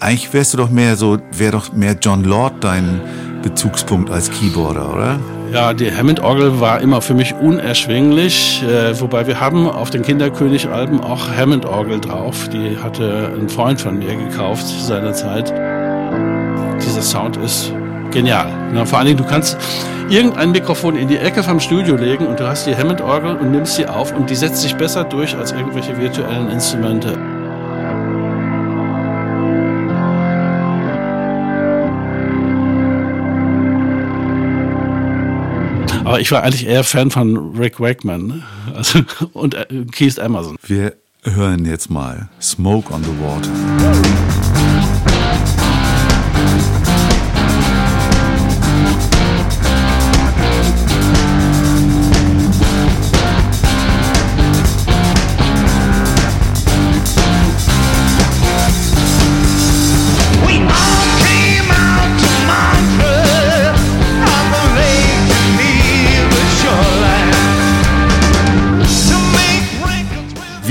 Eigentlich 0.00 0.32
wärst 0.32 0.54
du 0.54 0.58
doch 0.58 0.70
mehr 0.70 0.96
so, 0.96 1.18
wäre 1.32 1.52
doch 1.52 1.72
mehr 1.72 1.96
John 2.00 2.24
Lord 2.24 2.64
dein 2.64 3.00
Bezugspunkt 3.42 4.10
als 4.10 4.30
Keyboarder, 4.30 4.94
oder? 4.94 5.39
Ja, 5.52 5.74
die 5.74 5.92
Hammond-Orgel 5.92 6.60
war 6.60 6.80
immer 6.80 7.00
für 7.00 7.14
mich 7.14 7.34
unerschwinglich, 7.34 8.62
äh, 8.62 9.00
wobei 9.00 9.26
wir 9.26 9.40
haben 9.40 9.68
auf 9.68 9.90
den 9.90 10.02
Kinderkönig-Alben 10.02 11.00
auch 11.00 11.28
Hammond-Orgel 11.28 12.00
drauf. 12.00 12.48
Die 12.48 12.78
hatte 12.78 13.32
ein 13.36 13.48
Freund 13.48 13.80
von 13.80 13.98
mir 13.98 14.14
gekauft 14.14 14.64
seinerzeit. 14.64 15.50
Dieser 16.80 17.02
Sound 17.02 17.36
ist 17.38 17.72
genial. 18.12 18.46
Na, 18.72 18.84
vor 18.84 18.98
allen 18.98 19.08
Dingen, 19.08 19.18
du 19.18 19.24
kannst 19.24 19.58
irgendein 20.08 20.52
Mikrofon 20.52 20.94
in 20.96 21.08
die 21.08 21.18
Ecke 21.18 21.42
vom 21.42 21.58
Studio 21.58 21.96
legen 21.96 22.28
und 22.28 22.38
du 22.38 22.46
hast 22.46 22.68
die 22.68 22.76
Hammond-Orgel 22.76 23.34
und 23.34 23.50
nimmst 23.50 23.74
sie 23.74 23.86
auf 23.86 24.14
und 24.14 24.30
die 24.30 24.36
setzt 24.36 24.62
sich 24.62 24.76
besser 24.76 25.02
durch 25.02 25.36
als 25.36 25.50
irgendwelche 25.50 25.98
virtuellen 25.98 26.48
Instrumente. 26.48 27.39
Aber 36.10 36.18
ich 36.18 36.32
war 36.32 36.42
eigentlich 36.42 36.66
eher 36.66 36.82
Fan 36.82 37.12
von 37.12 37.56
Rick 37.56 37.78
Wakeman 37.78 38.26
ne? 38.26 38.42
also, 38.74 38.98
und 39.32 39.54
äh, 39.54 39.66
Keith 39.92 40.18
Emerson. 40.18 40.56
Wir 40.66 40.96
hören 41.22 41.64
jetzt 41.64 41.88
mal 41.88 42.28
Smoke 42.40 42.92
on 42.92 43.04
the 43.04 43.10
Water. 43.22 44.79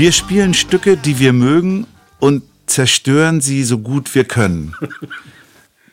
Wir 0.00 0.12
spielen 0.12 0.54
Stücke, 0.54 0.96
die 0.96 1.18
wir 1.18 1.34
mögen 1.34 1.86
und 2.20 2.42
zerstören 2.64 3.42
sie 3.42 3.64
so 3.64 3.76
gut 3.76 4.14
wir 4.14 4.24
können. 4.24 4.74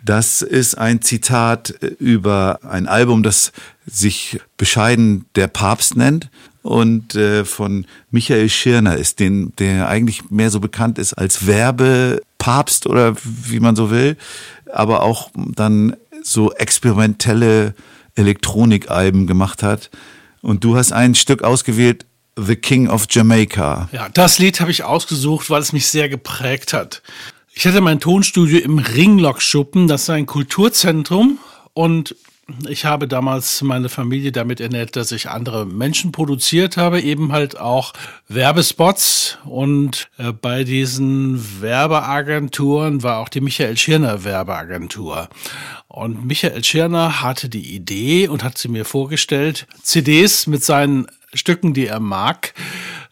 Das 0.02 0.42
ist 0.42 0.78
ein 0.78 1.02
Zitat 1.02 1.72
über 2.00 2.60
ein 2.64 2.88
Album, 2.88 3.22
das 3.22 3.52
sich 3.86 4.40
bescheiden 4.56 5.26
der 5.36 5.50
Papst 5.50 5.98
nennt 5.98 6.30
und 6.62 7.16
äh, 7.16 7.44
von 7.44 7.86
Michael 8.10 8.48
Schirner 8.48 8.96
ist, 8.96 9.20
den, 9.20 9.52
der 9.58 9.90
eigentlich 9.90 10.30
mehr 10.30 10.52
so 10.52 10.62
bekannt 10.62 11.00
ist 11.00 11.14
als 11.16 11.46
Werbepapst 11.46 12.88
oder 12.88 13.14
wie 13.24 13.60
man 13.60 13.76
so 13.76 13.92
will, 13.92 14.16
aber 14.72 15.04
auch 15.04 15.32
dann 15.36 15.98
so 16.24 16.54
experimentelle 16.54 17.74
Elektronikalben 18.16 19.28
gemacht 19.28 19.64
hat. 19.64 19.90
Und 20.42 20.64
du 20.64 20.78
hast 20.78 20.94
ein 20.94 21.14
Stück 21.14 21.44
ausgewählt, 21.44 22.06
The 22.38 22.56
King 22.56 22.88
of 22.88 23.08
Jamaica. 23.10 23.90
Ja, 23.92 24.10
das 24.10 24.38
Lied 24.40 24.62
habe 24.62 24.72
ich 24.72 24.84
ausgesucht, 24.84 25.50
weil 25.50 25.62
es 25.62 25.74
mich 25.74 25.88
sehr 25.88 26.08
geprägt 26.08 26.72
hat. 26.74 27.02
Ich 27.54 27.66
hatte 27.66 27.82
mein 27.82 28.00
Tonstudio 28.00 28.60
im 28.60 28.78
Ringlockschuppen, 28.78 29.88
das 29.88 30.04
ist 30.04 30.10
ein 30.12 30.28
Kulturzentrum 30.28 31.40
und 31.74 32.16
ich 32.68 32.86
habe 32.86 33.08
damals 33.08 33.62
meine 33.62 33.90
Familie 33.90 34.32
damit 34.32 34.62
ernährt, 34.62 34.96
dass 34.96 35.12
ich 35.12 35.30
andere 35.30 35.66
Menschen 35.66 36.12
produziert 36.14 36.78
habe, 36.78 37.02
eben 37.02 37.34
halt 37.34 37.60
auch 37.60 37.94
Werbespots 38.30 39.38
und 39.44 40.10
äh, 40.18 40.32
bei 40.32 40.64
diesen 40.64 41.62
Werbeagenturen 41.62 43.04
war 43.04 43.18
auch 43.20 43.30
die 43.30 43.42
Michael 43.42 43.78
Schirner 43.78 44.24
Werbeagentur. 44.24 45.28
Und 45.88 46.26
Michael 46.26 46.64
Schirner 46.64 47.22
hatte 47.22 47.50
die 47.50 47.76
Idee 47.76 48.28
und 48.28 48.44
hat 48.44 48.58
sie 48.58 48.70
mir 48.70 48.86
vorgestellt, 48.86 49.68
CDs 49.82 50.48
mit 50.48 50.64
seinen 50.64 51.08
Stücken, 51.34 51.74
die 51.74 51.88
er 51.88 52.00
mag, 52.00 52.54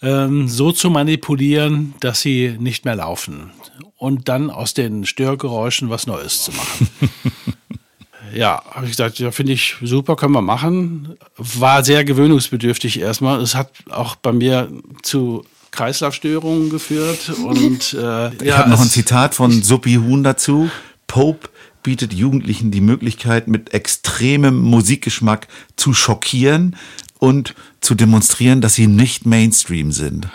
ähm, 0.01 0.47
so 0.47 0.71
zu 0.71 0.89
manipulieren, 0.89 1.93
dass 1.99 2.21
sie 2.21 2.55
nicht 2.57 2.85
mehr 2.85 2.95
laufen. 2.95 3.51
Und 3.97 4.29
dann 4.29 4.49
aus 4.49 4.73
den 4.73 5.05
Störgeräuschen 5.05 5.89
was 5.89 6.07
Neues 6.07 6.43
zu 6.43 6.51
machen. 6.51 6.89
Ja, 8.33 8.63
habe 8.71 8.85
ich 8.85 8.91
gesagt, 8.91 9.19
ja, 9.19 9.31
finde 9.31 9.53
ich 9.53 9.75
super, 9.81 10.15
können 10.15 10.33
wir 10.33 10.41
machen. 10.41 11.17
War 11.37 11.83
sehr 11.83 12.03
gewöhnungsbedürftig 12.03 12.99
erstmal. 12.99 13.41
Es 13.41 13.55
hat 13.55 13.71
auch 13.89 14.15
bei 14.15 14.31
mir 14.31 14.69
zu 15.03 15.43
Kreislaufstörungen 15.71 16.69
geführt 16.69 17.29
und 17.45 17.93
äh, 17.93 18.33
Ich 18.43 18.51
habe 18.51 18.69
noch 18.69 18.81
ein 18.81 18.89
Zitat 18.89 19.35
von 19.35 19.61
Suppi 19.61 19.95
Huhn 19.95 20.23
dazu. 20.23 20.69
Pope 21.07 21.49
bietet 21.83 22.13
Jugendlichen 22.13 22.71
die 22.71 22.81
Möglichkeit, 22.81 23.47
mit 23.47 23.73
extremem 23.73 24.59
Musikgeschmack 24.59 25.47
zu 25.75 25.93
schockieren 25.93 26.75
und 27.19 27.53
zu 27.85 27.95
demonstrieren, 27.95 28.61
dass 28.61 28.73
sie 28.73 28.87
nicht 28.87 29.25
Mainstream 29.25 29.91
sind. 29.91 30.27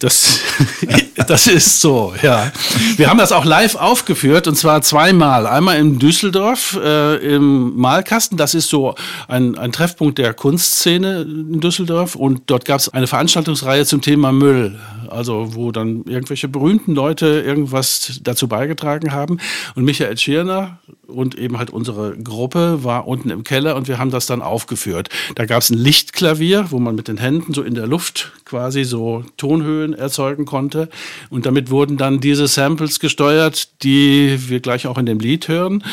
Das, 0.00 0.40
das 1.28 1.46
ist 1.46 1.80
so, 1.80 2.12
ja. 2.20 2.50
Wir 2.96 3.08
haben 3.08 3.18
das 3.18 3.30
auch 3.30 3.44
live 3.44 3.76
aufgeführt 3.76 4.48
und 4.48 4.56
zwar 4.56 4.82
zweimal. 4.82 5.46
Einmal 5.46 5.78
in 5.78 6.00
Düsseldorf 6.00 6.76
äh, 6.82 7.16
im 7.34 7.76
Malkasten. 7.76 8.36
Das 8.36 8.54
ist 8.54 8.68
so 8.68 8.96
ein, 9.28 9.56
ein 9.56 9.70
Treffpunkt 9.70 10.18
der 10.18 10.34
Kunstszene 10.34 11.22
in 11.22 11.60
Düsseldorf 11.60 12.16
und 12.16 12.42
dort 12.46 12.64
gab 12.64 12.80
es 12.80 12.88
eine 12.88 13.06
Veranstaltungsreihe 13.06 13.86
zum 13.86 14.00
Thema 14.00 14.32
Müll. 14.32 14.78
Also 15.08 15.54
wo 15.54 15.70
dann 15.70 16.04
irgendwelche 16.06 16.48
berühmten 16.48 16.94
Leute 16.94 17.26
irgendwas 17.26 18.20
dazu 18.24 18.48
beigetragen 18.48 19.12
haben. 19.12 19.38
Und 19.74 19.84
Michael 19.84 20.16
Schirner 20.18 20.78
und 21.06 21.36
eben 21.36 21.58
halt 21.58 21.70
unsere 21.70 22.16
Gruppe 22.16 22.82
war 22.82 23.06
unten 23.06 23.30
im 23.30 23.44
Keller 23.44 23.76
und 23.76 23.88
wir 23.88 23.98
haben 23.98 24.10
das 24.10 24.26
dann 24.26 24.42
aufgeführt. 24.42 25.08
Da 25.34 25.46
gab 25.46 25.62
es 25.62 25.70
ein 25.70 25.78
Lichtklavier, 25.78 26.71
wo 26.72 26.78
man 26.78 26.94
mit 26.94 27.08
den 27.08 27.18
Händen 27.18 27.54
so 27.54 27.62
in 27.62 27.74
der 27.74 27.86
Luft 27.86 28.32
quasi 28.44 28.84
so 28.84 29.24
Tonhöhen 29.36 29.92
erzeugen 29.92 30.44
konnte. 30.44 30.88
Und 31.30 31.46
damit 31.46 31.70
wurden 31.70 31.96
dann 31.96 32.20
diese 32.20 32.48
Samples 32.48 32.98
gesteuert, 32.98 33.82
die 33.82 34.38
wir 34.48 34.60
gleich 34.60 34.86
auch 34.86 34.98
in 34.98 35.06
dem 35.06 35.20
Lied 35.20 35.48
hören. 35.48 35.84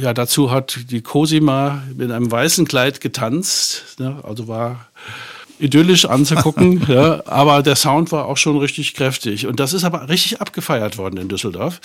Ja, 0.00 0.14
dazu 0.14 0.50
hat 0.50 0.90
die 0.90 1.02
Cosima 1.02 1.82
in 1.98 2.10
einem 2.10 2.30
weißen 2.30 2.66
Kleid 2.66 3.00
getanzt. 3.00 3.96
Ne? 3.98 4.18
Also 4.22 4.48
war 4.48 4.88
idyllisch 5.62 6.04
anzugucken, 6.04 6.84
ja, 6.88 7.22
aber 7.26 7.62
der 7.62 7.76
Sound 7.76 8.10
war 8.12 8.26
auch 8.26 8.36
schon 8.36 8.58
richtig 8.58 8.94
kräftig 8.94 9.46
und 9.46 9.60
das 9.60 9.72
ist 9.72 9.84
aber 9.84 10.08
richtig 10.08 10.40
abgefeiert 10.40 10.98
worden 10.98 11.18
in 11.18 11.28
Düsseldorf. 11.28 11.80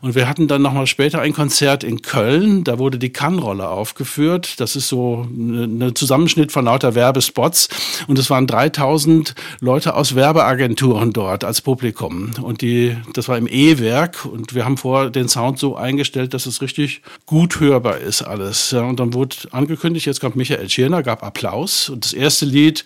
Und 0.00 0.14
wir 0.14 0.28
hatten 0.28 0.48
dann 0.48 0.62
nochmal 0.62 0.86
später 0.86 1.20
ein 1.20 1.34
Konzert 1.34 1.84
in 1.84 2.00
Köln, 2.02 2.64
da 2.64 2.78
wurde 2.78 2.98
die 2.98 3.10
Kannrolle 3.10 3.68
aufgeführt. 3.68 4.60
Das 4.60 4.74
ist 4.76 4.88
so 4.88 5.26
ein 5.30 5.94
Zusammenschnitt 5.94 6.50
von 6.50 6.64
lauter 6.64 6.94
Werbespots 6.94 7.68
und 8.06 8.18
es 8.18 8.30
waren 8.30 8.46
3000 8.46 9.34
Leute 9.60 9.94
aus 9.94 10.14
Werbeagenturen 10.14 11.12
dort 11.12 11.44
als 11.44 11.60
Publikum 11.60 12.30
und 12.40 12.62
die, 12.62 12.96
das 13.12 13.28
war 13.28 13.36
im 13.36 13.46
E-Werk 13.46 14.24
und 14.24 14.54
wir 14.54 14.64
haben 14.64 14.78
vor 14.78 15.10
den 15.10 15.28
Sound 15.28 15.58
so 15.58 15.76
eingestellt, 15.76 16.32
dass 16.32 16.46
es 16.46 16.62
richtig 16.62 17.02
gut 17.26 17.60
hörbar 17.60 17.98
ist 17.98 18.22
alles. 18.22 18.70
Ja, 18.70 18.82
und 18.82 18.98
dann 18.98 19.12
wurde 19.12 19.36
angekündigt, 19.50 20.06
jetzt 20.06 20.20
kommt 20.20 20.36
Michael 20.36 20.70
Schirner, 20.70 21.02
gab 21.02 21.22
Applaus 21.22 21.90
und 21.90 22.04
das 22.04 22.12
erste 22.14 22.46
Lied, 22.46 22.84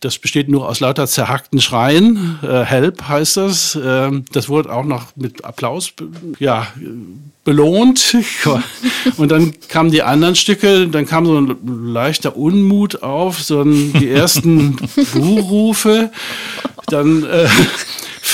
das 0.00 0.18
besteht 0.18 0.48
nur 0.48 0.68
aus 0.68 0.80
lauter 0.80 1.06
zerhackten 1.06 1.60
Schreien. 1.60 2.38
Äh, 2.42 2.64
Help 2.64 3.08
heißt 3.08 3.38
das. 3.38 3.78
Ähm, 3.82 4.24
das 4.32 4.48
wurde 4.48 4.72
auch 4.72 4.84
noch 4.84 5.16
mit 5.16 5.44
Applaus 5.44 5.92
ja, 6.38 6.66
belohnt. 7.44 8.16
Und 9.16 9.30
dann 9.30 9.54
kamen 9.68 9.90
die 9.90 10.02
anderen 10.02 10.36
Stücke, 10.36 10.88
dann 10.88 11.06
kam 11.06 11.26
so 11.26 11.40
ein 11.40 11.56
leichter 11.92 12.36
Unmut 12.36 13.02
auf, 13.02 13.42
so 13.42 13.62
ein, 13.62 13.92
die 13.94 14.10
ersten 14.10 14.76
Buhrufe, 15.14 16.10
dann 16.88 17.24
äh, 17.24 17.48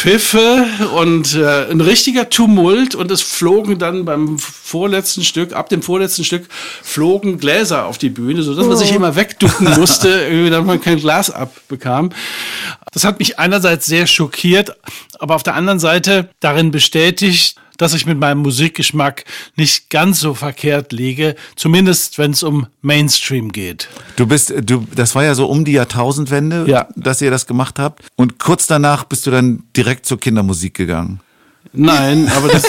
Pfiffe 0.02 0.66
und 0.96 1.36
äh, 1.36 1.70
ein 1.70 1.80
richtiger 1.80 2.28
Tumult 2.28 2.96
und 2.96 3.08
es 3.12 3.22
flogen 3.22 3.78
dann 3.78 4.04
beim 4.04 4.36
vorletzten 4.36 5.22
Stück, 5.22 5.52
ab 5.52 5.68
dem 5.68 5.80
vorletzten 5.80 6.24
Stück, 6.24 6.48
flogen 6.82 7.38
Gläser 7.38 7.86
auf 7.86 7.98
die 7.98 8.08
Bühne, 8.08 8.42
sodass 8.42 8.66
man 8.66 8.76
sich 8.76 8.92
immer 8.92 9.14
wegducken 9.14 9.74
musste, 9.78 10.50
damit 10.50 10.66
man 10.66 10.80
kein 10.80 10.98
Glas 10.98 11.30
abbekam. 11.30 12.10
Das 12.92 13.04
hat 13.04 13.20
mich 13.20 13.38
einerseits 13.38 13.86
sehr 13.86 14.08
schockiert, 14.08 14.74
aber 15.20 15.36
auf 15.36 15.44
der 15.44 15.54
anderen 15.54 15.78
Seite 15.78 16.30
darin 16.40 16.72
bestätigt, 16.72 17.54
dass 17.82 17.92
ich 17.94 18.06
mit 18.06 18.18
meinem 18.18 18.38
Musikgeschmack 18.38 19.24
nicht 19.56 19.90
ganz 19.90 20.20
so 20.20 20.32
verkehrt 20.34 20.92
liege, 20.92 21.36
zumindest 21.56 22.16
wenn 22.18 22.30
es 22.30 22.42
um 22.42 22.66
Mainstream 22.80 23.52
geht. 23.52 23.88
Du 24.16 24.26
bist, 24.26 24.52
du, 24.64 24.86
das 24.94 25.14
war 25.14 25.24
ja 25.24 25.34
so 25.34 25.46
um 25.46 25.64
die 25.66 25.72
Jahrtausendwende, 25.72 26.64
Ja. 26.66 26.88
dass 26.96 27.20
ihr 27.20 27.30
das 27.30 27.46
gemacht 27.46 27.78
habt. 27.78 28.02
Und 28.16 28.38
kurz 28.38 28.66
danach 28.66 29.04
bist 29.04 29.26
du 29.26 29.30
dann 29.30 29.64
direkt 29.76 30.06
zur 30.06 30.18
Kindermusik 30.18 30.74
gegangen. 30.74 31.20
Nein, 31.74 32.30
aber 32.34 32.48
das, 32.48 32.64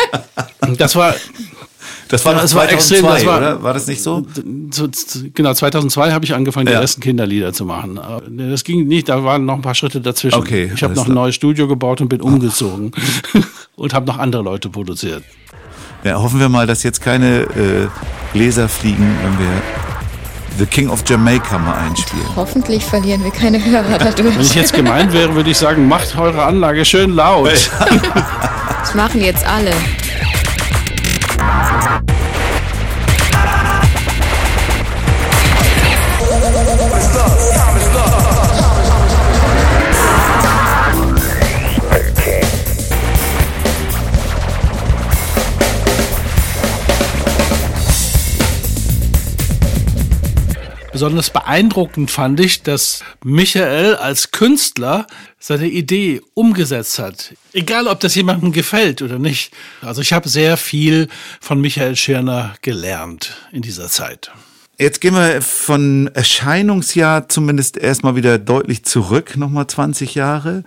das 0.78 0.96
war 0.96 1.14
Das 2.10 2.24
war- 2.24 2.34
das 2.34 2.54
war 2.54 2.70
extrem, 2.70 3.04
das 3.06 3.24
war- 3.24 3.38
oder? 3.38 3.62
War 3.62 3.72
das 3.72 3.86
nicht 3.86 4.02
so? 4.02 4.26
genau, 5.34 5.54
2002 5.54 6.12
habe 6.12 6.24
ich 6.24 6.34
angefangen, 6.34 6.66
die 6.66 6.72
Ja. 6.72 6.80
ersten 6.80 7.00
Kinderlieder 7.00 7.52
zu 7.52 7.64
machen. 7.64 7.98
Aber 7.98 8.22
Das 8.28 8.64
ging 8.64 8.86
nicht, 8.88 9.08
da 9.08 9.22
waren 9.24 9.44
noch 9.44 9.54
ein 9.54 9.62
paar 9.62 9.74
Schritte 9.74 10.00
dazwischen. 10.00 10.38
Okay, 10.38 10.70
ich 10.74 10.82
habe 10.82 10.94
noch 10.94 11.06
ein 11.06 11.14
neues 11.14 11.34
Studio 11.36 11.68
gebaut 11.68 12.00
und 12.00 12.08
bin 12.08 12.20
umgezogen 12.20 12.90
und 13.76 13.94
habe 13.94 14.06
noch 14.06 14.18
andere 14.18 14.42
Leute 14.42 14.68
produziert. 14.68 15.22
Ja, 16.04 16.20
hoffen 16.20 16.40
wir 16.40 16.48
mal, 16.48 16.66
dass 16.66 16.82
jetzt 16.82 17.00
keine 17.02 17.40
äh, 17.42 17.86
Gläser 18.32 18.68
fliegen, 18.68 19.16
wenn 19.22 19.38
wir 19.38 19.52
The 20.58 20.66
King 20.66 20.88
of 20.90 21.04
Jamaica 21.06 21.58
mal 21.58 21.74
einspielen. 21.74 22.24
Hoffentlich 22.34 22.84
verlieren 22.84 23.22
wir 23.22 23.30
keine 23.30 23.64
Hörer 23.64 23.84
Wenn 24.00 24.08
ich 24.08 24.14
dadurch. 24.16 24.54
jetzt 24.54 24.72
gemeint 24.72 25.12
wäre, 25.12 25.34
würde 25.34 25.50
ich 25.50 25.56
sagen, 25.58 25.86
macht 25.88 26.18
eure 26.18 26.42
Anlage 26.42 26.84
schön 26.84 27.10
laut. 27.14 27.50
Das 28.80 28.94
machen 28.94 29.20
jetzt 29.20 29.46
alle. 29.46 29.70
Besonders 51.00 51.30
beeindruckend 51.30 52.10
fand 52.10 52.40
ich, 52.40 52.62
dass 52.62 53.02
Michael 53.24 53.94
als 53.94 54.32
Künstler 54.32 55.06
seine 55.38 55.66
Idee 55.66 56.20
umgesetzt 56.34 56.98
hat. 56.98 57.32
Egal, 57.54 57.86
ob 57.86 58.00
das 58.00 58.14
jemandem 58.14 58.52
gefällt 58.52 59.00
oder 59.00 59.18
nicht. 59.18 59.50
Also 59.80 60.02
ich 60.02 60.12
habe 60.12 60.28
sehr 60.28 60.58
viel 60.58 61.08
von 61.40 61.58
Michael 61.58 61.96
Schirner 61.96 62.52
gelernt 62.60 63.34
in 63.50 63.62
dieser 63.62 63.88
Zeit. 63.88 64.30
Jetzt 64.78 65.00
gehen 65.00 65.14
wir 65.14 65.40
von 65.40 66.10
Erscheinungsjahr 66.12 67.30
zumindest 67.30 67.78
erstmal 67.78 68.14
wieder 68.14 68.36
deutlich 68.36 68.84
zurück, 68.84 69.38
nochmal 69.38 69.68
20 69.68 70.14
Jahre. 70.14 70.64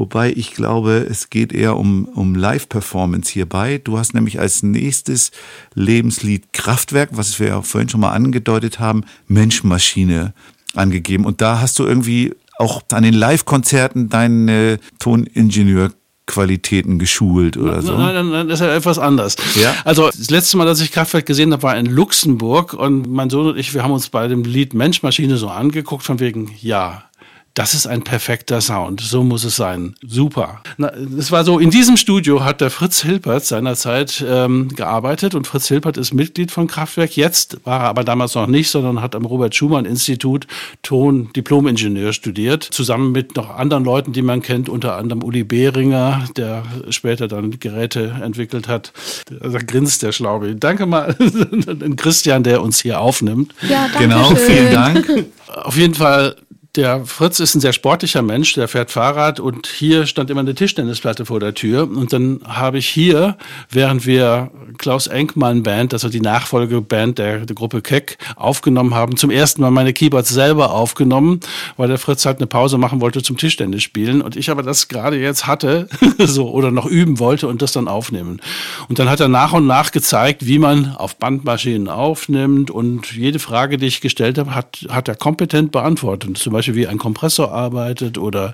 Wobei 0.00 0.32
ich 0.32 0.54
glaube, 0.54 1.06
es 1.10 1.28
geht 1.28 1.52
eher 1.52 1.76
um, 1.76 2.06
um 2.06 2.34
Live-Performance 2.34 3.30
hierbei. 3.30 3.82
Du 3.84 3.98
hast 3.98 4.14
nämlich 4.14 4.40
als 4.40 4.62
nächstes 4.62 5.30
Lebenslied 5.74 6.54
Kraftwerk, 6.54 7.10
was 7.12 7.38
wir 7.38 7.48
ja 7.48 7.60
vorhin 7.60 7.90
schon 7.90 8.00
mal 8.00 8.12
angedeutet 8.12 8.80
haben, 8.80 9.04
Mensch-Maschine 9.28 10.32
angegeben. 10.74 11.26
Und 11.26 11.42
da 11.42 11.60
hast 11.60 11.78
du 11.78 11.84
irgendwie 11.84 12.32
auch 12.58 12.80
an 12.92 13.02
den 13.02 13.12
Live-Konzerten 13.12 14.08
deine 14.08 14.78
Toningenieur-Qualitäten 15.00 16.98
geschult 16.98 17.58
oder 17.58 17.82
so. 17.82 17.92
Nein, 17.92 18.14
nein, 18.14 18.30
nein, 18.30 18.48
das 18.48 18.60
ist 18.60 18.66
ja 18.66 18.74
etwas 18.74 18.98
anders. 18.98 19.36
Ja? 19.54 19.74
Also 19.84 20.06
das 20.06 20.30
letzte 20.30 20.56
Mal, 20.56 20.64
dass 20.64 20.80
ich 20.80 20.92
Kraftwerk 20.92 21.26
gesehen 21.26 21.52
habe, 21.52 21.62
war 21.62 21.76
in 21.76 21.84
Luxemburg 21.84 22.72
und 22.72 23.06
mein 23.12 23.28
Sohn 23.28 23.48
und 23.48 23.58
ich, 23.58 23.74
wir 23.74 23.82
haben 23.82 23.92
uns 23.92 24.08
bei 24.08 24.28
dem 24.28 24.44
Lied 24.44 24.72
Menschmaschine 24.72 25.36
so 25.36 25.48
angeguckt 25.48 26.04
von 26.04 26.20
wegen, 26.20 26.52
ja, 26.62 27.09
das 27.54 27.74
ist 27.74 27.86
ein 27.86 28.02
perfekter 28.02 28.60
Sound. 28.60 29.00
So 29.00 29.24
muss 29.24 29.44
es 29.44 29.56
sein. 29.56 29.94
Super. 30.06 30.62
Na, 30.78 30.92
es 31.18 31.32
war 31.32 31.44
so, 31.44 31.58
in 31.58 31.70
diesem 31.70 31.96
Studio 31.96 32.44
hat 32.44 32.60
der 32.60 32.70
Fritz 32.70 33.02
Hilpert 33.02 33.44
seinerzeit 33.44 34.24
ähm, 34.26 34.68
gearbeitet 34.68 35.34
und 35.34 35.46
Fritz 35.46 35.66
Hilpert 35.68 35.96
ist 35.96 36.14
Mitglied 36.14 36.50
von 36.52 36.68
Kraftwerk. 36.68 37.16
Jetzt 37.16 37.58
war 37.64 37.80
er 37.80 37.88
aber 37.88 38.04
damals 38.04 38.34
noch 38.34 38.46
nicht, 38.46 38.70
sondern 38.70 39.02
hat 39.02 39.14
am 39.14 39.24
Robert 39.24 39.54
Schumann 39.54 39.84
Institut 39.84 40.46
Ton 40.82 41.30
Diplom-Ingenieur 41.34 42.12
studiert, 42.12 42.62
zusammen 42.62 43.12
mit 43.12 43.36
noch 43.36 43.50
anderen 43.50 43.84
Leuten, 43.84 44.12
die 44.12 44.22
man 44.22 44.42
kennt, 44.42 44.68
unter 44.68 44.96
anderem 44.96 45.22
Uli 45.22 45.42
Behringer, 45.44 46.24
der 46.36 46.62
später 46.90 47.26
dann 47.28 47.58
Geräte 47.58 48.14
entwickelt 48.22 48.68
hat. 48.68 48.92
Da 49.28 49.58
grinst 49.58 50.02
der 50.02 50.12
Schlaube. 50.12 50.54
Danke 50.54 50.86
mal 50.86 51.16
an 51.66 51.96
Christian, 51.96 52.42
der 52.44 52.62
uns 52.62 52.80
hier 52.80 53.00
aufnimmt. 53.00 53.54
Ja, 53.68 53.88
danke 53.92 53.98
Genau, 53.98 54.28
schön. 54.28 54.36
vielen 54.38 54.72
Dank. 54.72 55.24
Auf 55.64 55.76
jeden 55.76 55.94
Fall, 55.94 56.36
der 56.76 57.04
Fritz 57.04 57.40
ist 57.40 57.56
ein 57.56 57.60
sehr 57.60 57.72
sportlicher 57.72 58.22
Mensch, 58.22 58.54
der 58.54 58.68
fährt 58.68 58.92
Fahrrad 58.92 59.40
und 59.40 59.66
hier 59.66 60.06
stand 60.06 60.30
immer 60.30 60.40
eine 60.40 60.54
Tischtennisplatte 60.54 61.26
vor 61.26 61.40
der 61.40 61.54
Tür. 61.54 61.82
Und 61.82 62.12
dann 62.12 62.40
habe 62.46 62.78
ich 62.78 62.88
hier, 62.88 63.36
während 63.70 64.06
wir 64.06 64.52
Klaus 64.78 65.08
Enkmann 65.08 65.64
Band, 65.64 65.92
also 65.92 66.08
die 66.08 66.20
Nachfolgeband 66.20 67.18
der, 67.18 67.44
der 67.44 67.56
Gruppe 67.56 67.82
Keck, 67.82 68.18
aufgenommen 68.36 68.94
haben, 68.94 69.16
zum 69.16 69.30
ersten 69.30 69.62
Mal 69.62 69.72
meine 69.72 69.92
Keyboards 69.92 70.28
selber 70.28 70.72
aufgenommen, 70.72 71.40
weil 71.76 71.88
der 71.88 71.98
Fritz 71.98 72.24
halt 72.24 72.38
eine 72.38 72.46
Pause 72.46 72.78
machen 72.78 73.00
wollte 73.00 73.22
zum 73.22 73.36
Tischtennis 73.36 73.82
spielen 73.82 74.22
und 74.22 74.36
ich 74.36 74.48
aber 74.48 74.62
das 74.62 74.86
gerade 74.86 75.18
jetzt 75.18 75.48
hatte, 75.48 75.88
so, 76.18 76.50
oder 76.50 76.70
noch 76.70 76.86
üben 76.86 77.18
wollte 77.18 77.48
und 77.48 77.62
das 77.62 77.72
dann 77.72 77.88
aufnehmen. 77.88 78.40
Und 78.88 79.00
dann 79.00 79.10
hat 79.10 79.18
er 79.18 79.28
nach 79.28 79.52
und 79.52 79.66
nach 79.66 79.90
gezeigt, 79.90 80.46
wie 80.46 80.60
man 80.60 80.94
auf 80.94 81.16
Bandmaschinen 81.16 81.88
aufnimmt 81.88 82.70
und 82.70 83.10
jede 83.12 83.40
Frage, 83.40 83.76
die 83.76 83.86
ich 83.86 84.00
gestellt 84.00 84.38
habe, 84.38 84.54
hat, 84.54 84.86
hat 84.88 85.08
er 85.08 85.16
kompetent 85.16 85.72
beantwortet. 85.72 86.38
Zum 86.38 86.59
Beispiel, 86.60 86.74
wie 86.74 86.86
ein 86.86 86.98
Kompressor 86.98 87.52
arbeitet 87.52 88.18
oder 88.18 88.52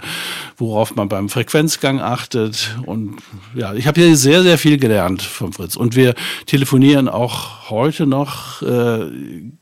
worauf 0.57 0.95
man 0.95 1.09
beim 1.09 1.29
Frequenzgang 1.29 2.01
achtet. 2.01 2.77
Und 2.87 3.17
ja, 3.55 3.75
ich 3.75 3.87
habe 3.87 4.01
hier 4.01 4.17
sehr, 4.17 4.43
sehr 4.43 4.59
viel 4.59 4.79
gelernt 4.79 5.23
vom 5.23 5.53
Fritz. 5.53 5.77
Und 5.77 5.97
wir 5.97 6.15
telefonieren 6.47 7.09
auch 7.09 7.71
heute 7.71 8.07
noch 8.07 8.63
äh, 8.63 9.07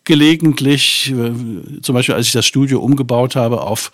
gelegentlich, 0.05 1.12
äh, 1.12 1.80
zum 1.80 1.95
Beispiel 1.95 2.14
als 2.14 2.26
ich 2.26 2.32
das 2.32 2.47
Studio 2.47 2.80
umgebaut 2.80 3.36
habe 3.36 3.62
auf 3.62 3.90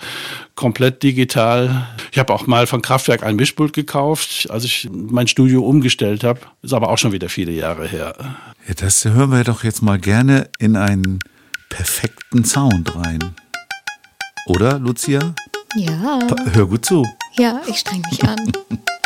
komplett 0.54 1.02
digital. 1.02 1.86
Ich 2.12 2.18
habe 2.18 2.34
auch 2.34 2.46
mal 2.46 2.66
von 2.66 2.82
Kraftwerk 2.82 3.22
ein 3.22 3.36
Mischpult 3.36 3.72
gekauft, 3.72 4.48
als 4.50 4.64
ich 4.64 4.88
mein 4.92 5.26
Studio 5.26 5.62
umgestellt 5.62 6.24
habe. 6.24 6.40
Ist 6.62 6.74
aber 6.74 6.90
auch 6.90 6.98
schon 6.98 7.12
wieder 7.12 7.28
viele 7.28 7.52
Jahre 7.52 7.86
her. 7.86 8.14
Ja, 8.68 8.74
das 8.74 9.04
hören 9.04 9.30
wir 9.30 9.44
doch 9.44 9.64
jetzt 9.64 9.82
mal 9.82 9.98
gerne 9.98 10.48
in 10.58 10.76
einen 10.76 11.20
perfekten 11.68 12.44
Sound 12.44 12.94
rein. 12.96 13.20
Oder, 14.50 14.80
Lucia? 14.80 15.20
Ja, 15.76 16.18
Hör 16.52 16.66
gut 16.66 16.84
zu. 16.84 17.06
ja, 17.38 17.60
ich 17.68 17.78
streng 17.78 18.02
mich 18.10 18.24
an. 18.24 18.36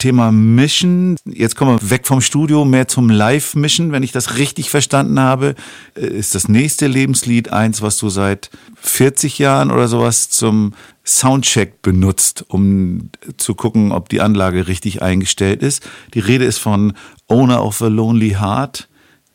Thema 0.00 0.32
Mission. 0.32 1.16
Jetzt 1.24 1.54
kommen 1.54 1.80
wir 1.80 1.90
weg 1.90 2.06
vom 2.08 2.20
Studio, 2.20 2.64
mehr 2.64 2.88
zum 2.88 3.08
Live-Mission. 3.08 3.92
Wenn 3.92 4.02
ich 4.02 4.10
das 4.10 4.36
richtig 4.38 4.68
verstanden 4.70 5.20
habe, 5.20 5.54
äh, 5.94 6.00
ist 6.06 6.34
das 6.34 6.48
nächste 6.48 6.88
Lebenslied 6.88 7.52
eins, 7.52 7.80
was 7.82 7.96
du 7.98 8.08
seit 8.08 8.50
40 8.80 9.38
Jahren 9.38 9.70
oder 9.70 9.86
sowas 9.86 10.30
zum 10.30 10.74
Soundcheck 11.04 11.82
benutzt, 11.82 12.44
um 12.48 13.10
zu 13.36 13.54
gucken, 13.54 13.92
ob 13.92 14.08
die 14.08 14.20
Anlage 14.20 14.66
richtig 14.66 15.02
eingestellt 15.02 15.62
ist. 15.62 15.82
Die 16.14 16.20
Rede 16.20 16.44
ist 16.44 16.58
von 16.58 16.94
Owner 17.28 17.64
of 17.64 17.80
a 17.82 17.86
Lonely 17.88 18.30
Heart 18.40 18.88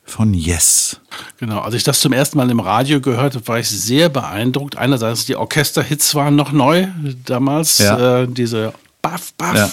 von 0.03 0.34
Yes. 0.34 0.99
Genau, 1.39 1.59
als 1.61 1.74
ich 1.74 1.84
das 1.84 1.99
zum 1.99 2.13
ersten 2.13 2.38
Mal 2.38 2.49
im 2.51 2.59
Radio 2.59 3.01
gehört 3.01 3.36
habe, 3.36 3.47
war 3.47 3.59
ich 3.59 3.70
sehr 3.70 4.09
beeindruckt. 4.09 4.78
Einerseits 4.78 5.26
die 5.26 5.36
Orchesterhits 5.36 6.13
waren 6.13 6.36
noch 6.36 6.51
neu 6.51 6.88
damals, 7.26 7.80
Ja. 7.80 8.22
äh, 8.22 8.28
diese 8.28 8.74
Baff, 9.01 9.34
Baff. 9.38 9.55
Ja. 9.55 9.70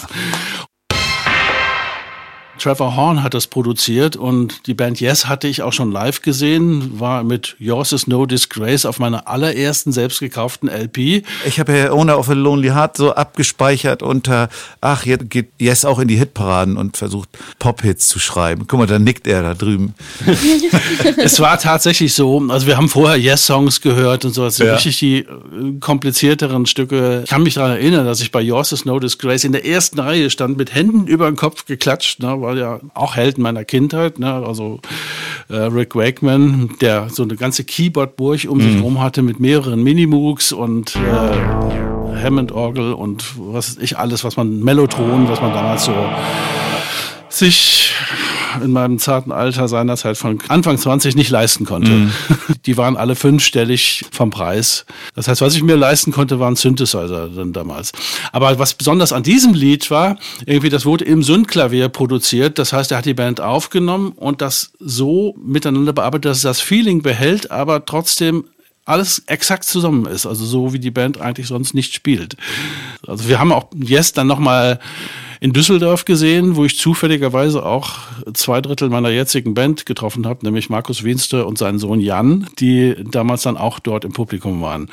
Trevor 2.58 2.94
Horn 2.96 3.22
hat 3.22 3.34
das 3.34 3.46
produziert 3.46 4.14
und 4.14 4.66
die 4.66 4.74
Band 4.74 5.00
Yes 5.00 5.26
hatte 5.26 5.48
ich 5.48 5.62
auch 5.62 5.72
schon 5.72 5.90
live 5.90 6.22
gesehen, 6.22 7.00
war 7.00 7.24
mit 7.24 7.56
Yours 7.58 7.92
is 7.92 8.06
No 8.06 8.26
Disgrace 8.26 8.84
auf 8.86 8.98
meiner 8.98 9.26
allerersten 9.26 9.90
selbst 9.90 10.20
gekauften 10.20 10.68
LP. 10.68 11.24
Ich 11.46 11.58
habe 11.58 11.76
ja 11.76 11.90
Owner 11.92 12.18
of 12.18 12.28
a 12.28 12.34
Lonely 12.34 12.68
Heart 12.68 12.98
so 12.98 13.12
abgespeichert 13.14 14.02
unter, 14.02 14.48
ach, 14.80 15.06
jetzt 15.06 15.30
geht 15.30 15.48
Yes 15.58 15.84
auch 15.84 15.98
in 15.98 16.08
die 16.08 16.16
Hitparaden 16.16 16.76
und 16.76 16.96
versucht 16.96 17.30
Pop-Hits 17.58 18.06
zu 18.08 18.18
schreiben. 18.18 18.66
Guck 18.68 18.80
mal, 18.80 18.86
da 18.86 18.98
nickt 18.98 19.26
er 19.26 19.42
da 19.42 19.54
drüben. 19.54 19.94
es 21.16 21.40
war 21.40 21.58
tatsächlich 21.58 22.14
so, 22.14 22.44
also 22.48 22.66
wir 22.66 22.76
haben 22.76 22.88
vorher 22.88 23.16
Yes-Songs 23.18 23.80
gehört 23.80 24.24
und 24.24 24.34
so, 24.34 24.44
also 24.44 24.64
Ja. 24.64 24.74
richtig 24.74 24.98
die 24.98 25.18
äh, 25.20 25.26
komplizierteren 25.80 26.66
Stücke. 26.66 27.22
Ich 27.24 27.30
kann 27.30 27.42
mich 27.42 27.54
daran 27.54 27.72
erinnern, 27.72 28.04
dass 28.04 28.20
ich 28.20 28.30
bei 28.30 28.40
Yours 28.40 28.72
is 28.72 28.84
No 28.84 28.98
Disgrace 29.00 29.44
in 29.44 29.52
der 29.52 29.64
ersten 29.66 29.98
Reihe 29.98 30.28
stand, 30.30 30.58
mit 30.58 30.74
Händen 30.74 31.06
über 31.06 31.26
den 31.26 31.36
Kopf 31.36 31.64
geklatscht, 31.64 32.20
ne, 32.20 32.41
war 32.42 32.54
ja 32.56 32.80
auch 32.92 33.16
Helden 33.16 33.42
meiner 33.42 33.64
Kindheit, 33.64 34.18
ne, 34.18 34.34
also 34.46 34.80
äh, 35.48 35.56
Rick 35.56 35.94
Wakeman, 35.94 36.74
der 36.82 37.08
so 37.08 37.22
eine 37.22 37.36
ganze 37.36 37.64
Keyboard-Burg 37.64 38.46
um 38.48 38.60
sich 38.60 38.82
rum 38.82 39.00
hatte 39.00 39.22
mit 39.22 39.40
mehreren 39.40 39.82
Minimoogs 39.82 40.52
und 40.52 40.96
äh, 40.96 42.22
Hammond-Orgel 42.22 42.92
und 42.92 43.24
was 43.38 43.78
ich 43.78 43.96
alles, 43.96 44.24
was 44.24 44.36
man, 44.36 44.60
Mellotron, 44.60 45.28
was 45.28 45.40
man 45.40 45.52
damals 45.52 45.86
so 45.86 45.94
sich 47.30 47.81
in 48.62 48.72
meinem 48.72 48.98
zarten 48.98 49.32
Alter 49.32 49.68
seinerzeit 49.68 50.16
von 50.16 50.38
Anfang 50.48 50.78
20 50.78 51.16
nicht 51.16 51.30
leisten 51.30 51.64
konnte. 51.64 52.10
Die 52.66 52.76
waren 52.76 52.96
alle 52.96 53.14
fünfstellig 53.14 54.04
vom 54.10 54.30
Preis. 54.30 54.84
Das 55.14 55.28
heißt, 55.28 55.40
was 55.40 55.54
ich 55.54 55.62
mir 55.62 55.76
leisten 55.76 56.12
konnte, 56.12 56.40
waren 56.40 56.56
Synthesizer 56.56 57.28
dann 57.28 57.52
damals. 57.52 57.92
Aber 58.32 58.58
was 58.58 58.74
besonders 58.74 59.12
an 59.12 59.22
diesem 59.22 59.54
Lied 59.54 59.90
war, 59.90 60.18
irgendwie, 60.46 60.70
das 60.70 60.84
wurde 60.84 61.04
im 61.04 61.22
Sündklavier 61.22 61.88
produziert. 61.88 62.58
Das 62.58 62.72
heißt, 62.72 62.90
er 62.90 62.98
hat 62.98 63.06
die 63.06 63.14
Band 63.14 63.40
aufgenommen 63.40 64.12
und 64.12 64.42
das 64.42 64.72
so 64.78 65.36
miteinander 65.42 65.92
bearbeitet, 65.92 66.26
dass 66.26 66.38
es 66.38 66.42
das 66.42 66.60
Feeling 66.60 67.02
behält, 67.02 67.50
aber 67.50 67.84
trotzdem 67.84 68.44
alles 68.84 69.22
exakt 69.26 69.64
zusammen 69.64 70.06
ist, 70.06 70.26
also 70.26 70.44
so 70.44 70.72
wie 70.72 70.78
die 70.78 70.90
Band 70.90 71.20
eigentlich 71.20 71.46
sonst 71.46 71.72
nicht 71.72 71.94
spielt. 71.94 72.36
Also 73.06 73.28
wir 73.28 73.38
haben 73.38 73.52
auch 73.52 73.66
Yes 73.74 74.12
dann 74.12 74.26
nochmal 74.26 74.80
in 75.42 75.52
Düsseldorf 75.52 76.04
gesehen, 76.04 76.54
wo 76.54 76.64
ich 76.64 76.78
zufälligerweise 76.78 77.66
auch 77.66 77.98
zwei 78.32 78.60
Drittel 78.60 78.90
meiner 78.90 79.10
jetzigen 79.10 79.54
Band 79.54 79.86
getroffen 79.86 80.24
habe, 80.24 80.44
nämlich 80.44 80.70
Markus 80.70 81.02
Wienste 81.02 81.46
und 81.46 81.58
seinen 81.58 81.80
Sohn 81.80 81.98
Jan, 81.98 82.46
die 82.60 82.94
damals 83.10 83.42
dann 83.42 83.56
auch 83.56 83.80
dort 83.80 84.04
im 84.04 84.12
Publikum 84.12 84.62
waren. 84.62 84.88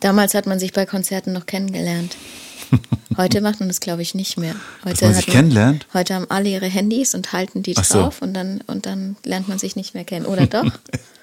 Damals 0.00 0.34
hat 0.34 0.46
man 0.46 0.58
sich 0.58 0.72
bei 0.72 0.86
Konzerten 0.86 1.32
noch 1.32 1.46
kennengelernt. 1.46 2.16
Heute 3.16 3.40
macht 3.42 3.60
man 3.60 3.68
das, 3.68 3.78
glaube 3.78 4.02
ich, 4.02 4.16
nicht 4.16 4.36
mehr. 4.38 4.56
Heute 4.84 5.04
man 5.04 5.14
sich 5.14 5.28
hat 5.28 5.34
kennenlernt? 5.34 5.86
Heute 5.94 6.16
haben 6.16 6.26
alle 6.28 6.48
ihre 6.48 6.66
Handys 6.66 7.14
und 7.14 7.32
halten 7.32 7.62
die 7.62 7.76
Ach 7.76 7.84
so. 7.84 8.00
drauf 8.00 8.22
und 8.22 8.34
dann, 8.34 8.60
und 8.66 8.86
dann 8.86 9.14
lernt 9.24 9.46
man 9.46 9.60
sich 9.60 9.76
nicht 9.76 9.94
mehr 9.94 10.04
kennen. 10.04 10.26
Oder 10.26 10.46
doch? 10.46 10.64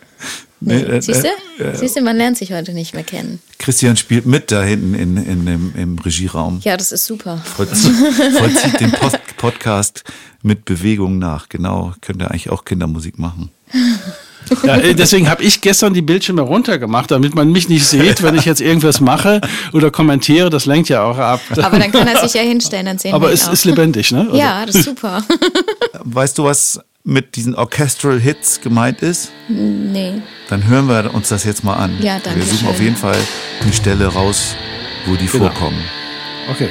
Nee, 0.62 0.82
äh, 0.82 1.02
Siehst 1.02 1.24
äh, 1.26 1.30
du? 1.58 1.78
Siehst 1.78 1.96
du, 1.96 2.02
man 2.02 2.18
lernt 2.18 2.38
sich 2.38 2.52
heute 2.52 2.74
nicht 2.74 2.94
mehr 2.94 3.04
kennen. 3.04 3.40
Christian 3.58 3.96
spielt 3.98 4.26
mit 4.26 4.52
da 4.52 4.62
hinten 4.62 4.94
in, 4.94 5.18
in, 5.18 5.48
im, 5.48 5.74
im 5.76 6.00
Regieraum. 6.00 6.60
Ja, 6.64 6.76
das 6.76 6.92
ist 6.92 7.06
super. 7.06 7.38
Vollzieht, 7.38 7.96
vollzieht 8.38 8.80
den 8.80 8.92
Post 8.92 9.20
Podcast 9.38 10.04
mit 10.42 10.66
Bewegung 10.66 11.18
nach. 11.18 11.48
Genau, 11.50 11.94
könnte 12.02 12.30
eigentlich 12.30 12.50
auch 12.50 12.66
Kindermusik 12.66 13.18
machen. 13.20 13.52
Ja, 14.64 14.78
äh, 14.78 14.96
deswegen 14.96 15.30
habe 15.30 15.44
ich 15.44 15.62
gestern 15.62 15.94
die 15.94 16.02
Bildschirme 16.02 16.42
runtergemacht, 16.42 17.12
damit 17.12 17.36
man 17.36 17.52
mich 17.52 17.70
nicht 17.70 17.86
sieht, 17.86 18.24
wenn 18.24 18.36
ich 18.36 18.46
jetzt 18.46 18.62
irgendwas 18.62 19.00
mache 19.00 19.42
oder 19.74 19.92
kommentiere. 19.92 20.50
Das 20.50 20.66
lenkt 20.66 20.90
ja 20.90 21.04
auch 21.04 21.18
ab. 21.18 21.40
Aber 21.62 21.78
dann 21.78 21.92
kann 21.92 22.08
er 22.08 22.22
sich 22.22 22.34
ja 22.34 22.42
hinstellen, 22.42 22.86
dann 22.86 22.98
sehen 22.98 23.14
Aber 23.14 23.28
wir 23.28 23.32
ihn 23.32 23.36
es 23.36 23.48
auch. 23.48 23.54
ist 23.54 23.66
lebendig, 23.66 24.12
ne? 24.12 24.22
Also, 24.22 24.36
Ja, 24.36 24.66
das 24.66 24.76
ist 24.76 24.86
super. 24.86 25.24
Weißt 26.04 26.38
du, 26.38 26.44
was 26.46 26.80
mit 27.04 27.36
diesen 27.36 27.56
Orchestral 27.56 28.20
Hits 28.20 28.62
gemeint 28.62 29.02
ist? 29.02 29.32
nee. 29.48 30.22
Dann 30.50 30.66
hören 30.68 30.88
wir 30.88 31.14
uns 31.14 31.30
das 31.30 31.44
jetzt 31.44 31.64
mal 31.64 31.76
an. 31.76 31.96
Ja, 32.02 32.18
danke 32.24 32.40
Wir 32.40 32.46
suchen 32.46 32.60
schön. 32.60 32.68
auf 32.70 32.82
jeden 32.82 32.96
Fall 32.96 33.18
eine 33.62 33.72
Stelle 33.74 34.08
raus, 34.08 34.56
wo 35.06 35.16
die 35.16 35.28
Genau. 35.28 35.46
vorkommen. 35.46 35.78
Okay. 36.50 36.70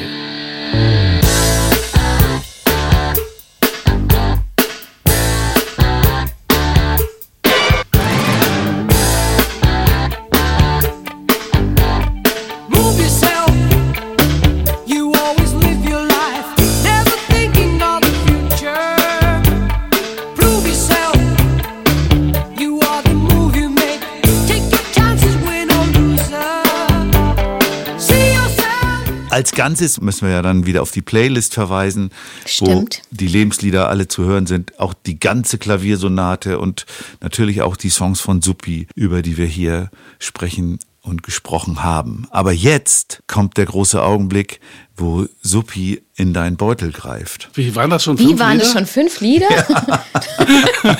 Ganzes 29.58 30.00
müssen 30.00 30.28
wir 30.28 30.34
ja 30.34 30.42
dann 30.42 30.66
wieder 30.66 30.82
auf 30.82 30.92
die 30.92 31.02
Playlist 31.02 31.52
verweisen, 31.52 32.10
Stimmt. 32.46 33.02
wo 33.10 33.16
die 33.16 33.26
Lebenslieder 33.26 33.88
alle 33.88 34.06
zu 34.06 34.22
hören 34.24 34.46
sind. 34.46 34.78
Auch 34.78 34.94
die 34.94 35.18
ganze 35.18 35.58
Klaviersonate 35.58 36.60
und 36.60 36.86
natürlich 37.20 37.60
auch 37.62 37.76
die 37.76 37.90
Songs 37.90 38.20
von 38.20 38.40
Suppi, 38.40 38.86
über 38.94 39.20
die 39.20 39.36
wir 39.36 39.46
hier 39.46 39.90
sprechen 40.20 40.78
und 41.02 41.22
gesprochen 41.24 41.82
haben. 41.82 42.28
Aber 42.30 42.52
jetzt 42.52 43.22
kommt 43.26 43.56
der 43.56 43.66
große 43.66 44.00
Augenblick, 44.00 44.60
wo 44.96 45.26
Suppi 45.42 46.02
in 46.14 46.32
deinen 46.34 46.56
Beutel 46.56 46.92
greift. 46.92 47.48
Wie 47.54 47.74
waren 47.74 47.90
das 47.90 48.04
schon 48.04 48.16
Wie 48.18 48.26
fünf 48.28 48.40
waren 48.40 48.52
Lieder? 48.58 48.64
das 48.64 48.72
schon 48.72 48.86
fünf 48.86 49.20
Lieder? 49.20 49.48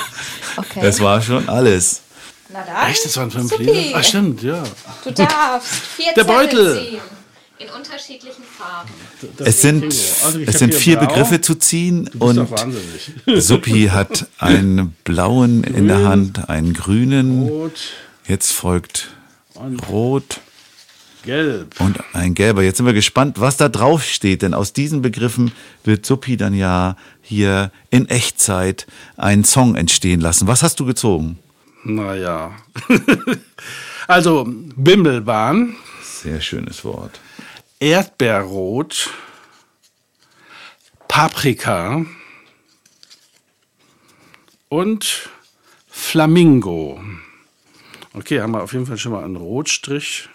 okay. 0.57 0.81
Das 0.83 1.01
war 1.01 1.21
schon 1.23 1.49
alles. 1.49 2.03
Na 2.53 2.65
dann. 2.65 2.91
Echt, 2.91 3.05
das 3.05 3.17
waren 3.17 3.31
fünf 3.31 3.51
Supi. 3.51 3.65
Lieder? 3.65 3.99
Ah, 3.99 4.03
stimmt, 4.03 4.43
ja. 4.43 4.63
Du 5.05 5.11
darfst 5.13 5.75
vier 5.97 6.13
Der 6.17 6.25
Zettel 6.27 6.35
Beutel. 6.35 6.79
ziehen. 6.91 7.01
In 7.61 7.69
unterschiedlichen 7.71 8.45
Farben. 8.45 8.91
Es 9.39 9.63
sind, 9.63 9.85
Also 9.85 10.39
es 10.47 10.59
sind 10.61 10.75
vier 10.75 10.97
blau. 10.97 11.09
Begriffe 11.09 11.41
zu 11.41 11.57
ziehen 11.57 12.09
und 12.19 12.37
doch 12.37 12.51
wahnsinnig. 12.53 13.11
Suppi 13.45 13.89
hat 13.93 14.29
einen 14.39 14.95
blauen 15.05 15.65
in 15.65 15.89
der 15.89 16.05
Hand, 16.05 16.49
einen 16.49 16.73
grünen. 16.73 17.49
Rot, 17.49 17.73
Jetzt 18.29 18.53
folgt 18.53 19.09
rot 19.89 20.41
gelb. 21.25 21.81
und 21.81 21.99
ein 22.13 22.35
gelber. 22.35 22.63
Jetzt 22.63 22.77
sind 22.77 22.87
wir 22.87 22.93
gespannt, 22.93 23.41
was 23.41 23.57
da 23.57 23.69
drauf 23.69 24.05
steht, 24.05 24.43
denn 24.43 24.55
aus 24.55 24.73
diesen 24.73 25.03
Begriffen 25.03 25.51
wird 25.83 26.07
Suppi 26.07 26.37
dann 26.37 26.55
ja 26.55 26.97
hier 27.23 27.73
in 27.91 28.09
Echtzeit 28.09 28.87
einen 29.17 29.43
Song 29.45 29.75
entstehen 29.75 30.21
lassen. 30.21 30.47
Was 30.47 30.63
hast 30.63 30.79
du 30.79 30.85
gezogen? 30.85 31.39
Naja. 31.85 32.53
also, 34.07 34.47
Bimmelbahn, 34.77 35.75
Sehr 36.23 36.41
schönes 36.41 36.85
Wort. 36.85 37.19
Erdbeerrot, 37.81 39.11
Paprika 41.07 42.05
und 44.69 45.31
Flamingo. 45.89 47.01
Okay, 48.15 48.41
haben 48.41 48.53
wir 48.53 48.63
auf 48.63 48.73
jeden 48.73 48.87
Fall 48.87 48.99
schon 48.99 49.13
mal 49.13 49.23
einen 49.23 49.37
Rotstrich. 49.37 50.29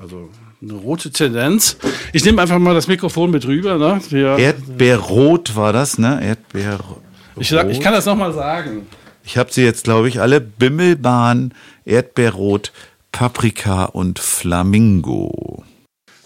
Also 0.00 0.30
eine 0.62 0.72
rote 0.72 1.10
Tendenz. 1.10 1.76
Ich 2.14 2.24
nehme 2.24 2.40
einfach 2.40 2.58
mal 2.58 2.74
das 2.74 2.86
Mikrofon 2.86 3.30
mit 3.30 3.46
rüber. 3.46 3.76
Ne? 3.76 4.00
Wir, 4.08 4.38
Erdbeerrot 4.38 5.54
war 5.54 5.74
das, 5.74 5.98
ne? 5.98 6.24
Erdbeerrot. 6.24 7.02
ich, 7.36 7.50
sag, 7.50 7.68
ich 7.68 7.80
kann 7.80 7.92
das 7.92 8.06
nochmal 8.06 8.32
sagen. 8.32 8.86
Ich 9.24 9.36
habe 9.36 9.52
sie 9.52 9.64
jetzt, 9.64 9.84
glaube 9.84 10.08
ich, 10.08 10.20
alle. 10.20 10.40
Bimmelbahn, 10.40 11.52
Erdbeerrot, 11.84 12.72
Paprika 13.10 13.84
und 13.84 14.18
Flamingo. 14.18 15.64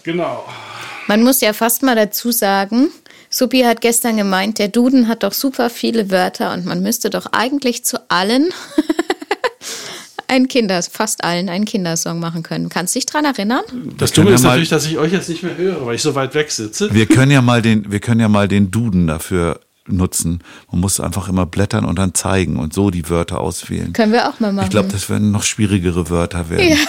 Genau. 0.07 0.45
Man 1.07 1.21
muss 1.21 1.41
ja 1.41 1.51
fast 1.51 1.83
mal 1.83 1.95
dazu 1.97 2.31
sagen, 2.31 2.87
Supi 3.29 3.63
hat 3.63 3.81
gestern 3.81 4.15
gemeint, 4.15 4.57
der 4.57 4.69
Duden 4.69 5.09
hat 5.09 5.23
doch 5.23 5.33
super 5.33 5.69
viele 5.69 6.09
Wörter 6.11 6.53
und 6.53 6.65
man 6.65 6.81
müsste 6.81 7.09
doch 7.09 7.25
eigentlich 7.33 7.83
zu 7.83 7.97
allen 8.09 8.47
einen 10.29 10.47
Kinder, 10.47 10.81
fast 10.83 11.25
allen 11.25 11.49
einen 11.49 11.65
Kindersong 11.65 12.19
machen 12.19 12.41
können. 12.43 12.69
Kannst 12.69 12.95
du 12.95 12.99
dich 12.99 13.05
dran 13.05 13.25
erinnern? 13.25 13.63
Das 13.97 14.11
Dumme 14.13 14.29
ja 14.29 14.35
ist 14.35 14.43
mal- 14.43 14.49
natürlich, 14.51 14.69
dass 14.69 14.85
ich 14.85 14.97
euch 14.97 15.11
jetzt 15.11 15.27
nicht 15.27 15.43
mehr 15.43 15.57
höre, 15.57 15.85
weil 15.85 15.95
ich 15.95 16.01
so 16.01 16.15
weit 16.15 16.33
weg 16.35 16.51
sitze. 16.51 16.93
Wir 16.93 17.05
können 17.05 17.31
ja 17.31 17.41
mal 17.41 17.61
den, 17.61 17.91
wir 17.91 17.99
können 17.99 18.21
ja 18.21 18.29
mal 18.29 18.47
den 18.47 18.71
Duden 18.71 19.07
dafür 19.07 19.59
nutzen. 19.87 20.43
Man 20.71 20.81
muss 20.81 20.99
einfach 20.99 21.29
immer 21.29 21.45
blättern 21.45 21.85
und 21.85 21.97
dann 21.97 22.13
zeigen 22.13 22.57
und 22.57 22.73
so 22.73 22.89
die 22.91 23.09
Wörter 23.09 23.39
auswählen. 23.39 23.93
Können 23.93 24.11
wir 24.13 24.29
auch 24.29 24.39
mal 24.39 24.51
machen. 24.53 24.65
Ich 24.65 24.71
glaube, 24.71 24.89
das 24.89 25.09
werden 25.09 25.31
noch 25.31 25.43
schwierigere 25.43 26.09
Wörter 26.09 26.49
werden. 26.49 26.77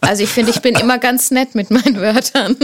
Also 0.00 0.22
ich 0.22 0.28
finde, 0.28 0.50
ich 0.50 0.60
bin 0.60 0.74
immer 0.74 0.98
ganz 0.98 1.30
nett 1.30 1.54
mit 1.54 1.70
meinen 1.70 1.96
Wörtern. 1.96 2.56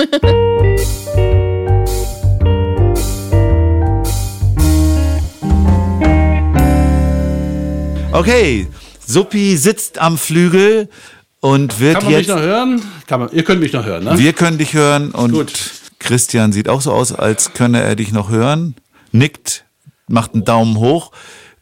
Okay, 8.12 8.66
Suppi 9.06 9.56
sitzt 9.56 9.98
am 9.98 10.18
Flügel 10.18 10.88
und 11.40 11.80
wird 11.80 11.94
Kann 11.94 12.04
man 12.04 12.12
mich 12.12 12.26
jetzt. 12.26 12.34
noch 12.36 12.42
hören? 12.42 12.82
Kann 13.06 13.20
man, 13.20 13.30
ihr 13.32 13.44
könnt 13.44 13.60
mich 13.60 13.72
noch 13.72 13.84
hören, 13.84 14.04
ne? 14.04 14.18
Wir 14.18 14.32
können 14.32 14.58
dich 14.58 14.74
hören 14.74 15.12
und 15.12 15.32
Gut. 15.32 15.52
Christian 15.98 16.52
sieht 16.52 16.68
auch 16.68 16.80
so 16.80 16.92
aus, 16.92 17.12
als 17.12 17.52
könne 17.54 17.80
er 17.82 17.96
dich 17.96 18.12
noch 18.12 18.30
hören. 18.30 18.74
Nickt, 19.12 19.64
macht 20.08 20.34
einen 20.34 20.44
Daumen 20.44 20.78
hoch. 20.78 21.10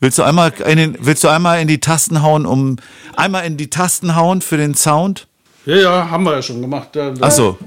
Willst 0.01 0.18
du 0.18 0.22
einmal 0.22 0.53
in 0.66 0.76
den, 0.76 0.96
willst 1.01 1.24
du 1.24 1.28
einmal 1.28 1.61
in 1.61 1.66
die 1.68 1.80
Tasten 1.80 2.22
hauen, 2.22 2.46
um 2.46 2.76
einmal 3.16 3.44
in 3.44 3.57
die 3.57 3.68
Tasten 3.68 4.14
hauen 4.14 4.40
für 4.42 4.57
den 4.57 4.74
Sound? 4.74 5.26
Ja, 5.66 5.76
ja, 5.76 6.11
haben 6.11 6.24
wir 6.24 6.34
ja 6.34 6.42
schon 6.42 6.61
gemacht. 6.62 6.90
Ach 7.20 7.30
so, 7.30 7.59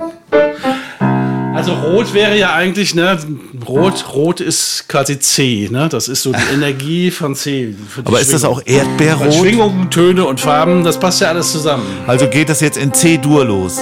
Also 1.54 1.74
rot 1.74 2.14
wäre 2.14 2.38
ja 2.38 2.54
eigentlich, 2.54 2.96
ne, 2.96 3.20
rot, 3.68 4.06
rot 4.14 4.40
ist 4.40 4.86
quasi 4.88 5.20
C, 5.20 5.68
ne? 5.70 5.90
Das 5.90 6.08
ist 6.08 6.24
so 6.24 6.32
die 6.32 6.54
Energie 6.54 7.12
von 7.12 7.36
C. 7.36 7.76
aber 8.06 8.22
ist 8.22 8.32
das 8.34 8.46
auch 8.46 8.62
Erdbeerrot? 8.66 9.26
Weil 9.26 9.32
Schwingungen, 9.34 9.92
Töne 9.92 10.26
und 10.26 10.40
Farben, 10.40 10.84
das 10.86 10.98
passt 10.98 11.20
ja 11.22 11.28
alles 11.28 11.52
zusammen. 11.52 11.86
Also 12.08 12.28
geht 12.28 12.48
das 12.50 12.62
jetzt 12.62 12.78
in 12.78 12.94
C-Dur 12.94 13.46
los? 13.46 13.80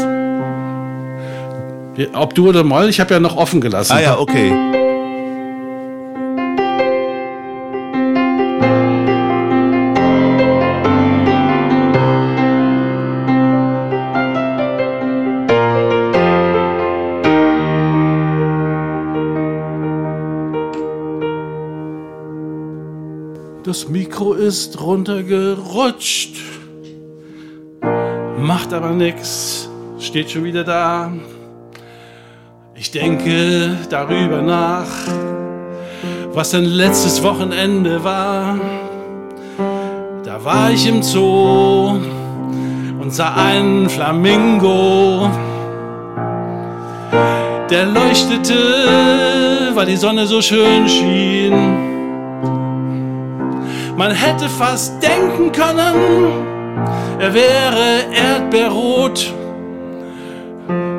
Ob 2.13 2.33
du 2.33 2.49
oder 2.49 2.63
Moll, 2.63 2.89
ich 2.89 2.99
habe 2.99 3.13
ja 3.13 3.19
noch 3.19 3.37
offen 3.37 3.61
gelassen. 3.61 3.93
Ah 3.93 4.01
ja, 4.01 4.17
okay. 4.17 4.51
Das 23.69 23.87
Mikro 23.87 24.33
ist 24.33 24.81
runtergerutscht. 24.81 26.37
Macht 28.39 28.73
aber 28.73 28.89
nix. 28.89 29.69
Steht 29.99 30.31
schon 30.31 30.43
wieder 30.43 30.63
da. 30.63 31.11
Ich 32.73 32.89
denke 32.89 33.77
darüber 33.91 34.41
nach, 34.41 34.87
was 36.33 36.49
denn 36.49 36.65
letztes 36.65 37.21
Wochenende 37.21 38.03
war. 38.03 38.59
Da 40.23 40.43
war 40.43 40.71
ich 40.71 40.87
im 40.87 41.03
Zoo 41.03 41.99
und 42.99 43.13
sah 43.13 43.35
einen 43.35 43.87
Flamingo. 43.87 45.29
Der 47.69 47.85
leuchtete, 47.85 48.55
weil 49.75 49.85
die 49.85 49.97
Sonne 49.97 50.25
so 50.25 50.41
schön 50.41 50.89
schien. 50.89 51.98
Man 53.99 54.11
hätte 54.11 54.47
fast 54.47 54.93
denken 55.03 55.51
können, 55.51 55.95
er 57.19 57.33
wäre 57.33 58.05
erdbeerrot. 58.13 59.33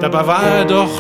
Dabei 0.01 0.27
war 0.27 0.43
er 0.43 0.65
doch 0.67 0.91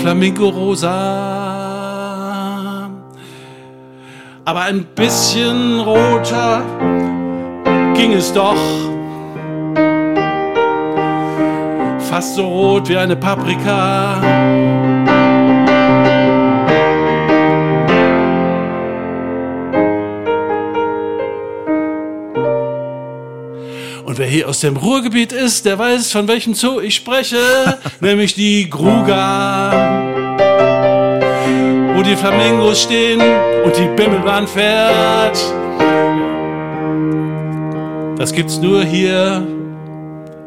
Flamingo 0.00 0.48
rosa. 0.50 1.88
aber 4.48 4.62
ein 4.62 4.86
bisschen 4.94 5.80
roter 5.80 6.62
ging 7.94 8.14
es 8.14 8.32
doch. 8.32 8.56
Fast 12.08 12.36
so 12.36 12.46
rot 12.46 12.88
wie 12.88 12.96
eine 12.96 13.14
Paprika. 13.14 14.37
Und 24.18 24.24
wer 24.24 24.30
hier 24.30 24.48
aus 24.48 24.58
dem 24.58 24.76
Ruhrgebiet 24.76 25.30
ist, 25.30 25.64
der 25.64 25.78
weiß, 25.78 26.10
von 26.10 26.26
welchem 26.26 26.52
Zoo 26.52 26.80
ich 26.80 26.96
spreche, 26.96 27.38
nämlich 28.00 28.34
die 28.34 28.68
Gruga. 28.68 29.70
Wo 31.94 32.02
die 32.02 32.16
Flamingos 32.16 32.82
stehen 32.82 33.20
und 33.64 33.76
die 33.76 33.86
Bimmelbahn 33.94 34.48
fährt. 34.48 35.38
Das 38.18 38.32
gibt's 38.32 38.58
nur 38.58 38.82
hier 38.82 39.46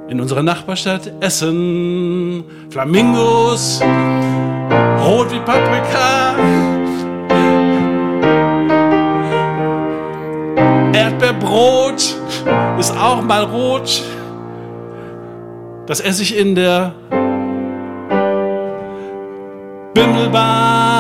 in 0.09 0.19
unserer 0.19 0.43
Nachbarstadt 0.43 1.09
Essen. 1.21 2.43
Flamingos, 2.71 3.79
rot 4.99 5.31
wie 5.31 5.39
Paprika. 5.39 6.35
Erdbeerbrot 10.91 12.20
ist 12.79 12.91
auch 12.97 13.21
mal 13.21 13.43
rot. 13.43 14.03
Das 15.87 15.99
esse 15.99 16.21
ich 16.23 16.37
in 16.37 16.55
der 16.55 16.93
Bimmelbahn. 19.93 20.91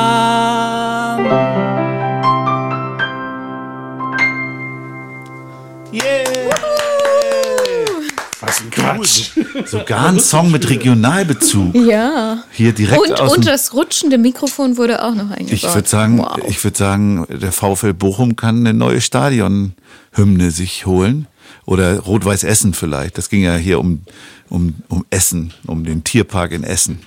Was 8.39 8.59
ein 8.61 8.71
Quatsch. 8.71 9.29
Sogar 9.65 10.07
ein 10.07 10.19
Song 10.19 10.51
mit 10.51 10.67
Regionalbezug. 10.69 11.75
Ja. 11.75 12.43
Hier 12.51 12.73
direkt 12.73 12.99
Und, 13.01 13.21
aus 13.21 13.37
und 13.37 13.45
das 13.45 13.73
rutschende 13.73 14.17
Mikrofon 14.17 14.77
wurde 14.77 15.03
auch 15.03 15.13
noch 15.13 15.29
eingebaut. 15.29 15.51
Ich 15.51 15.73
würde 15.75 15.87
sagen, 15.87 16.17
Wow. 16.17 16.37
ich 16.47 16.63
würde 16.63 16.77
sagen, 16.77 17.25
der 17.29 17.51
VfL 17.51 17.93
Bochum 17.93 18.35
kann 18.35 18.59
eine 18.61 18.73
neue 18.73 18.99
Stadionhymne 18.99 20.49
sich 20.51 20.85
holen 20.87 21.27
oder 21.65 21.99
Rot-Weiß 21.99 22.43
Essen 22.43 22.73
vielleicht. 22.73 23.17
Das 23.17 23.29
ging 23.29 23.43
ja 23.43 23.55
hier 23.55 23.79
um 23.79 24.03
um 24.49 24.75
um 24.89 25.05
Essen, 25.09 25.53
um 25.67 25.83
den 25.83 26.03
Tierpark 26.03 26.51
in 26.51 26.63
Essen. 26.63 26.99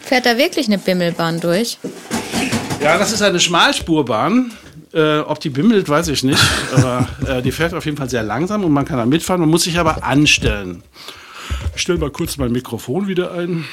Fährt 0.00 0.26
da 0.26 0.38
wirklich 0.38 0.66
eine 0.66 0.78
Bimmelbahn 0.78 1.40
durch? 1.40 1.78
Ja, 2.80 2.98
das 2.98 3.12
ist 3.12 3.22
eine 3.22 3.40
Schmalspurbahn. 3.40 4.52
Äh, 4.92 5.18
ob 5.18 5.40
die 5.40 5.50
bimmelt, 5.50 5.88
weiß 5.88 6.08
ich 6.08 6.22
nicht. 6.22 6.42
Aber 6.74 7.08
äh, 7.26 7.42
die 7.42 7.52
fährt 7.52 7.74
auf 7.74 7.84
jeden 7.84 7.96
Fall 7.96 8.08
sehr 8.08 8.22
langsam 8.22 8.64
und 8.64 8.72
man 8.72 8.84
kann 8.84 8.98
da 8.98 9.04
mitfahren. 9.04 9.40
Man 9.40 9.50
muss 9.50 9.64
sich 9.64 9.78
aber 9.78 10.04
anstellen. 10.04 10.82
Ich 11.74 11.82
stelle 11.82 11.98
mal 11.98 12.10
kurz 12.10 12.36
mein 12.36 12.52
Mikrofon 12.52 13.08
wieder 13.08 13.32
ein. 13.32 13.64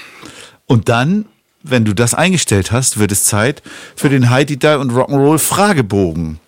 Und 0.65 0.89
dann, 0.89 1.25
wenn 1.61 1.85
du 1.85 1.93
das 1.93 2.13
eingestellt 2.13 2.71
hast, 2.71 2.99
wird 2.99 3.11
es 3.11 3.25
Zeit 3.25 3.61
für 3.95 4.09
den 4.09 4.29
Heidi 4.29 4.55
und 4.55 4.91
Rock'n'Roll 4.91 5.39
Fragebogen. 5.39 6.39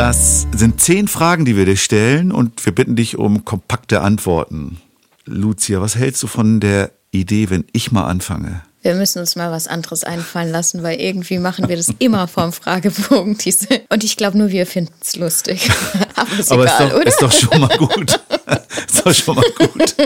Das 0.00 0.46
sind 0.56 0.80
zehn 0.80 1.08
Fragen, 1.08 1.44
die 1.44 1.58
wir 1.58 1.66
dir 1.66 1.76
stellen 1.76 2.32
und 2.32 2.64
wir 2.64 2.74
bitten 2.74 2.96
dich 2.96 3.18
um 3.18 3.44
kompakte 3.44 4.00
Antworten. 4.00 4.80
Lucia, 5.26 5.82
was 5.82 5.94
hältst 5.94 6.22
du 6.22 6.26
von 6.26 6.58
der 6.58 6.90
Idee, 7.10 7.50
wenn 7.50 7.66
ich 7.74 7.92
mal 7.92 8.06
anfange? 8.06 8.62
Wir 8.80 8.94
müssen 8.94 9.18
uns 9.18 9.36
mal 9.36 9.50
was 9.50 9.68
anderes 9.68 10.02
einfallen 10.02 10.50
lassen, 10.50 10.82
weil 10.82 10.98
irgendwie 10.98 11.38
machen 11.38 11.68
wir 11.68 11.76
das 11.76 11.92
immer 11.98 12.28
vom 12.28 12.50
Fragebogen. 12.54 13.36
Diese. 13.36 13.66
Und 13.90 14.02
ich 14.02 14.16
glaube 14.16 14.38
nur, 14.38 14.48
wir 14.48 14.64
finden 14.64 14.94
es 15.02 15.16
lustig. 15.16 15.70
Aber 16.16 16.38
ist 16.38 16.50
Aber 16.50 16.62
egal, 16.62 16.72
ist, 16.72 16.80
doch, 16.80 16.96
oder? 16.96 17.06
ist 17.06 17.22
doch 17.22 17.32
schon 17.32 17.60
mal 17.60 17.76
gut. 17.76 18.20
ist 18.88 19.04
doch 19.06 19.14
schon 19.14 19.34
mal 19.34 19.44
gut. 19.58 19.96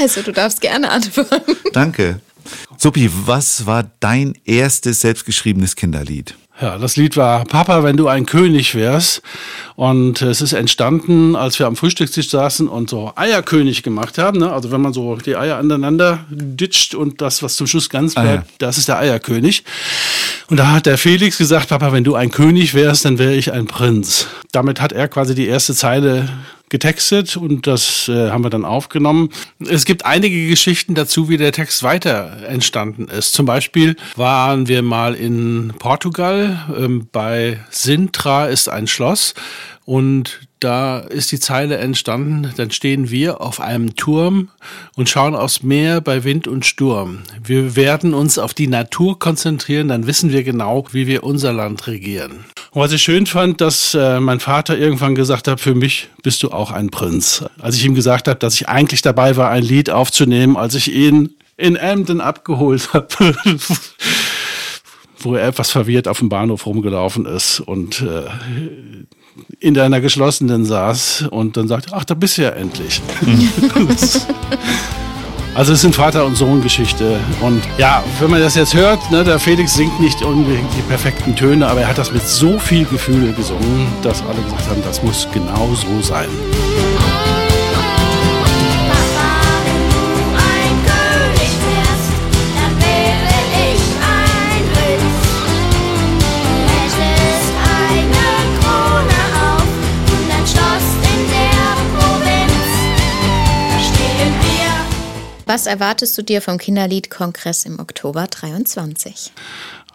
Also, 0.00 0.22
du 0.22 0.32
darfst 0.32 0.62
gerne 0.62 0.88
antworten. 0.90 1.56
Danke. 1.74 2.20
Suppi, 2.78 3.10
was 3.26 3.66
war 3.66 3.84
dein 4.00 4.32
erstes 4.46 5.02
selbstgeschriebenes 5.02 5.76
Kinderlied? 5.76 6.36
Ja, 6.62 6.78
das 6.78 6.96
Lied 6.96 7.16
war 7.16 7.44
Papa, 7.44 7.82
wenn 7.82 7.96
du 7.96 8.06
ein 8.06 8.24
König 8.24 8.76
wärst. 8.76 9.20
Und 9.74 10.22
es 10.22 10.40
ist 10.40 10.52
entstanden, 10.52 11.34
als 11.34 11.58
wir 11.58 11.66
am 11.66 11.74
Frühstückstisch 11.74 12.30
saßen 12.30 12.68
und 12.68 12.88
so 12.88 13.12
Eierkönig 13.16 13.82
gemacht 13.82 14.16
haben. 14.16 14.38
Ne? 14.38 14.52
Also 14.52 14.70
wenn 14.70 14.80
man 14.80 14.92
so 14.92 15.16
die 15.16 15.34
Eier 15.34 15.56
aneinander 15.56 16.20
ditcht 16.30 16.94
und 16.94 17.20
das, 17.20 17.42
was 17.42 17.56
zum 17.56 17.66
Schluss 17.66 17.90
ganz 17.90 18.16
Ah, 18.16 18.22
bleibt, 18.22 18.48
ja. 18.48 18.54
das 18.58 18.78
ist 18.78 18.86
der 18.86 18.98
Eierkönig. 18.98 19.64
Und 20.50 20.58
da 20.58 20.70
hat 20.70 20.86
der 20.86 20.98
Felix 20.98 21.36
gesagt, 21.36 21.70
Papa, 21.70 21.92
wenn 21.92 22.04
du 22.04 22.14
ein 22.14 22.30
König 22.30 22.74
wärst, 22.74 23.06
dann 23.06 23.18
wäre 23.18 23.34
ich 23.34 23.52
ein 23.52 23.66
Prinz. 23.66 24.28
Damit 24.52 24.80
hat 24.80 24.92
er 24.92 25.08
quasi 25.08 25.34
die 25.34 25.48
erste 25.48 25.74
Zeile 25.74 26.28
getextet 26.68 27.36
und 27.36 27.66
das 27.66 28.08
äh, 28.08 28.30
haben 28.30 28.44
wir 28.44 28.50
dann 28.50 28.64
aufgenommen. 28.64 29.28
Es 29.68 29.84
gibt 29.84 30.06
einige 30.06 30.48
Geschichten 30.48 30.94
dazu, 30.94 31.28
wie 31.28 31.36
der 31.36 31.52
Text 31.52 31.82
weiter 31.82 32.38
entstanden 32.48 33.08
ist. 33.08 33.34
Zum 33.34 33.46
Beispiel 33.46 33.96
waren 34.16 34.68
wir 34.68 34.82
mal 34.82 35.14
in 35.14 35.74
Portugal. 35.78 36.58
Ähm, 36.76 37.08
bei 37.12 37.60
Sintra 37.70 38.46
ist 38.46 38.68
ein 38.68 38.86
Schloss 38.86 39.34
und 39.84 40.40
da 40.60 41.00
ist 41.00 41.32
die 41.32 41.40
Zeile 41.40 41.76
entstanden, 41.78 42.52
dann 42.56 42.70
stehen 42.70 43.10
wir 43.10 43.40
auf 43.40 43.60
einem 43.60 43.96
Turm 43.96 44.48
und 44.94 45.08
schauen 45.08 45.34
aufs 45.34 45.62
Meer 45.62 46.00
bei 46.00 46.22
Wind 46.22 46.46
und 46.46 46.64
Sturm. 46.64 47.18
Wir 47.42 47.74
werden 47.74 48.14
uns 48.14 48.38
auf 48.38 48.54
die 48.54 48.68
Natur 48.68 49.18
konzentrieren, 49.18 49.88
dann 49.88 50.06
wissen 50.06 50.30
wir 50.30 50.44
genau, 50.44 50.86
wie 50.92 51.08
wir 51.08 51.24
unser 51.24 51.52
Land 51.52 51.88
regieren. 51.88 52.44
Und 52.74 52.80
was 52.80 52.92
ich 52.92 53.02
schön 53.02 53.26
fand, 53.26 53.60
dass 53.60 53.92
äh, 53.92 54.18
mein 54.18 54.40
Vater 54.40 54.78
irgendwann 54.78 55.14
gesagt 55.14 55.46
hat, 55.46 55.60
für 55.60 55.74
mich 55.74 56.08
bist 56.22 56.42
du 56.42 56.50
auch 56.50 56.70
ein 56.70 56.88
Prinz. 56.88 57.44
Als 57.60 57.76
ich 57.76 57.84
ihm 57.84 57.94
gesagt 57.94 58.28
habe, 58.28 58.38
dass 58.38 58.54
ich 58.54 58.66
eigentlich 58.66 59.02
dabei 59.02 59.36
war, 59.36 59.50
ein 59.50 59.62
Lied 59.62 59.90
aufzunehmen, 59.90 60.56
als 60.56 60.74
ich 60.74 60.90
ihn 60.90 61.34
in 61.58 61.76
Emden 61.76 62.22
abgeholt 62.22 62.94
habe, 62.94 63.08
wo 65.18 65.34
er 65.34 65.48
etwas 65.48 65.70
verwirrt 65.70 66.08
auf 66.08 66.20
dem 66.20 66.30
Bahnhof 66.30 66.64
rumgelaufen 66.64 67.26
ist 67.26 67.60
und 67.60 68.00
äh, 68.00 68.24
in 69.60 69.78
einer 69.78 70.00
geschlossenen 70.00 70.64
saß 70.64 71.26
und 71.30 71.58
dann 71.58 71.68
sagte, 71.68 71.90
ach, 71.92 72.06
da 72.06 72.14
bist 72.14 72.38
du 72.38 72.42
ja 72.42 72.50
endlich. 72.50 73.02
also 75.54 75.72
es 75.72 75.82
sind 75.82 75.94
Vater- 75.94 76.24
und 76.24 76.36
Sohn-Geschichte. 76.36 77.20
Und 77.40 77.62
ja, 77.78 78.02
wenn 78.20 78.30
man 78.30 78.40
das 78.40 78.54
jetzt 78.54 78.74
hört, 78.74 79.10
ne, 79.10 79.24
der 79.24 79.38
Felix 79.38 79.74
singt 79.74 80.00
nicht 80.00 80.22
unbedingt 80.22 80.68
die 80.76 80.82
perfekten 80.82 81.36
Töne, 81.36 81.66
aber 81.66 81.82
er 81.82 81.88
hat 81.88 81.98
das 81.98 82.12
mit 82.12 82.26
so 82.26 82.58
viel 82.58 82.84
Gefühl 82.84 83.32
gesungen, 83.32 83.86
dass 84.02 84.22
alle 84.22 84.40
gesagt 84.42 84.68
haben, 84.68 84.82
das 84.82 85.02
muss 85.02 85.28
genau 85.32 85.68
so 85.74 86.00
sein. 86.00 86.28
Was 105.52 105.66
erwartest 105.66 106.16
du 106.16 106.22
dir 106.22 106.40
vom 106.40 106.56
Kinderliedkongress 106.56 107.66
im 107.66 107.78
Oktober 107.78 108.26
23? 108.26 109.32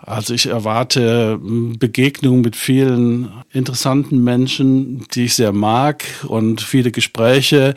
Also 0.03 0.35
ich 0.35 0.45
erwarte 0.45 1.39
m, 1.41 1.79
Begegnungen 1.79 2.41
mit 2.41 2.55
vielen 2.55 3.31
interessanten 3.51 4.23
Menschen, 4.23 5.07
die 5.15 5.25
ich 5.25 5.33
sehr 5.33 5.53
mag 5.53 6.03
und 6.27 6.61
viele 6.61 6.91
Gespräche, 6.91 7.73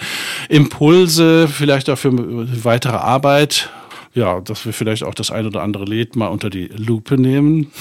Impulse, 0.51 1.49
vielleicht 1.49 1.89
auch 1.89 1.97
für 1.97 2.13
weitere 2.63 2.99
Arbeit. 2.99 3.71
Ja, 4.13 4.43
dass 4.43 4.67
wir 4.67 4.75
vielleicht 4.75 5.03
auch 5.03 5.15
das 5.15 5.31
ein 5.31 5.47
oder 5.47 5.63
andere 5.63 5.87
Lied 5.87 6.17
mal 6.17 6.27
unter 6.27 6.51
die 6.51 6.67
Lupe 6.67 7.17
nehmen. 7.17 7.73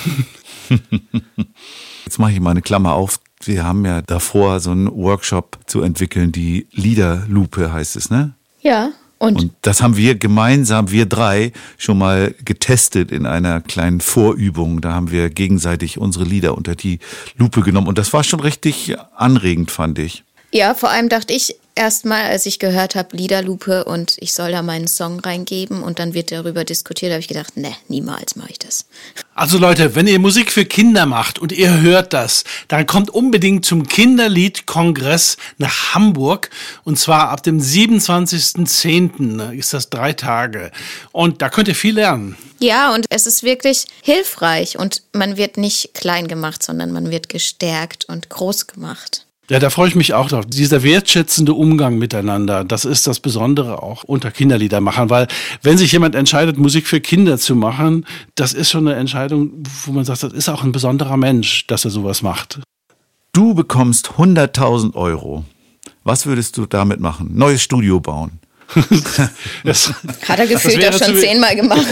Jetzt 2.06 2.20
mache 2.20 2.32
ich 2.32 2.39
mal 2.39 2.52
eine 2.52 2.62
Klammer 2.62 2.93
auf. 2.93 3.20
Wir 3.43 3.66
haben 3.66 3.84
ja 3.84 4.02
davor 4.02 4.62
so 4.62 4.72
einen 4.72 4.89
Workshop 4.89 5.60
zu 5.66 5.82
entwickeln, 5.82 6.32
die 6.32 6.68
Liederlupe 6.72 7.74
heißt 7.74 7.97
es, 7.97 8.10
ne? 8.10 8.34
Ja, 8.62 8.93
und, 9.20 9.36
Und 9.36 9.54
das 9.62 9.82
haben 9.82 9.98
wir 9.98 10.16
gemeinsam, 10.16 10.92
wir 10.92 11.06
drei, 11.06 11.52
schon 11.78 11.98
mal 11.98 12.34
getestet 12.46 13.12
in 13.12 13.26
einer 13.26 13.60
kleinen 13.60 14.00
Vorübung. 14.00 14.80
Da 14.80 14.94
haben 14.94 15.12
wir 15.12 15.30
gegenseitig 15.30 15.98
unsere 15.98 16.24
Lieder 16.24 16.58
unter 16.58 16.76
die 16.76 17.00
Lupe 17.38 17.62
genommen. 17.62 17.88
Und 17.88 17.98
das 17.98 18.14
war 18.14 18.24
schon 18.24 18.40
richtig 18.40 18.96
anregend, 19.16 19.72
fand 19.72 20.00
ich. 20.00 20.24
ja, 20.52 20.74
vor 20.74 20.90
allem 20.90 21.10
dachte 21.10 21.34
ich, 21.34 21.56
erstmal, 21.80 22.24
als 22.24 22.46
ich 22.46 22.60
gehört 22.60 22.96
habe, 22.96 23.16
Liederlupe 23.16 23.86
und 23.86 24.18
ich 24.20 24.34
soll 24.34 24.52
da 24.52 24.62
meinen 24.62 24.88
Song 24.88 25.22
reingeben 25.22 25.82
und 25.82 25.98
dann 25.98 26.14
wird 26.14 26.32
darüber 26.32 26.66
diskutiert, 26.66 27.14
habe 27.14 27.22
ich 27.22 27.30
gedacht, 27.30 27.56
ne, 27.56 27.74
niemals 27.88 28.36
mache 28.36 28.52
ich 28.52 28.60
das. 28.60 28.86
Also 29.34 29.58
Leute, 29.58 29.96
wenn 29.96 30.06
ihr 30.06 30.20
Musik 30.20 30.52
für 30.52 30.66
Kinder 30.66 31.06
macht 31.06 31.40
und 31.40 31.54
ihr 31.54 31.80
hört 31.80 32.12
das, 32.12 32.44
dann 32.68 32.86
kommt 32.86 33.10
unbedingt 33.10 33.66
zum 33.66 33.88
Kinderliedkongress 33.88 35.38
nach 35.58 35.96
Hamburg 35.96 36.50
und 36.84 37.00
zwar 37.00 37.30
ab 37.30 37.44
dem 37.44 37.60
27.10. 37.62 39.54
ist 39.54 39.74
das 39.74 39.90
drei 39.90 40.12
Tage 40.12 40.72
und 41.14 41.42
da 41.42 41.50
könnt 41.50 41.70
ihr 41.70 41.76
viel 41.76 41.96
lernen. 41.96 42.36
Ja, 42.60 42.94
und 42.94 43.06
es 43.10 43.26
ist 43.26 43.44
wirklich 43.44 43.86
hilfreich 44.02 44.78
und 44.78 45.04
man 45.14 45.38
wird 45.38 45.56
nicht 45.56 45.94
klein 45.94 46.28
gemacht, 46.28 46.62
sondern 46.62 46.92
man 46.92 47.10
wird 47.10 47.30
gestärkt 47.30 48.04
und 48.10 48.30
groß 48.30 48.68
gemacht. 48.68 49.26
Ja, 49.50 49.58
da 49.58 49.72
freue 49.72 49.88
ich 49.88 49.95
mich 49.95 50.14
auch 50.14 50.28
drauf. 50.28 50.45
Dieser 50.45 50.84
wertschätzende 50.84 51.54
Umgang 51.54 51.97
miteinander, 51.97 52.64
das 52.64 52.86
ist 52.86 53.08
das 53.08 53.20
Besondere 53.20 53.82
auch 53.82 54.04
unter 54.04 54.30
Kinderliedermachern, 54.30 55.10
weil 55.10 55.28
wenn 55.64 55.76
sich 55.76 55.91
jemand 55.91 56.14
entscheidet, 56.14 56.60
Musik 56.60 56.86
für 56.86 57.02
Kinder 57.02 57.38
zu 57.39 57.56
machen, 57.56 58.06
das 58.36 58.54
ist 58.54 58.70
schon 58.70 58.88
eine 58.88 58.97
Entscheidung, 58.97 59.64
wo 59.86 59.91
man 59.91 60.06
sagt, 60.06 60.22
das 60.22 60.34
ist 60.34 60.50
auch 60.50 60.64
ein 60.64 60.72
besonderer 60.72 61.18
Mensch, 61.18 61.66
dass 61.66 61.84
er 61.84 61.89
sowas 61.89 62.22
macht. 62.22 62.60
Du 63.34 63.56
bekommst 63.56 64.12
100.000 64.18 64.93
Euro. 64.93 65.45
Was 66.04 66.28
würdest 66.28 66.56
du 66.58 66.68
damit 66.68 67.00
machen? 67.00 67.32
Neues 67.34 67.64
Studio 67.64 68.00
bauen. 68.00 68.39
Das, 69.64 69.94
Hat 70.28 70.40
er 70.40 70.48
gefühlt 70.48 70.86
auch 70.88 70.98
schon 70.98 71.18
zehnmal 71.18 71.56
gemacht. 71.56 71.86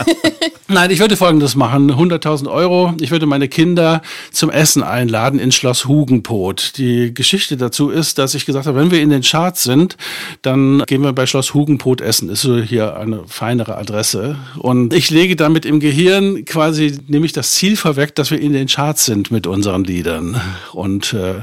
Nein, 0.68 0.90
ich 0.90 1.00
würde 1.00 1.16
Folgendes 1.16 1.56
machen. 1.56 1.90
100.000 1.90 2.50
Euro. 2.50 2.94
Ich 3.00 3.10
würde 3.10 3.26
meine 3.26 3.48
Kinder 3.48 4.02
zum 4.30 4.50
Essen 4.50 4.82
einladen 4.82 5.40
in 5.40 5.50
Schloss 5.50 5.86
Hugenpot. 5.86 6.76
Die 6.76 7.12
Geschichte 7.14 7.56
dazu 7.56 7.90
ist, 7.90 8.18
dass 8.18 8.34
ich 8.34 8.46
gesagt 8.46 8.66
habe, 8.66 8.78
wenn 8.78 8.90
wir 8.90 9.00
in 9.00 9.10
den 9.10 9.22
Charts 9.22 9.62
sind, 9.62 9.96
dann 10.42 10.84
gehen 10.86 11.02
wir 11.02 11.12
bei 11.12 11.26
Schloss 11.26 11.54
Hugenpot 11.54 12.00
essen. 12.00 12.28
Ist 12.28 12.42
so 12.42 12.58
hier 12.58 12.96
eine 12.96 13.24
feinere 13.26 13.76
Adresse. 13.76 14.36
Und 14.58 14.94
ich 14.94 15.10
lege 15.10 15.36
damit 15.36 15.64
im 15.64 15.80
Gehirn 15.80 16.44
quasi 16.44 16.98
nämlich 17.08 17.32
das 17.32 17.52
Ziel 17.54 17.76
vorweg, 17.76 18.14
dass 18.14 18.30
wir 18.30 18.40
in 18.40 18.52
den 18.52 18.68
Charts 18.68 19.06
sind 19.06 19.30
mit 19.30 19.46
unseren 19.46 19.84
Liedern. 19.84 20.40
Und 20.72 21.14
äh, 21.14 21.34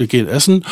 wir 0.00 0.06
gehen 0.06 0.26
essen. 0.26 0.64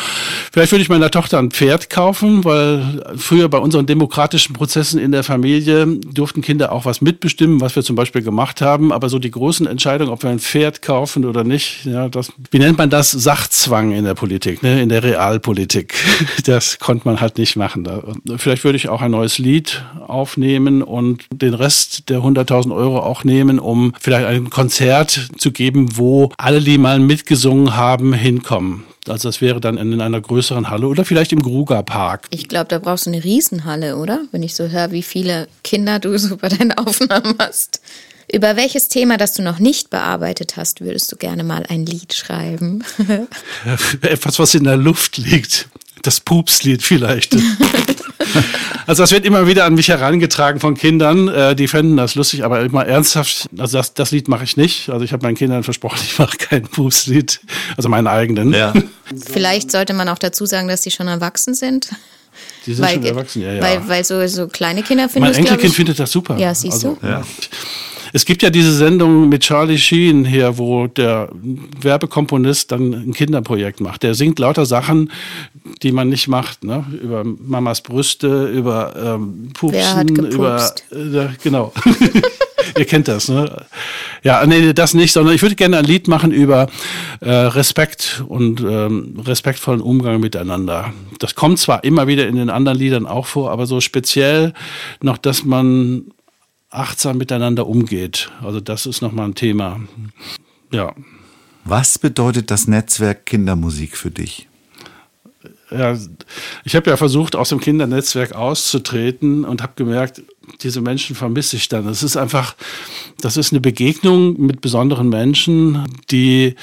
Vielleicht 0.51 0.71
würde 0.71 0.81
ich 0.81 0.89
meiner 0.89 1.11
Tochter 1.11 1.39
ein 1.39 1.51
Pferd 1.51 1.89
kaufen, 1.89 2.43
weil 2.43 3.03
früher 3.15 3.47
bei 3.47 3.59
unseren 3.59 3.85
demokratischen 3.85 4.53
Prozessen 4.53 4.99
in 4.99 5.11
der 5.11 5.23
Familie 5.23 5.87
durften 5.87 6.41
Kinder 6.41 6.71
auch 6.71 6.85
was 6.85 7.01
mitbestimmen, 7.01 7.61
was 7.61 7.75
wir 7.75 7.83
zum 7.83 7.95
Beispiel 7.95 8.21
gemacht 8.21 8.61
haben. 8.61 8.91
Aber 8.91 9.09
so 9.09 9.19
die 9.19 9.31
großen 9.31 9.67
Entscheidungen, 9.67 10.11
ob 10.11 10.23
wir 10.23 10.29
ein 10.29 10.39
Pferd 10.39 10.81
kaufen 10.81 11.25
oder 11.25 11.43
nicht, 11.43 11.85
ja, 11.85 12.09
das, 12.09 12.31
wie 12.51 12.59
nennt 12.59 12.77
man 12.77 12.89
das? 12.89 13.11
Sachzwang 13.11 13.91
in 13.91 14.03
der 14.03 14.15
Politik, 14.15 14.63
ne? 14.63 14.81
in 14.81 14.89
der 14.89 15.03
Realpolitik. 15.03 15.93
Das 16.45 16.79
konnte 16.79 17.07
man 17.07 17.21
halt 17.21 17.37
nicht 17.37 17.55
machen. 17.55 17.87
Vielleicht 18.37 18.63
würde 18.63 18.77
ich 18.77 18.89
auch 18.89 19.01
ein 19.01 19.11
neues 19.11 19.37
Lied 19.37 19.83
aufnehmen 20.07 20.81
und 20.81 21.25
den 21.31 21.53
Rest 21.53 22.09
der 22.09 22.19
100.000 22.19 22.73
Euro 22.75 22.99
auch 22.99 23.23
nehmen, 23.23 23.59
um 23.59 23.93
vielleicht 23.99 24.25
ein 24.25 24.49
Konzert 24.49 25.29
zu 25.37 25.51
geben, 25.51 25.97
wo 25.97 26.31
alle, 26.37 26.61
die 26.61 26.77
mal 26.77 26.99
mitgesungen 26.99 27.75
haben, 27.75 28.13
hinkommen. 28.13 28.83
Also 29.09 29.29
das 29.29 29.41
wäre 29.41 29.59
dann 29.59 29.77
in 29.77 29.99
einer 30.01 30.21
größeren 30.21 30.69
Halle 30.69 30.87
oder 30.87 31.05
vielleicht 31.05 31.31
im 31.31 31.41
Gruger 31.41 31.83
Park. 31.83 32.27
Ich 32.29 32.47
glaube, 32.47 32.67
da 32.67 32.79
brauchst 32.79 33.05
du 33.05 33.11
eine 33.11 33.23
Riesenhalle, 33.23 33.97
oder? 33.97 34.21
Wenn 34.31 34.43
ich 34.43 34.55
so 34.55 34.67
höre, 34.67 34.91
wie 34.91 35.03
viele 35.03 35.47
Kinder 35.63 35.99
du 35.99 36.17
so 36.17 36.37
bei 36.37 36.49
deinen 36.49 36.71
Aufnahmen 36.77 37.35
hast. 37.39 37.81
Über 38.31 38.55
welches 38.55 38.89
Thema, 38.89 39.17
das 39.17 39.33
du 39.33 39.41
noch 39.41 39.57
nicht 39.57 39.89
bearbeitet 39.89 40.55
hast, 40.55 40.81
würdest 40.81 41.11
du 41.11 41.15
gerne 41.15 41.43
mal 41.43 41.65
ein 41.67 41.85
Lied 41.85 42.13
schreiben? 42.13 42.83
Etwas, 44.01 44.37
was 44.37 44.53
in 44.53 44.65
der 44.65 44.77
Luft 44.77 45.17
liegt. 45.17 45.67
Das 46.01 46.19
Pupslied 46.19 46.83
vielleicht. 46.83 47.35
Also 48.85 49.03
das 49.03 49.11
wird 49.11 49.23
immer 49.23 49.47
wieder 49.47 49.65
an 49.65 49.75
mich 49.75 49.87
herangetragen 49.87 50.59
von 50.59 50.75
Kindern, 50.75 51.27
äh, 51.27 51.55
die 51.55 51.67
fänden 51.67 51.95
das 51.95 52.15
lustig, 52.15 52.43
aber 52.43 52.61
immer 52.61 52.85
ernsthaft, 52.85 53.47
also 53.57 53.77
das, 53.77 53.93
das 53.93 54.11
Lied 54.11 54.27
mache 54.27 54.43
ich 54.43 54.57
nicht. 54.57 54.89
Also 54.89 55.05
ich 55.05 55.13
habe 55.13 55.25
meinen 55.25 55.35
Kindern 55.35 55.63
versprochen, 55.63 55.99
ich 56.03 56.17
mache 56.17 56.37
kein 56.37 56.63
Pupslied, 56.63 57.39
also 57.77 57.87
meinen 57.87 58.07
eigenen. 58.07 58.51
Ja. 58.51 58.73
Vielleicht 59.31 59.71
sollte 59.71 59.93
man 59.93 60.09
auch 60.09 60.17
dazu 60.17 60.45
sagen, 60.45 60.67
dass 60.67 60.81
die 60.81 60.91
schon 60.91 61.07
erwachsen 61.07 61.53
sind. 61.53 61.89
Die 62.65 62.73
sind 62.73 62.89
schon 62.89 63.05
erwachsen, 63.05 63.41
ja, 63.41 63.53
ja. 63.53 63.61
Weil, 63.61 63.87
weil 63.87 64.03
so, 64.03 64.25
so 64.27 64.47
kleine 64.47 64.81
Kinder 64.81 65.07
finden 65.07 65.29
mein 65.29 65.37
Enkelkind 65.37 65.69
ich, 65.71 65.75
findet 65.75 65.99
das 65.99 66.11
super. 66.11 66.37
Ja, 66.37 66.53
siehst 66.55 66.83
du? 66.83 66.97
Ja. 67.01 67.23
Es 68.13 68.25
gibt 68.25 68.41
ja 68.43 68.49
diese 68.49 68.73
Sendung 68.73 69.29
mit 69.29 69.41
Charlie 69.41 69.77
Sheen 69.77 70.25
hier, 70.25 70.57
wo 70.57 70.87
der 70.87 71.29
Werbekomponist 71.81 72.71
dann 72.71 72.93
ein 72.93 73.13
Kinderprojekt 73.13 73.81
macht. 73.81 74.03
Der 74.03 74.15
singt 74.15 74.39
lauter 74.39 74.65
Sachen, 74.65 75.11
die 75.83 75.91
man 75.91 76.09
nicht 76.09 76.27
macht, 76.27 76.63
ne? 76.63 76.85
Über 77.01 77.23
Mamas 77.23 77.81
Brüste, 77.81 78.47
über 78.47 78.93
ähm, 78.95 79.49
Pupsen, 79.53 80.15
über 80.25 80.71
äh, 80.91 81.27
genau. 81.43 81.73
Ihr 82.77 82.85
kennt 82.85 83.07
das, 83.07 83.29
ne? 83.29 83.65
Ja, 84.23 84.45
nee, 84.45 84.73
das 84.73 84.93
nicht, 84.93 85.11
sondern 85.11 85.33
ich 85.33 85.41
würde 85.41 85.55
gerne 85.55 85.77
ein 85.77 85.85
Lied 85.85 86.07
machen 86.07 86.31
über 86.31 86.67
äh, 87.21 87.29
Respekt 87.29 88.23
und 88.27 88.61
ähm, 88.61 89.15
respektvollen 89.25 89.81
Umgang 89.81 90.19
miteinander. 90.19 90.93
Das 91.19 91.35
kommt 91.35 91.59
zwar 91.59 91.83
immer 91.83 92.07
wieder 92.07 92.27
in 92.27 92.35
den 92.35 92.49
anderen 92.49 92.77
Liedern 92.77 93.05
auch 93.05 93.25
vor, 93.25 93.51
aber 93.51 93.65
so 93.65 93.81
speziell 93.81 94.53
noch, 95.01 95.17
dass 95.17 95.43
man 95.43 96.11
achtsam 96.69 97.17
miteinander 97.17 97.67
umgeht. 97.67 98.31
Also 98.41 98.59
das 98.59 98.85
ist 98.85 99.01
nochmal 99.01 99.25
ein 99.29 99.35
Thema. 99.35 99.79
Ja. 100.71 100.93
Was 101.65 101.99
bedeutet 101.99 102.51
das 102.51 102.67
Netzwerk 102.67 103.25
Kindermusik 103.25 103.97
für 103.97 104.11
dich? 104.11 104.49
ja 105.71 105.95
ich 106.63 106.75
habe 106.75 106.89
ja 106.89 106.97
versucht, 106.97 107.35
aus 107.35 107.49
dem 107.49 107.59
Kindernetzwerk 107.59 108.33
auszutreten 108.33 109.45
und 109.45 109.61
habe 109.61 109.73
gemerkt, 109.75 110.23
diese 110.61 110.81
Menschen 110.81 111.15
vermisse 111.15 111.57
ich 111.57 111.69
dann. 111.69 111.87
Es 111.87 112.01
ist 112.01 112.17
einfach, 112.17 112.55
das 113.21 113.37
ist 113.37 113.53
eine 113.53 113.61
Begegnung 113.61 114.39
mit 114.41 114.61
besonderen 114.61 115.09
Menschen, 115.09 115.85
die 116.09 116.55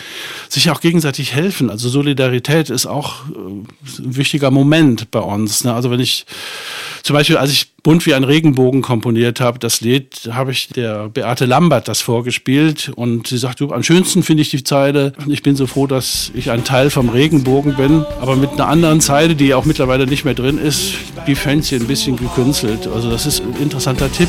sich 0.48 0.70
auch 0.70 0.80
gegenseitig 0.80 1.34
helfen. 1.34 1.70
Also 1.70 1.88
Solidarität 1.88 2.68
ist 2.68 2.86
auch 2.86 3.28
äh, 3.28 4.02
ein 4.02 4.16
wichtiger 4.16 4.50
Moment 4.50 5.10
bei 5.10 5.20
uns. 5.20 5.64
Ne? 5.64 5.72
Also 5.72 5.90
wenn 5.90 6.00
ich 6.00 6.26
zum 7.06 7.14
Beispiel, 7.14 7.36
als 7.36 7.52
ich 7.52 7.72
Bunt 7.84 8.04
wie 8.04 8.14
ein 8.14 8.24
Regenbogen 8.24 8.82
komponiert 8.82 9.40
habe, 9.40 9.60
das 9.60 9.80
Lied, 9.80 10.28
habe 10.32 10.50
ich 10.50 10.70
der 10.70 11.08
Beate 11.08 11.44
Lambert 11.44 11.86
das 11.86 12.00
vorgespielt 12.00 12.90
und 12.96 13.28
sie 13.28 13.38
sagt, 13.38 13.60
du, 13.60 13.70
am 13.70 13.84
schönsten 13.84 14.24
finde 14.24 14.42
ich 14.42 14.50
die 14.50 14.64
Zeile, 14.64 15.12
ich 15.28 15.44
bin 15.44 15.54
so 15.54 15.68
froh, 15.68 15.86
dass 15.86 16.32
ich 16.34 16.50
ein 16.50 16.64
Teil 16.64 16.90
vom 16.90 17.08
Regenbogen 17.08 17.76
bin, 17.76 18.04
aber 18.20 18.34
mit 18.34 18.50
einer 18.54 18.66
anderen 18.66 19.00
Zeile, 19.00 19.36
die 19.36 19.54
auch 19.54 19.64
mittlerweile 19.64 20.08
nicht 20.08 20.24
mehr 20.24 20.34
drin 20.34 20.58
ist, 20.58 20.94
die 21.28 21.36
fände 21.36 21.64
sie 21.64 21.76
ein 21.76 21.86
bisschen 21.86 22.16
gekünstelt. 22.16 22.88
Also 22.92 23.08
das 23.08 23.24
ist 23.24 23.40
ein 23.40 23.54
interessanter 23.62 24.10
Tipp. 24.10 24.28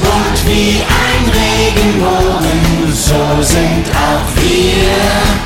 Bunt 0.00 0.46
wie 0.46 0.78
ein 0.78 1.24
Regenbogen, 1.34 2.92
so 2.92 3.42
sind 3.42 3.90
auch 3.96 4.42
wir. 4.44 5.44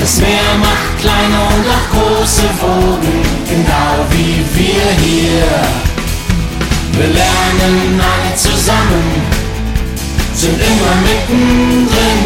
Das 0.00 0.20
Meer 0.20 0.58
macht 0.58 0.98
kleine 0.98 1.42
und 1.42 1.64
auch 1.68 1.97
große 2.08 2.48
Wogen, 2.60 3.22
genau 3.48 3.92
wie 4.10 4.44
wir 4.54 4.86
hier. 5.04 5.44
Wir 6.92 7.08
lernen 7.08 8.00
alle 8.00 8.34
zusammen, 8.34 9.04
sind 10.34 10.58
immer 10.58 10.94
mittendrin. 11.08 12.24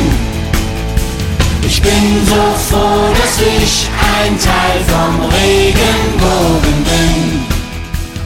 Ich 1.67 1.81
bin 1.83 2.27
so 2.27 2.43
froh, 2.69 3.13
dass 3.21 3.41
ich 3.41 3.89
ein 4.23 4.39
Teil 4.39 4.81
vom 4.87 5.25
Regenbogen 5.27 6.85
bin. 6.85 7.52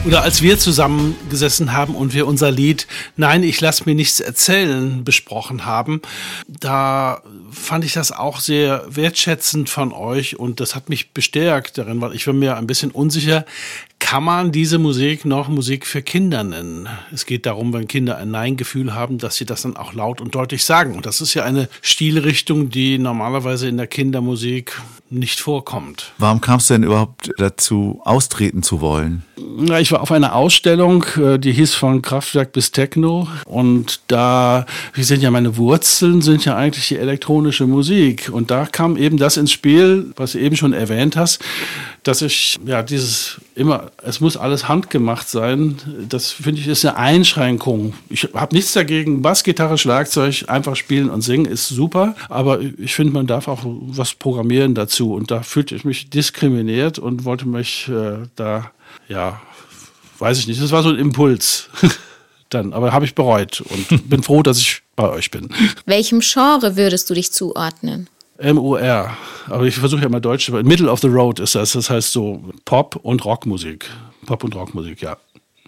Oder 0.07 0.21
als 0.21 0.41
wir 0.41 0.57
zusammengesessen 0.57 1.73
haben 1.73 1.93
und 1.93 2.13
wir 2.13 2.27
unser 2.27 2.49
Lied 2.49 2.87
Nein, 3.17 3.43
ich 3.43 3.59
lass 3.59 3.85
mir 3.85 3.93
nichts 3.93 4.21
erzählen 4.21 5.03
besprochen 5.03 5.65
haben, 5.65 6.01
da 6.47 7.21
fand 7.51 7.83
ich 7.83 7.91
das 7.91 8.13
auch 8.13 8.39
sehr 8.39 8.85
wertschätzend 8.87 9.69
von 9.69 9.91
euch 9.91 10.39
und 10.39 10.61
das 10.61 10.75
hat 10.75 10.87
mich 10.87 11.11
bestärkt 11.11 11.77
darin, 11.77 11.99
weil 11.99 12.15
ich 12.15 12.25
war 12.25 12.33
mir 12.33 12.55
ein 12.55 12.67
bisschen 12.67 12.91
unsicher, 12.91 13.45
kann 13.99 14.23
man 14.23 14.51
diese 14.51 14.79
Musik 14.79 15.25
noch 15.25 15.49
Musik 15.49 15.85
für 15.85 16.01
Kinder 16.01 16.43
nennen? 16.43 16.87
Es 17.13 17.25
geht 17.25 17.45
darum, 17.45 17.73
wenn 17.73 17.87
Kinder 17.87 18.17
ein 18.17 18.31
Nein-Gefühl 18.31 18.93
haben, 18.93 19.17
dass 19.17 19.35
sie 19.35 19.45
das 19.45 19.63
dann 19.63 19.75
auch 19.75 19.93
laut 19.93 20.21
und 20.21 20.33
deutlich 20.33 20.63
sagen. 20.63 20.95
Und 20.95 21.05
das 21.05 21.19
ist 21.19 21.33
ja 21.33 21.43
eine 21.43 21.67
Stilrichtung, 21.81 22.69
die 22.69 22.99
normalerweise 22.99 23.67
in 23.67 23.77
der 23.77 23.87
Kindermusik 23.87 24.79
nicht 25.09 25.39
vorkommt. 25.39 26.11
Warum 26.17 26.41
kamst 26.41 26.69
du 26.69 26.73
denn 26.75 26.83
überhaupt 26.83 27.31
dazu, 27.37 28.01
austreten 28.03 28.61
zu 28.61 28.81
wollen? 28.81 29.23
Ich 29.79 29.91
war 29.91 30.01
auf 30.01 30.11
einer 30.11 30.35
Ausstellung, 30.35 31.05
äh, 31.17 31.39
die 31.39 31.53
hieß 31.53 31.73
von 31.73 32.01
Kraftwerk 32.01 32.51
bis 32.51 32.71
Techno 32.71 33.27
und 33.45 34.01
da, 34.07 34.65
sind 34.95 35.21
ja 35.21 35.31
meine 35.31 35.57
Wurzeln, 35.57 36.21
sind 36.21 36.43
ja 36.43 36.55
eigentlich 36.55 36.89
die 36.89 36.97
elektronische 36.97 37.67
Musik 37.67 38.29
und 38.31 38.51
da 38.51 38.65
kam 38.65 38.97
eben 38.97 39.17
das 39.17 39.37
ins 39.37 39.51
Spiel, 39.51 40.11
was 40.17 40.33
du 40.33 40.39
eben 40.39 40.57
schon 40.57 40.73
erwähnt 40.73 41.15
hast, 41.15 41.39
dass 42.03 42.21
ich 42.21 42.57
ja 42.65 42.83
dieses 42.83 43.41
immer, 43.55 43.91
es 44.03 44.19
muss 44.21 44.37
alles 44.37 44.67
handgemacht 44.67 45.27
sein, 45.27 45.77
das 46.07 46.31
finde 46.31 46.61
ich 46.61 46.67
ist 46.67 46.85
eine 46.85 46.97
Einschränkung. 46.97 47.93
Ich 48.09 48.29
habe 48.33 48.55
nichts 48.55 48.73
dagegen, 48.73 49.21
Bassgitarre, 49.21 49.77
Schlagzeug, 49.77 50.45
einfach 50.47 50.75
spielen 50.75 51.09
und 51.09 51.21
singen 51.21 51.45
ist 51.45 51.67
super, 51.67 52.15
aber 52.29 52.59
ich 52.61 52.95
finde, 52.95 53.13
man 53.13 53.27
darf 53.27 53.47
auch 53.47 53.61
was 53.63 54.13
programmieren 54.13 54.75
dazu 54.75 55.13
und 55.13 55.31
da 55.31 55.41
fühlte 55.41 55.75
ich 55.75 55.83
mich 55.83 56.09
diskriminiert 56.09 56.99
und 56.99 57.25
wollte 57.25 57.47
mich 57.47 57.89
äh, 57.89 58.27
da, 58.35 58.71
ja, 59.07 59.41
weiß 60.19 60.39
ich 60.39 60.47
nicht, 60.47 60.61
das 60.61 60.71
war 60.71 60.83
so 60.83 60.89
ein 60.89 60.99
Impuls. 60.99 61.69
Dann, 62.49 62.71
aber 62.71 62.93
habe 62.93 63.03
ich 63.03 63.13
bereut 63.13 63.61
und 63.61 64.09
bin 64.09 64.23
froh, 64.23 64.41
dass 64.41 64.59
ich 64.59 64.81
bei 64.95 65.09
euch 65.09 65.31
bin. 65.31 65.49
Welchem 65.85 66.21
Genre 66.21 66.77
würdest 66.77 67.09
du 67.09 67.13
dich 67.13 67.33
zuordnen? 67.33 68.09
MOR. 68.41 69.17
Aber 69.47 69.63
ich 69.65 69.77
versuche 69.77 70.01
ja 70.01 70.09
mal 70.09 70.19
Deutsch. 70.19 70.49
Middle 70.49 70.91
of 70.91 70.99
the 70.99 71.07
Road 71.07 71.39
ist 71.39 71.55
das. 71.55 71.73
Das 71.73 71.89
heißt 71.89 72.11
so 72.11 72.43
Pop 72.65 72.95
und 72.97 73.25
Rockmusik. 73.25 73.89
Pop 74.25 74.43
und 74.43 74.55
Rockmusik, 74.55 75.01
ja. 75.01 75.17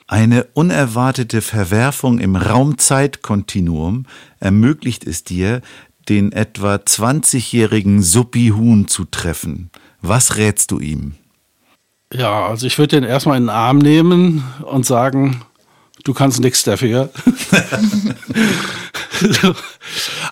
Eine 0.07 0.45
unerwartete 0.53 1.41
Verwerfung 1.41 2.19
im 2.19 2.35
Raumzeitkontinuum 2.35 4.05
ermöglicht 4.39 5.05
es 5.05 5.23
dir, 5.23 5.61
den 6.09 6.31
etwa 6.31 6.75
20-jährigen 6.75 8.01
Suppi 8.01 8.51
Huhn 8.55 8.87
zu 8.87 9.05
treffen. 9.05 9.69
Was 10.01 10.37
rätst 10.37 10.71
du 10.71 10.79
ihm? 10.79 11.13
Ja, 12.11 12.47
also 12.47 12.65
ich 12.65 12.79
würde 12.79 12.99
den 12.99 13.07
erstmal 13.07 13.37
in 13.37 13.43
den 13.43 13.49
Arm 13.49 13.77
nehmen 13.77 14.43
und 14.65 14.85
sagen, 14.85 15.41
du 16.03 16.13
kannst 16.13 16.39
nichts 16.39 16.63
dafür. 16.63 17.09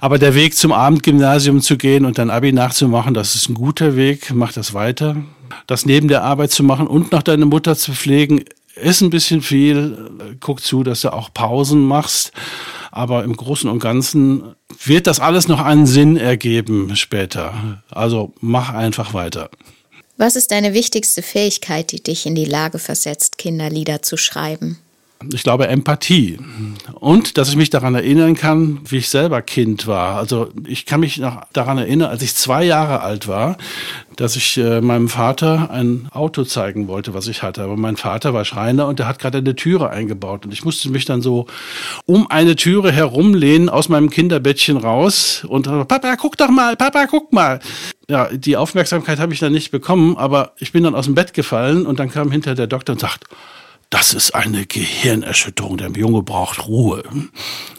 Aber 0.02 0.18
der 0.18 0.36
Weg 0.36 0.56
zum 0.56 0.72
Abendgymnasium 0.72 1.62
zu 1.62 1.78
gehen 1.78 2.06
und 2.06 2.18
dann 2.18 2.30
Abi 2.30 2.54
nachzumachen, 2.54 3.14
das 3.14 3.36
ist 3.36 3.50
ein 3.50 3.56
guter 3.56 3.96
Weg. 3.96 4.34
Mach 4.34 4.54
das 4.54 4.74
weiter. 4.74 5.18
Das 5.66 5.86
neben 5.86 6.08
der 6.08 6.24
Arbeit 6.24 6.52
zu 6.52 6.64
machen 6.64 6.88
und 6.88 7.12
noch 7.12 7.24
deine 7.24 7.46
Mutter 7.46 7.76
zu 7.76 7.94
pflegen, 7.94 8.44
ist 8.76 9.02
ein 9.02 9.10
bisschen 9.10 9.42
viel. 9.42 10.38
Guck 10.40 10.62
zu, 10.62 10.84
dass 10.84 11.02
du 11.02 11.12
auch 11.12 11.34
Pausen 11.34 11.86
machst. 11.86 12.32
Aber 12.92 13.24
im 13.24 13.36
Großen 13.36 13.70
und 13.70 13.80
Ganzen 13.80 14.56
wird 14.84 15.08
das 15.08 15.20
alles 15.20 15.48
noch 15.48 15.60
einen 15.60 15.86
Sinn 15.86 16.18
ergeben 16.18 16.96
später. 16.96 17.84
Also 17.90 18.34
mach 18.40 18.74
einfach 18.74 19.14
weiter. 19.14 19.50
Was 20.18 20.36
ist 20.36 20.52
deine 20.52 20.74
wichtigste 20.74 21.22
Fähigkeit, 21.22 21.92
die 21.92 22.02
dich 22.02 22.26
in 22.26 22.34
die 22.34 22.46
Lage 22.46 22.80
versetzt, 22.80 23.38
Kinderlieder 23.38 24.02
zu 24.02 24.18
schreiben? 24.18 24.80
Ich 25.34 25.42
glaube 25.42 25.68
Empathie 25.68 26.38
und 26.94 27.40
dass 27.40 27.50
ich 27.50 27.56
mich 27.56 27.72
daran 27.72 27.96
erinnern 27.96 28.36
kann, 28.36 28.80
wie 28.88 28.98
ich 28.98 29.10
selber 29.10 29.42
Kind 29.42 29.88
war. 29.88 30.16
Also 30.16 30.50
ich 30.68 30.86
kann 30.86 31.00
mich 31.00 31.18
noch 31.18 31.42
daran 31.54 31.80
erinnern, 31.80 32.10
als 32.12 32.22
ich 32.22 32.36
zwei 32.36 32.64
Jahre 32.64 33.02
alt 33.02 33.28
war, 33.28 33.58
dass 34.16 34.36
ich 34.36 34.58
äh, 34.58 34.80
meinem 34.80 35.10
Vater 35.10 35.72
ein 35.72 36.08
Auto 36.12 36.44
zeigen 36.44 36.88
wollte, 36.88 37.16
was 37.16 37.28
ich 37.28 37.42
hatte. 37.42 37.64
Aber 37.64 37.78
mein 37.78 37.98
Vater 37.98 38.36
war 38.36 38.46
Schreiner 38.46 38.88
und 38.88 39.00
der 39.00 39.08
hat 39.08 39.18
gerade 39.18 39.40
eine 39.40 39.56
Türe 39.56 39.90
eingebaut 39.90 40.46
und 40.46 40.54
ich 40.54 40.64
musste 40.64 40.90
mich 40.92 41.06
dann 41.06 41.24
so 41.24 41.48
um 42.06 42.30
eine 42.30 42.56
Türe 42.56 42.92
herumlehnen 42.92 43.70
aus 43.70 43.90
meinem 43.90 44.12
Kinderbettchen 44.12 44.78
raus 44.78 45.46
und 45.48 45.64
Papa, 45.88 46.16
guck 46.16 46.38
doch 46.38 46.50
mal, 46.50 46.76
Papa, 46.76 47.08
guck 47.08 47.34
mal. 47.34 47.60
Ja, 48.08 48.30
die 48.32 48.56
Aufmerksamkeit 48.56 49.20
habe 49.20 49.34
ich 49.34 49.40
dann 49.40 49.52
nicht 49.52 49.72
bekommen, 49.72 50.16
aber 50.16 50.54
ich 50.60 50.72
bin 50.72 50.84
dann 50.84 50.96
aus 50.96 51.06
dem 51.06 51.16
Bett 51.16 51.34
gefallen 51.34 51.86
und 51.86 52.00
dann 52.00 52.10
kam 52.10 52.32
hinter 52.32 52.56
der 52.56 52.68
Doktor 52.68 52.94
und 52.94 53.00
sagt, 53.00 53.26
das 53.90 54.14
ist 54.14 54.36
eine 54.36 54.66
Gehirnerschütterung. 54.66 55.78
Der 55.78 55.90
Junge 55.92 56.22
braucht 56.22 56.68
Ruhe. 56.68 57.04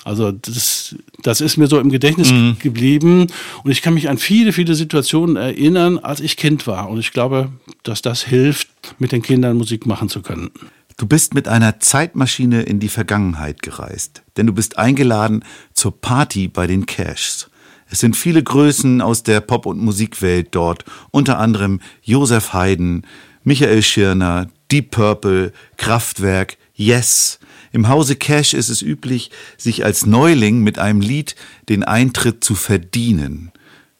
Also 0.04 0.32
das, 0.32 0.96
das 1.22 1.40
ist 1.42 1.58
mir 1.58 1.66
so 1.66 1.78
im 1.78 1.90
Gedächtnis 1.90 2.30
Mhm. 2.32 2.56
geblieben. 2.58 3.26
Und 3.62 3.70
ich 3.70 3.82
kann 3.82 3.94
mich 3.94 4.08
an 4.08 4.16
viele, 4.18 4.52
viele 4.52 4.74
Situationen 4.74 5.36
erinnern, 5.36 5.98
als 5.98 6.20
ich 6.20 6.36
Kind 6.38 6.66
war. 6.66 6.88
Und 6.88 6.98
ich 6.98 7.12
glaube, 7.12 7.50
dass 7.82 8.00
das 8.00 8.22
hilft, 8.24 8.68
mit 8.98 9.12
den 9.12 9.20
Kindern 9.22 9.58
Musik 9.58 9.84
machen 9.86 10.08
zu 10.08 10.22
können. 10.22 10.50
Du 10.96 11.06
bist 11.06 11.34
mit 11.34 11.46
einer 11.46 11.78
Zeitmaschine 11.78 12.62
in 12.62 12.80
die 12.80 12.88
Vergangenheit 12.88 13.62
gereist, 13.62 14.22
denn 14.36 14.46
du 14.46 14.52
bist 14.52 14.78
eingeladen 14.78 15.44
zur 15.72 16.00
Party 16.00 16.48
bei 16.48 16.66
den 16.66 16.86
Cashs. 16.86 17.50
Es 17.90 18.00
sind 18.00 18.16
viele 18.16 18.42
Größen 18.42 19.00
aus 19.00 19.22
der 19.22 19.40
Pop- 19.40 19.66
und 19.66 19.78
Musikwelt 19.78 20.48
dort, 20.52 20.84
unter 21.10 21.38
anderem 21.38 21.80
Josef 22.02 22.52
Haydn, 22.52 23.02
Michael 23.44 23.82
Schirner, 23.82 24.48
Deep 24.70 24.90
Purple, 24.90 25.52
Kraftwerk, 25.76 26.56
Yes. 26.78 27.40
Im 27.72 27.88
Hause 27.88 28.14
Cash 28.14 28.54
ist 28.54 28.68
es 28.68 28.82
üblich, 28.82 29.32
sich 29.56 29.84
als 29.84 30.06
Neuling 30.06 30.62
mit 30.62 30.78
einem 30.78 31.00
Lied 31.00 31.34
den 31.68 31.82
Eintritt 31.82 32.44
zu 32.44 32.54
verdienen. 32.54 33.50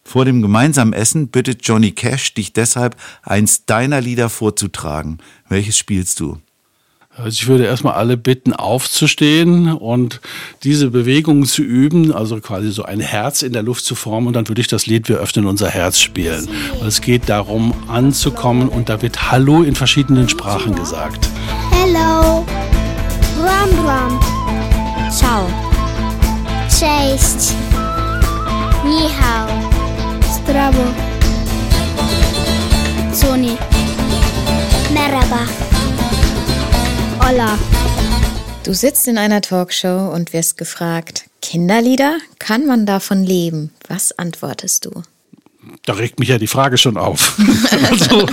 Vor 0.05 0.25
dem 0.25 0.41
gemeinsamen 0.41 0.93
Essen 0.93 1.29
bittet 1.29 1.67
Johnny 1.67 1.91
Cash 1.91 2.35
dich 2.35 2.53
deshalb, 2.53 2.97
eins 3.23 3.67
deiner 3.67 4.01
Lieder 4.01 4.31
vorzutragen. 4.31 5.19
Welches 5.49 5.77
spielst 5.77 6.21
du? 6.21 6.39
Also 7.19 7.31
ich 7.31 7.49
würde 7.49 7.65
erstmal 7.65 7.95
alle 7.95 8.17
bitten, 8.17 8.53
aufzustehen 8.53 9.73
und 9.73 10.21
diese 10.63 10.91
Bewegungen 10.91 11.47
zu 11.47 11.63
üben, 11.63 12.13
also 12.15 12.39
quasi 12.41 12.71
so 12.71 12.85
ein 12.85 13.01
Herz 13.01 13.43
in 13.43 13.53
der 13.53 13.65
Luft 13.65 13.85
zu 13.85 13.97
formen 13.97 14.29
und 14.29 14.35
dann 14.35 14.47
würde 14.47 14.61
ich 14.61 14.69
das 14.69 14.87
Lied 14.87 15.09
Wir 15.09 15.19
öffnen 15.19 15.47
unser 15.47 15.69
Herz 15.69 15.99
spielen. 15.99 16.49
Und 16.81 16.87
es 16.87 17.01
geht 17.01 17.29
darum, 17.29 17.75
anzukommen 17.89 18.69
und 18.69 18.89
da 18.89 19.03
wird 19.03 19.33
Hallo 19.33 19.65
in 19.65 19.75
verschiedenen 19.75 20.29
Sprachen 20.29 20.77
gesagt. 20.77 21.29
Hello. 21.73 22.47
Bram 23.37 23.85
Bram. 23.85 24.21
Ciao. 25.11 25.49
Cześć. 26.69 27.53
Ni 28.85 29.09
hao. 29.21 29.49
Zdravo. 30.23 30.85
Sony. 33.13 33.57
Merhaba. 34.95 35.78
Hola. 37.29 37.59
Du 38.65 38.73
sitzt 38.73 39.07
in 39.07 39.19
einer 39.19 39.43
Talkshow 39.43 40.11
und 40.15 40.33
wirst 40.33 40.57
gefragt, 40.57 41.29
Kinderlieder, 41.43 42.17
kann 42.39 42.65
man 42.65 42.87
davon 42.87 43.23
leben? 43.23 43.71
Was 43.87 44.19
antwortest 44.19 44.87
du? 44.87 45.03
Da 45.85 45.93
regt 45.93 46.21
mich 46.21 46.31
ja 46.31 46.39
die 46.39 46.47
Frage 46.47 46.79
schon 46.79 46.97
auf. 46.97 47.39
also, 47.91 48.27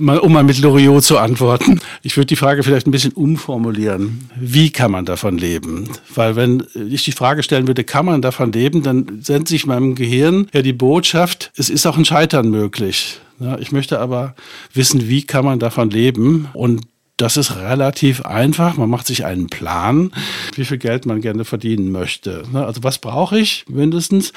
mal, 0.00 0.18
um 0.18 0.32
mal 0.32 0.42
mit 0.42 0.58
Loriot 0.58 1.04
zu 1.04 1.18
antworten. 1.18 1.80
Ich 2.02 2.16
würde 2.16 2.26
die 2.26 2.34
Frage 2.34 2.64
vielleicht 2.64 2.88
ein 2.88 2.90
bisschen 2.90 3.12
umformulieren. 3.12 4.28
Wie 4.34 4.70
kann 4.70 4.90
man 4.90 5.04
davon 5.04 5.38
leben? 5.38 5.88
Weil 6.12 6.34
wenn 6.34 6.66
ich 6.74 7.04
die 7.04 7.12
Frage 7.12 7.44
stellen 7.44 7.68
würde, 7.68 7.84
kann 7.84 8.06
man 8.06 8.22
davon 8.22 8.50
leben, 8.50 8.82
dann 8.82 9.20
sendet 9.22 9.46
sich 9.46 9.66
meinem 9.66 9.94
Gehirn 9.94 10.48
ja 10.52 10.62
die 10.62 10.72
Botschaft, 10.72 11.52
es 11.56 11.70
ist 11.70 11.86
auch 11.86 11.96
ein 11.96 12.04
Scheitern 12.04 12.50
möglich. 12.50 13.20
Ja, 13.38 13.56
ich 13.58 13.70
möchte 13.70 14.00
aber 14.00 14.34
wissen, 14.74 15.08
wie 15.08 15.22
kann 15.22 15.44
man 15.44 15.60
davon 15.60 15.90
leben? 15.90 16.48
Und 16.54 16.86
das 17.16 17.38
ist 17.38 17.56
relativ 17.56 18.26
einfach. 18.26 18.76
Man 18.76 18.90
macht 18.90 19.06
sich 19.06 19.24
einen 19.24 19.46
Plan, 19.46 20.12
wie 20.54 20.66
viel 20.66 20.76
Geld 20.76 21.06
man 21.06 21.22
gerne 21.22 21.46
verdienen 21.46 21.90
möchte. 21.90 22.42
Ne, 22.52 22.64
Also 22.64 22.82
was 22.82 22.98
brauche 22.98 23.38
ich 23.38 23.64
mindestens? 23.68 24.32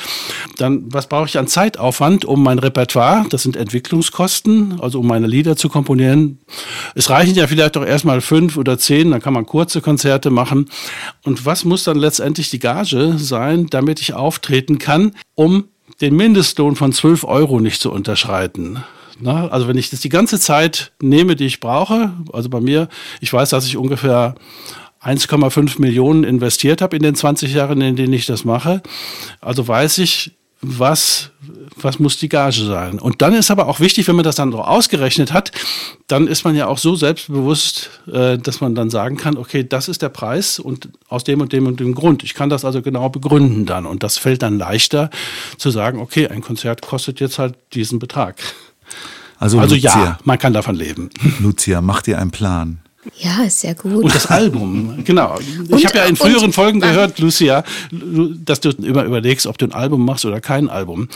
Dann 0.57 0.85
was 0.87 1.07
brauche 1.07 1.25
ich 1.25 1.37
an 1.37 1.47
Zeitaufwand, 1.47 2.23
um 2.23 2.41
mein 2.41 2.57
Repertoire, 2.57 3.25
das 3.29 3.43
sind 3.43 3.57
Entwicklungskosten, 3.57 4.79
also 4.79 5.01
um 5.01 5.07
meine 5.07 5.27
Lieder 5.27 5.57
zu 5.57 5.67
komponieren. 5.67 6.39
Es 6.95 7.09
reichen 7.09 7.35
ja 7.35 7.47
vielleicht 7.47 7.75
auch 7.75 7.85
erstmal 7.85 8.21
fünf 8.21 8.55
oder 8.55 8.77
zehn, 8.77 9.11
dann 9.11 9.21
kann 9.21 9.33
man 9.33 9.45
kurze 9.45 9.81
Konzerte 9.81 10.29
machen. 10.29 10.69
Und 11.25 11.45
was 11.45 11.65
muss 11.65 11.83
dann 11.83 11.97
letztendlich 11.97 12.49
die 12.49 12.59
Gage 12.59 13.17
sein, 13.17 13.67
damit 13.69 13.99
ich 13.99 14.13
auftreten 14.13 14.79
kann, 14.79 15.11
um 15.35 15.65
den 15.99 16.15
Mindestlohn 16.15 16.77
von 16.77 16.93
12 16.93 17.25
Euro 17.25 17.59
nicht 17.59 17.81
zu 17.81 17.91
unterschreiten? 17.91 18.83
Na, 19.21 19.47
also 19.49 19.67
wenn 19.67 19.77
ich 19.77 19.89
das 19.89 19.99
die 19.99 20.09
ganze 20.09 20.39
Zeit 20.39 20.91
nehme, 21.01 21.35
die 21.35 21.45
ich 21.45 21.59
brauche, 21.59 22.13
also 22.31 22.49
bei 22.49 22.61
mir, 22.61 22.87
ich 23.19 23.31
weiß, 23.33 23.49
dass 23.49 23.65
ich 23.65 23.75
ungefähr 23.75 24.35
1,5 25.03 25.79
Millionen 25.79 26.23
investiert 26.23 26.81
habe 26.81 26.95
in 26.95 27.03
den 27.03 27.15
20 27.15 27.53
Jahren, 27.53 27.81
in 27.81 27.95
denen 27.95 28.13
ich 28.13 28.25
das 28.25 28.45
mache. 28.45 28.81
Also 29.41 29.67
weiß 29.67 29.99
ich, 29.99 30.31
was, 30.61 31.31
was 31.77 31.99
muss 31.99 32.17
die 32.17 32.27
Gage 32.27 32.65
sein. 32.65 32.99
Und 32.99 33.21
dann 33.21 33.33
ist 33.33 33.49
aber 33.49 33.67
auch 33.67 33.79
wichtig, 33.79 34.09
wenn 34.09 34.17
man 34.17 34.25
das 34.25 34.35
dann 34.35 34.51
so 34.51 34.61
ausgerechnet 34.61 35.31
hat, 35.31 35.53
dann 36.07 36.27
ist 36.27 36.43
man 36.43 36.53
ja 36.53 36.67
auch 36.67 36.77
so 36.77 36.95
selbstbewusst, 36.95 37.89
äh, 38.11 38.37
dass 38.37 38.59
man 38.59 38.75
dann 38.75 38.89
sagen 38.89 39.15
kann, 39.15 39.37
okay, 39.37 39.65
das 39.67 39.87
ist 39.87 40.01
der 40.01 40.09
Preis 40.09 40.59
und 40.59 40.89
aus 41.07 41.23
dem 41.23 41.39
und 41.39 41.53
dem 41.53 41.65
und 41.65 41.79
dem 41.79 41.95
Grund. 41.95 42.23
Ich 42.23 42.33
kann 42.33 42.49
das 42.49 42.65
also 42.65 42.81
genau 42.81 43.07
begründen 43.07 43.65
dann. 43.65 43.85
Und 43.85 44.03
das 44.03 44.17
fällt 44.17 44.41
dann 44.41 44.57
leichter 44.57 45.09
zu 45.57 45.69
sagen, 45.71 45.99
okay, 45.99 46.27
ein 46.27 46.41
Konzert 46.41 46.81
kostet 46.81 47.21
jetzt 47.21 47.39
halt 47.39 47.55
diesen 47.73 47.99
Betrag. 47.99 48.35
Also, 49.37 49.59
Also 49.59 49.75
Lucia, 49.75 49.89
ja, 49.89 50.19
man 50.25 50.37
kann 50.37 50.53
davon 50.53 50.75
leben. 50.75 51.09
Lucia, 51.39 51.81
mach 51.81 52.01
dir 52.01 52.19
einen 52.19 52.31
Plan. 52.31 52.79
Ja, 53.17 53.43
ist 53.43 53.63
ja 53.63 53.73
gut. 53.73 54.03
Und 54.03 54.13
das 54.13 54.25
Album, 54.27 55.03
genau. 55.05 55.37
Und- 55.37 55.79
ich 55.79 55.85
habe 55.85 55.97
ja 55.99 56.03
in 56.05 56.15
früheren 56.17 56.45
und- 56.45 56.53
Folgen 56.53 56.79
gehört, 56.81 57.19
Lucia, 57.19 57.63
dass 57.91 58.59
du 58.59 58.69
immer 58.71 59.03
überlegst, 59.03 59.47
ob 59.47 59.57
du 59.57 59.65
ein 59.65 59.73
Album 59.73 60.03
machst 60.05 60.25
oder 60.25 60.41
kein 60.41 60.69
Album. 60.69 61.07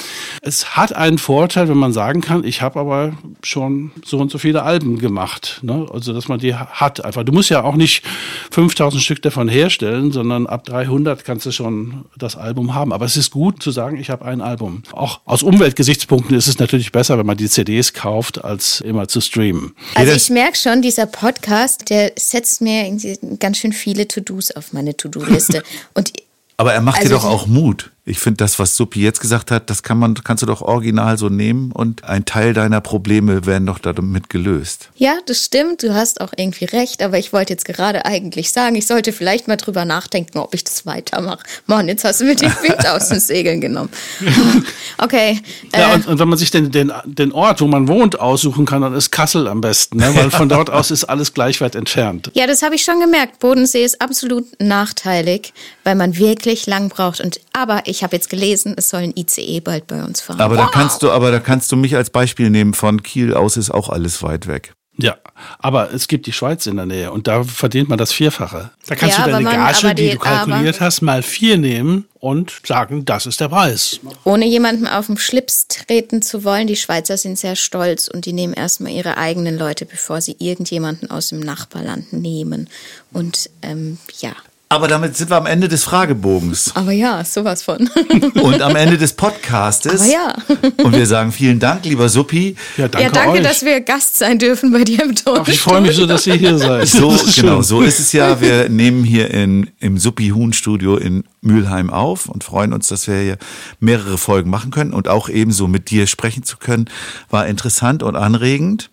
Es 0.42 0.78
hat 0.78 0.96
einen 0.96 1.18
Vorteil, 1.18 1.68
wenn 1.68 1.78
man 1.78 1.92
sagen 1.94 2.22
kann, 2.22 2.44
ich 2.46 2.62
habe 2.62 2.80
aber 2.80 3.14
schon 3.44 3.92
so 4.06 4.18
und 4.20 4.32
so 4.32 4.38
viele 4.38 4.64
Alben 4.64 4.98
gemacht. 5.00 5.60
Ne? 5.62 5.86
Also, 5.92 6.14
dass 6.14 6.28
man 6.28 6.40
die 6.40 6.56
hat. 6.56 7.04
Einfach. 7.04 7.24
Du 7.24 7.32
musst 7.34 7.50
ja 7.50 7.64
auch 7.64 7.76
nicht 7.76 8.04
5000 8.52 9.02
Stück 9.04 9.22
davon 9.22 9.50
herstellen, 9.50 10.12
sondern 10.12 10.48
ab 10.48 10.64
300 10.66 11.26
kannst 11.26 11.46
du 11.46 11.52
schon 11.52 12.06
das 12.18 12.36
Album 12.36 12.74
haben. 12.76 12.94
Aber 12.94 13.06
es 13.06 13.18
ist 13.18 13.32
gut 13.32 13.62
zu 13.62 13.72
sagen, 13.72 13.98
ich 13.98 14.10
habe 14.10 14.26
ein 14.26 14.42
Album. 14.42 14.84
Auch 14.94 15.20
aus 15.26 15.44
Umweltgesichtspunkten 15.44 16.36
ist 16.38 16.48
es 16.48 16.60
natürlich 16.60 16.92
besser, 16.92 17.18
wenn 17.18 17.26
man 17.26 17.38
die 17.38 17.50
CDs 17.50 17.94
kauft, 17.94 18.44
als 18.44 18.80
immer 18.82 19.08
zu 19.08 19.20
streamen. 19.22 19.74
Also 19.96 20.14
ich 20.14 20.30
merke 20.30 20.58
schon, 20.58 20.82
dieser 20.82 21.06
Podcast, 21.08 21.73
der 21.78 22.14
setzt 22.18 22.62
mir 22.62 22.98
ganz 23.40 23.58
schön 23.58 23.74
viele 23.74 24.08
To-Dos 24.08 24.52
auf 24.52 24.74
meine 24.74 24.96
To-Do-Liste. 24.96 25.64
Und 25.94 26.14
Aber 26.58 26.74
er 26.74 26.82
macht 26.82 26.98
Also 26.98 27.10
dir 27.10 27.16
doch 27.16 27.26
auch 27.26 27.48
Mut. 27.48 27.92
Ich 28.06 28.20
finde, 28.20 28.38
das, 28.38 28.60
was 28.60 28.76
Suppi 28.76 29.02
jetzt 29.02 29.22
gesagt 29.22 29.50
hat, 29.50 29.70
das 29.70 29.82
kann 29.82 29.98
man, 29.98 30.14
kannst 30.16 30.44
du 30.44 30.46
doch 30.46 30.62
original 30.62 31.18
so 31.18 31.30
nehmen 31.30 31.72
und 31.72 32.04
ein 32.04 32.26
Teil 32.26 32.54
deiner 32.54 32.82
Probleme 32.82 33.46
werden 33.46 33.66
doch 33.66 33.80
damit 33.80 34.30
gelöst. 34.30 34.90
ja, 34.98 35.18
das 35.26 35.46
stimmt, 35.46 35.84
du 35.84 35.94
hast 35.94 36.20
auch 36.20 36.34
irgendwie 36.36 36.66
recht, 36.66 37.02
aber 37.02 37.18
ich 37.18 37.32
wollte 37.32 37.54
jetzt 37.54 37.64
gerade 37.64 38.06
eigentlich 38.06 38.52
sagen, 38.52 38.76
ich 38.76 38.88
sollte 38.88 39.14
vielleicht 39.14 39.48
mal 39.48 39.56
drüber 39.56 39.86
nachdenken, 39.86 40.38
ob 40.40 40.54
ich 40.54 40.66
das 40.66 40.86
weitermache. 40.86 41.44
Mann, 41.66 41.88
jetzt 41.88 42.04
hast 42.04 42.20
du 42.20 42.26
mir 42.26 42.36
den 42.36 42.52
Wind 42.62 42.86
aus 42.90 43.08
den 43.08 43.22
Segeln 43.22 43.62
genommen. 43.62 43.90
Okay. 45.00 45.40
Ja, 45.74 45.92
äh, 45.92 45.96
und, 45.96 46.08
und 46.08 46.20
wenn 46.20 46.30
man 46.30 46.38
sich 46.38 46.52
den, 46.52 46.72
den, 46.72 46.92
den 47.06 47.32
Ort, 47.32 47.62
wo 47.62 47.68
man 47.68 47.88
wohnt, 47.88 48.20
aussuchen 48.20 48.66
kann, 48.66 48.82
dann 48.82 48.94
ist 48.94 49.12
Kassel 49.12 49.48
am 49.48 49.60
besten, 49.60 49.98
ne? 49.98 50.16
weil 50.16 50.32
von 50.32 50.48
dort 50.48 50.70
aus 50.70 50.92
ist 50.92 51.06
alles 51.06 51.34
gleich 51.34 51.62
weit 51.62 51.76
entfernt. 51.76 52.32
Ja, 52.34 52.48
das 52.48 52.62
habe 52.62 52.76
ich 52.76 52.84
schon 52.84 53.00
gemerkt. 53.00 53.40
Bodensee 53.40 53.84
ist 53.84 54.02
absolut 54.02 54.46
nachteilig, 54.62 55.54
weil 55.84 55.96
man 55.96 56.18
wirklich 56.18 56.68
lang 56.68 56.90
braucht. 56.90 57.20
Und 57.22 57.40
aber 57.54 57.82
ich 57.86 57.93
habe 58.02 58.16
jetzt 58.16 58.30
gelesen, 58.32 58.74
es 58.78 58.90
soll 58.90 59.02
ein 59.02 59.14
ICE 59.16 59.60
bald 59.60 59.86
bei 59.86 60.04
uns 60.04 60.22
fahren. 60.22 60.42
Aber 60.42 60.56
da 60.58 60.68
kannst 60.74 61.04
du, 61.04 61.12
aber 61.12 61.30
da 61.30 61.40
kannst 61.40 61.72
du 61.72 61.76
mich 61.76 61.96
als 61.96 62.10
Beispiel 62.10 62.50
nehmen. 62.50 62.74
Von 62.74 63.04
Kiel 63.04 63.36
aus 63.36 63.58
ist 63.58 63.70
auch 63.70 63.90
alles 63.90 64.24
weit 64.24 64.48
weg. 64.48 64.74
Ja, 64.96 65.18
aber 65.58 65.92
es 65.92 66.08
gibt 66.08 66.28
die 66.28 66.32
Schweiz 66.32 66.68
in 66.68 66.76
der 66.76 66.86
Nähe 66.86 67.12
und 67.12 67.26
da 67.28 67.44
verdient 67.44 67.90
man 67.90 67.98
das 67.98 68.12
Vierfache. 68.14 68.70
Da 68.86 68.94
kannst 68.94 69.18
Ja, 69.18 69.26
du 69.26 69.32
deine 69.32 69.44
man- 69.44 69.56
Gage, 69.56 69.96
die, 69.96 70.04
die- 70.04 70.12
du 70.12 70.20
kalkuliert 70.20 70.82
hast, 70.82 71.02
mal 71.02 71.24
vier 71.24 71.58
nehmen 71.58 72.06
und 72.20 72.62
sagen, 72.64 73.04
das 73.04 73.26
ist 73.26 73.40
der 73.42 73.50
Preis. 73.50 74.00
Ohne 74.24 74.46
jemandem 74.46 74.86
auf 74.86 75.08
den 75.08 75.18
Schlips 75.18 75.68
treten 75.68 76.22
zu 76.22 76.44
wollen, 76.44 76.68
die 76.68 76.76
Schweizer 76.76 77.18
sind 77.18 77.40
sehr 77.40 77.56
stolz 77.56 78.08
und 78.08 78.26
die 78.28 78.34
nehmen 78.34 78.54
erstmal 78.54 78.92
ihre 78.92 79.18
eigenen 79.18 79.58
Leute, 79.58 79.88
bevor 79.88 80.22
sie 80.22 80.36
irgendjemanden 80.38 81.10
aus 81.10 81.30
dem 81.30 81.40
Nachbarland 81.40 82.14
nehmen. 82.14 82.70
Und 83.12 83.50
ähm, 83.64 83.98
ja. 84.22 84.34
Aber 84.74 84.88
damit 84.88 85.16
sind 85.16 85.30
wir 85.30 85.38
am 85.38 85.46
Ende 85.46 85.68
des 85.68 85.84
Fragebogens 85.84 86.72
Aber 86.74 86.92
ja, 86.92 87.24
sowas 87.24 87.62
von. 87.62 87.88
und 88.42 88.60
am 88.60 88.76
Ende 88.76 88.98
des 88.98 89.14
Podcastes. 89.14 90.02
Aber 90.02 90.12
ja. 90.12 90.36
Und 90.84 90.96
wir 90.96 91.06
sagen 91.06 91.32
vielen 91.32 91.60
Dank, 91.60 91.86
lieber 91.86 92.10
Suppi. 92.10 92.56
Ja, 92.78 92.88
danke, 92.88 93.06
ja, 93.06 93.12
danke, 93.12 93.38
euch. 93.38 93.44
dass 93.44 93.64
wir 93.64 93.82
Gast 93.82 94.18
sein 94.18 94.40
dürfen 94.40 94.72
bei 94.72 94.84
dir 94.84 95.04
im 95.04 95.14
Ton. 95.14 95.38
Ach, 95.42 95.48
ich 95.48 95.60
freue 95.60 95.82
mich 95.82 95.96
so, 95.96 96.08
dass 96.08 96.26
ihr 96.26 96.34
hier 96.34 96.58
seid. 96.58 96.88
So, 96.94 97.16
genau, 97.36 97.62
so 97.62 97.82
ist 97.82 98.00
es 98.00 98.14
ja. 98.14 98.42
Wir 98.42 98.68
nehmen 98.68 99.04
hier 99.04 99.30
in, 99.32 99.70
im 99.80 100.00
Suppi 100.00 100.30
Huhn 100.30 100.54
Studio 100.54 100.98
in 100.98 101.24
Mülheim 101.42 101.92
auf 101.92 102.28
und 102.28 102.44
freuen 102.44 102.74
uns, 102.74 102.88
dass 102.88 103.08
wir 103.08 103.20
hier 103.20 103.38
mehrere 103.80 104.18
Folgen 104.18 104.50
machen 104.50 104.72
können 104.72 104.94
und 104.94 105.08
auch 105.08 105.30
ebenso 105.30 105.68
mit 105.68 105.92
dir 105.92 106.08
sprechen 106.08 106.44
zu 106.44 106.58
können. 106.58 106.90
War 107.30 107.46
interessant 107.46 108.02
und 108.02 108.16
anregend. 108.16 108.90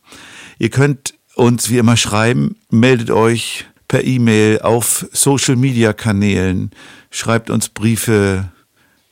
Ihr 0.58 0.68
könnt 0.68 1.14
uns 1.34 1.70
wie 1.70 1.78
immer 1.78 1.96
schreiben, 1.96 2.56
meldet 2.70 3.10
euch 3.10 3.64
per 3.90 4.04
E-Mail 4.04 4.60
auf 4.60 5.04
Social 5.10 5.56
Media 5.56 5.92
Kanälen, 5.92 6.70
schreibt 7.10 7.50
uns 7.50 7.68
Briefe, 7.68 8.44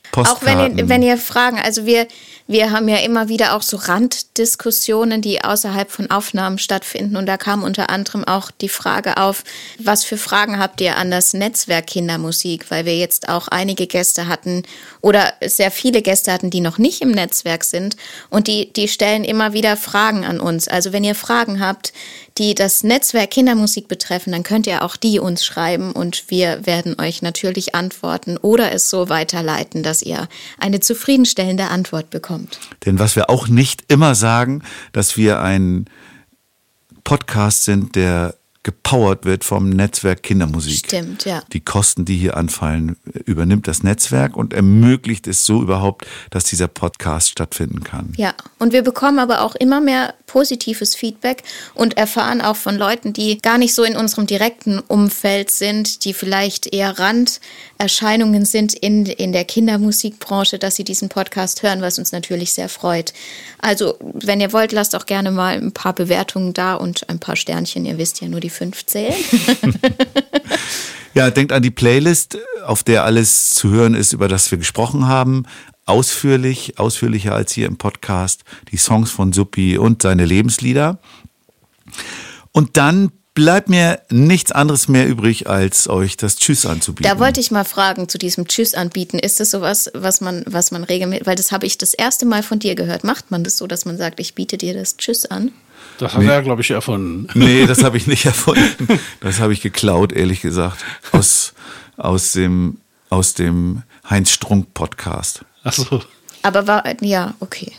Auch 0.05 0.11
Postkarten. 0.11 0.45
wenn 0.71 0.77
ihr, 0.77 0.89
wenn 0.89 1.03
ihr 1.03 1.17
Fragen, 1.17 1.59
also 1.59 1.85
wir, 1.85 2.07
wir 2.49 2.71
haben 2.71 2.87
ja 2.87 2.97
immer 2.97 3.29
wieder 3.29 3.55
auch 3.55 3.61
so 3.61 3.77
Randdiskussionen, 3.77 5.21
die 5.21 5.43
außerhalb 5.43 5.91
von 5.91 6.09
Aufnahmen 6.09 6.57
stattfinden. 6.57 7.15
Und 7.15 7.27
da 7.27 7.37
kam 7.37 7.61
unter 7.61 7.91
anderem 7.91 8.23
auch 8.23 8.49
die 8.49 8.69
Frage 8.69 9.17
auf, 9.17 9.43
was 9.77 10.03
für 10.03 10.17
Fragen 10.17 10.57
habt 10.57 10.81
ihr 10.81 10.97
an 10.97 11.11
das 11.11 11.33
Netzwerk 11.33 11.85
Kindermusik? 11.85 12.71
Weil 12.71 12.85
wir 12.85 12.97
jetzt 12.97 13.29
auch 13.29 13.49
einige 13.49 13.85
Gäste 13.85 14.27
hatten 14.27 14.63
oder 15.01 15.31
sehr 15.45 15.69
viele 15.69 16.01
Gäste 16.01 16.33
hatten, 16.33 16.49
die 16.49 16.59
noch 16.59 16.79
nicht 16.79 17.03
im 17.03 17.11
Netzwerk 17.11 17.63
sind. 17.63 17.95
Und 18.31 18.47
die, 18.47 18.73
die 18.73 18.87
stellen 18.87 19.25
immer 19.25 19.53
wieder 19.53 19.77
Fragen 19.77 20.25
an 20.25 20.39
uns. 20.39 20.67
Also 20.67 20.91
wenn 20.91 21.03
ihr 21.03 21.13
Fragen 21.13 21.59
habt, 21.59 21.93
die 22.39 22.55
das 22.55 22.83
Netzwerk 22.83 23.31
Kindermusik 23.31 23.87
betreffen, 23.87 24.31
dann 24.31 24.43
könnt 24.43 24.65
ihr 24.65 24.83
auch 24.83 24.95
die 24.95 25.19
uns 25.19 25.45
schreiben 25.45 25.91
und 25.91 26.23
wir 26.29 26.65
werden 26.65 26.99
euch 26.99 27.21
natürlich 27.21 27.75
antworten 27.75 28.37
oder 28.37 28.71
es 28.71 28.89
so 28.89 29.09
weiterleiten, 29.09 29.83
dass 29.83 30.01
ihr 30.01 30.29
eine 30.57 30.79
zufriedenstellende 30.79 31.65
Antwort 31.65 32.09
bekommt. 32.09 32.38
Denn 32.85 32.99
was 32.99 33.15
wir 33.15 33.29
auch 33.29 33.47
nicht 33.47 33.85
immer 33.87 34.15
sagen, 34.15 34.63
dass 34.91 35.17
wir 35.17 35.41
ein 35.41 35.85
Podcast 37.03 37.65
sind, 37.65 37.95
der 37.95 38.35
gepowert 38.63 39.25
wird 39.25 39.43
vom 39.43 39.69
Netzwerk 39.69 40.21
Kindermusik. 40.21 40.85
Stimmt, 40.85 41.25
ja. 41.25 41.41
Die 41.53 41.61
Kosten, 41.61 42.03
die 42.05 42.17
hier 42.17 42.35
anfallen, 42.35 42.97
übernimmt 43.25 43.67
das 43.67 43.83
Netzwerk 43.83 44.35
und 44.35 44.53
ermöglicht 44.53 45.27
es 45.27 45.45
so 45.45 45.61
überhaupt, 45.61 46.05
dass 46.29 46.43
dieser 46.43 46.67
Podcast 46.67 47.29
stattfinden 47.29 47.83
kann. 47.83 48.13
Ja, 48.17 48.33
und 48.59 48.73
wir 48.73 48.83
bekommen 48.83 49.19
aber 49.19 49.41
auch 49.41 49.55
immer 49.55 49.79
mehr 49.79 50.13
positives 50.29 50.95
Feedback 50.95 51.41
und 51.73 51.97
erfahren 51.97 52.39
auch 52.39 52.55
von 52.55 52.77
Leuten, 52.77 53.13
die 53.13 53.39
gar 53.39 53.57
nicht 53.57 53.73
so 53.73 53.83
in 53.83 53.97
unserem 53.97 54.27
direkten 54.27 54.79
Umfeld 54.79 55.49
sind, 55.49 56.05
die 56.05 56.13
vielleicht 56.13 56.71
eher 56.71 56.95
Randerscheinungen 56.99 58.45
sind 58.45 58.75
in, 58.75 59.07
in 59.07 59.33
der 59.33 59.43
Kindermusikbranche, 59.43 60.59
dass 60.59 60.75
sie 60.75 60.83
diesen 60.83 61.09
Podcast 61.09 61.63
hören, 61.63 61.81
was 61.81 61.97
uns 61.97 62.11
natürlich 62.11 62.53
sehr 62.53 62.69
freut. 62.69 63.11
Also, 63.57 63.95
wenn 63.99 64.39
ihr 64.39 64.53
wollt, 64.53 64.71
lasst 64.71 64.95
auch 64.95 65.07
gerne 65.07 65.31
mal 65.31 65.57
ein 65.57 65.71
paar 65.71 65.93
Bewertungen 65.93 66.53
da 66.53 66.75
und 66.75 67.09
ein 67.09 67.19
paar 67.19 67.35
Sternchen. 67.35 67.85
Ihr 67.85 67.97
wisst 67.97 68.21
ja, 68.21 68.27
nur 68.27 68.39
die 68.39 68.51
fünf 68.51 68.85
zählen. 68.85 69.15
Ja, 71.15 71.31
denkt 71.31 71.51
an 71.51 71.63
die 71.63 71.71
Playlist, 71.71 72.37
auf 72.65 72.83
der 72.83 73.03
alles 73.03 73.51
zu 73.51 73.69
hören 73.69 73.95
ist, 73.95 74.13
über 74.13 74.27
das 74.27 74.51
wir 74.51 74.57
gesprochen 74.57 75.07
haben. 75.07 75.45
Ausführlich, 75.89 76.77
ausführlicher 76.77 77.33
als 77.33 77.51
hier 77.51 77.65
im 77.67 77.77
Podcast. 77.77 78.43
Die 78.71 78.77
Songs 78.77 79.09
von 79.09 79.33
Suppi 79.33 79.77
und 79.77 80.03
seine 80.03 80.25
Lebenslieder. 80.25 80.99
Und 82.51 82.77
dann 82.77 83.11
bleibt 83.33 83.69
mir 83.69 84.01
nichts 84.09 84.51
anderes 84.51 84.87
mehr 84.87 85.07
übrig, 85.07 85.49
als 85.49 85.89
euch 85.89 86.17
das 86.17 86.35
Tschüss 86.35 86.65
anzubieten. 86.65 87.09
Da 87.09 87.19
wollte 87.19 87.39
ich 87.39 87.51
mal 87.51 87.63
fragen 87.63 88.09
zu 88.09 88.17
diesem 88.17 88.47
Tschüss 88.47 88.73
anbieten. 88.73 89.17
Ist 89.17 89.39
das 89.39 89.51
sowas, 89.51 89.89
was 89.93 90.21
man, 90.21 90.43
was 90.45 90.71
man 90.71 90.83
regelmäßig, 90.83 91.25
weil 91.25 91.35
das 91.35 91.51
habe 91.51 91.65
ich 91.65 91.77
das 91.77 91.93
erste 91.93 92.25
Mal 92.25 92.43
von 92.43 92.59
dir 92.59 92.75
gehört. 92.75 93.03
Macht 93.03 93.31
man 93.31 93.43
das 93.43 93.57
so, 93.57 93.65
dass 93.65 93.85
man 93.85 93.97
sagt, 93.97 94.19
ich 94.19 94.35
biete 94.35 94.57
dir 94.57 94.73
das 94.73 94.97
Tschüss 94.97 95.25
an? 95.25 95.51
Das 95.99 96.13
hat 96.13 96.23
er, 96.23 96.41
glaube 96.41 96.61
ich, 96.61 96.71
erfunden. 96.71 97.27
Nee, 97.33 97.65
das 97.65 97.83
habe 97.83 97.97
ich 97.97 98.07
nicht 98.07 98.25
erfunden. 98.25 98.99
Das 99.21 99.39
habe 99.39 99.53
ich 99.53 99.61
geklaut, 99.61 100.11
ehrlich 100.11 100.41
gesagt, 100.41 100.83
aus, 101.13 101.53
aus 101.97 102.33
dem, 102.33 102.79
aus 103.09 103.33
dem 103.33 103.83
Heinz 104.09 104.31
Strunk 104.31 104.73
Podcast. 104.73 105.45
Achso. 105.69 106.01
Aber 106.43 106.67
war, 106.67 106.83
ja, 107.01 107.33
okay. 107.39 107.71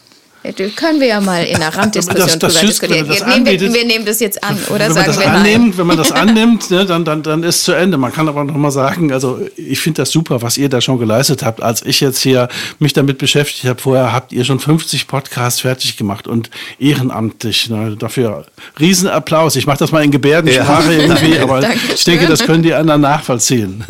Da 0.42 0.52
können 0.74 1.00
wir 1.00 1.06
ja 1.08 1.20
mal 1.20 1.44
in 1.44 1.56
einer 1.56 1.68
Randdiskussion 1.76 2.26
Das- 2.26 2.38
das 2.38 2.54
drüber 2.54 2.60
wenn 2.62 2.66
diskutieren. 2.68 3.06
man 3.06 3.08
das 3.08 3.20
Nehmen 3.26 3.44
wir, 3.44 3.52
anbietet- 3.52 3.74
wir 3.74 3.84
nehmen 3.84 4.04
das 4.06 4.20
jetzt 4.20 4.42
an, 4.42 4.58
oder 4.70 4.78
wenn 4.80 4.86
man 4.86 4.94
sagen 4.94 5.06
das 5.08 5.18
wir 5.20 5.30
annimmt, 5.30 5.64
nein? 5.68 5.78
wenn 5.78 5.86
man 5.86 5.96
das 5.98 6.12
annimmt, 6.12 6.70
ne, 6.70 6.86
dann, 6.86 7.04
dann, 7.04 7.22
dann 7.22 7.42
ist 7.42 7.62
zu 7.64 7.72
Ende. 7.72 7.98
Man 7.98 8.10
kann 8.10 8.26
aber 8.26 8.42
noch 8.44 8.54
mal 8.56 8.70
sagen, 8.70 9.12
also 9.12 9.38
ich 9.56 9.78
finde 9.80 10.00
das 10.00 10.10
super, 10.12 10.40
was 10.40 10.56
ihr 10.56 10.70
da 10.70 10.80
schon 10.80 10.98
geleistet 10.98 11.42
habt. 11.42 11.62
Als 11.62 11.82
ich 11.84 12.00
jetzt 12.00 12.20
hier 12.22 12.48
mich 12.78 12.94
damit 12.94 13.18
beschäftigt 13.18 13.66
habe, 13.66 13.78
vorher 13.82 14.14
habt 14.14 14.32
ihr 14.32 14.46
schon 14.46 14.60
50 14.60 15.06
Podcasts 15.08 15.60
fertig 15.60 15.98
gemacht 15.98 16.26
und 16.26 16.48
ehrenamtlich. 16.78 17.68
Ne, 17.68 17.96
dafür 17.98 18.46
Riesenapplaus. 18.78 19.56
Ich 19.56 19.66
mache 19.66 19.78
das 19.80 19.92
mal 19.92 20.02
in 20.02 20.10
Gebärdensprache 20.10 20.94
irgendwie, 20.94 21.38
aber 21.42 21.60
Dankeschön. 21.60 21.94
ich 21.94 22.04
denke, 22.04 22.26
das 22.28 22.44
können 22.44 22.62
die 22.62 22.72
anderen 22.72 23.02
nachvollziehen. 23.02 23.84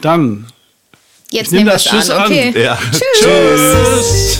Dann 0.00 0.46
Jetzt 1.34 1.50
nehm 1.50 1.64
nehmen 1.64 1.70
wir 1.70 1.72
das 1.72 1.82
Tschüss 1.82 2.10
an, 2.10 2.18
an. 2.18 2.26
okay. 2.26 2.54
Ja. 2.56 2.78
tschüss. 2.92 4.38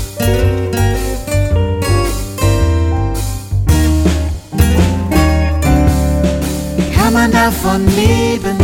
Kann 6.94 7.12
man 7.12 7.32
davon 7.32 7.84
leben? 7.96 8.56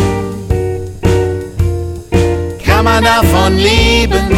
Kann 2.64 2.84
man 2.84 3.02
davon 3.02 3.56
leben? 3.58 4.28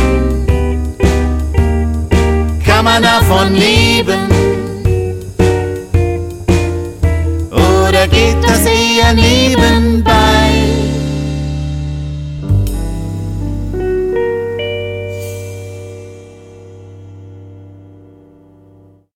Kann 2.64 2.84
man 2.86 3.02
davon 3.02 3.54
leben? 3.54 4.20
Oder 7.50 8.08
geht 8.08 8.42
das 8.42 8.64
eher 8.64 9.12
nebenbei? 9.12 10.31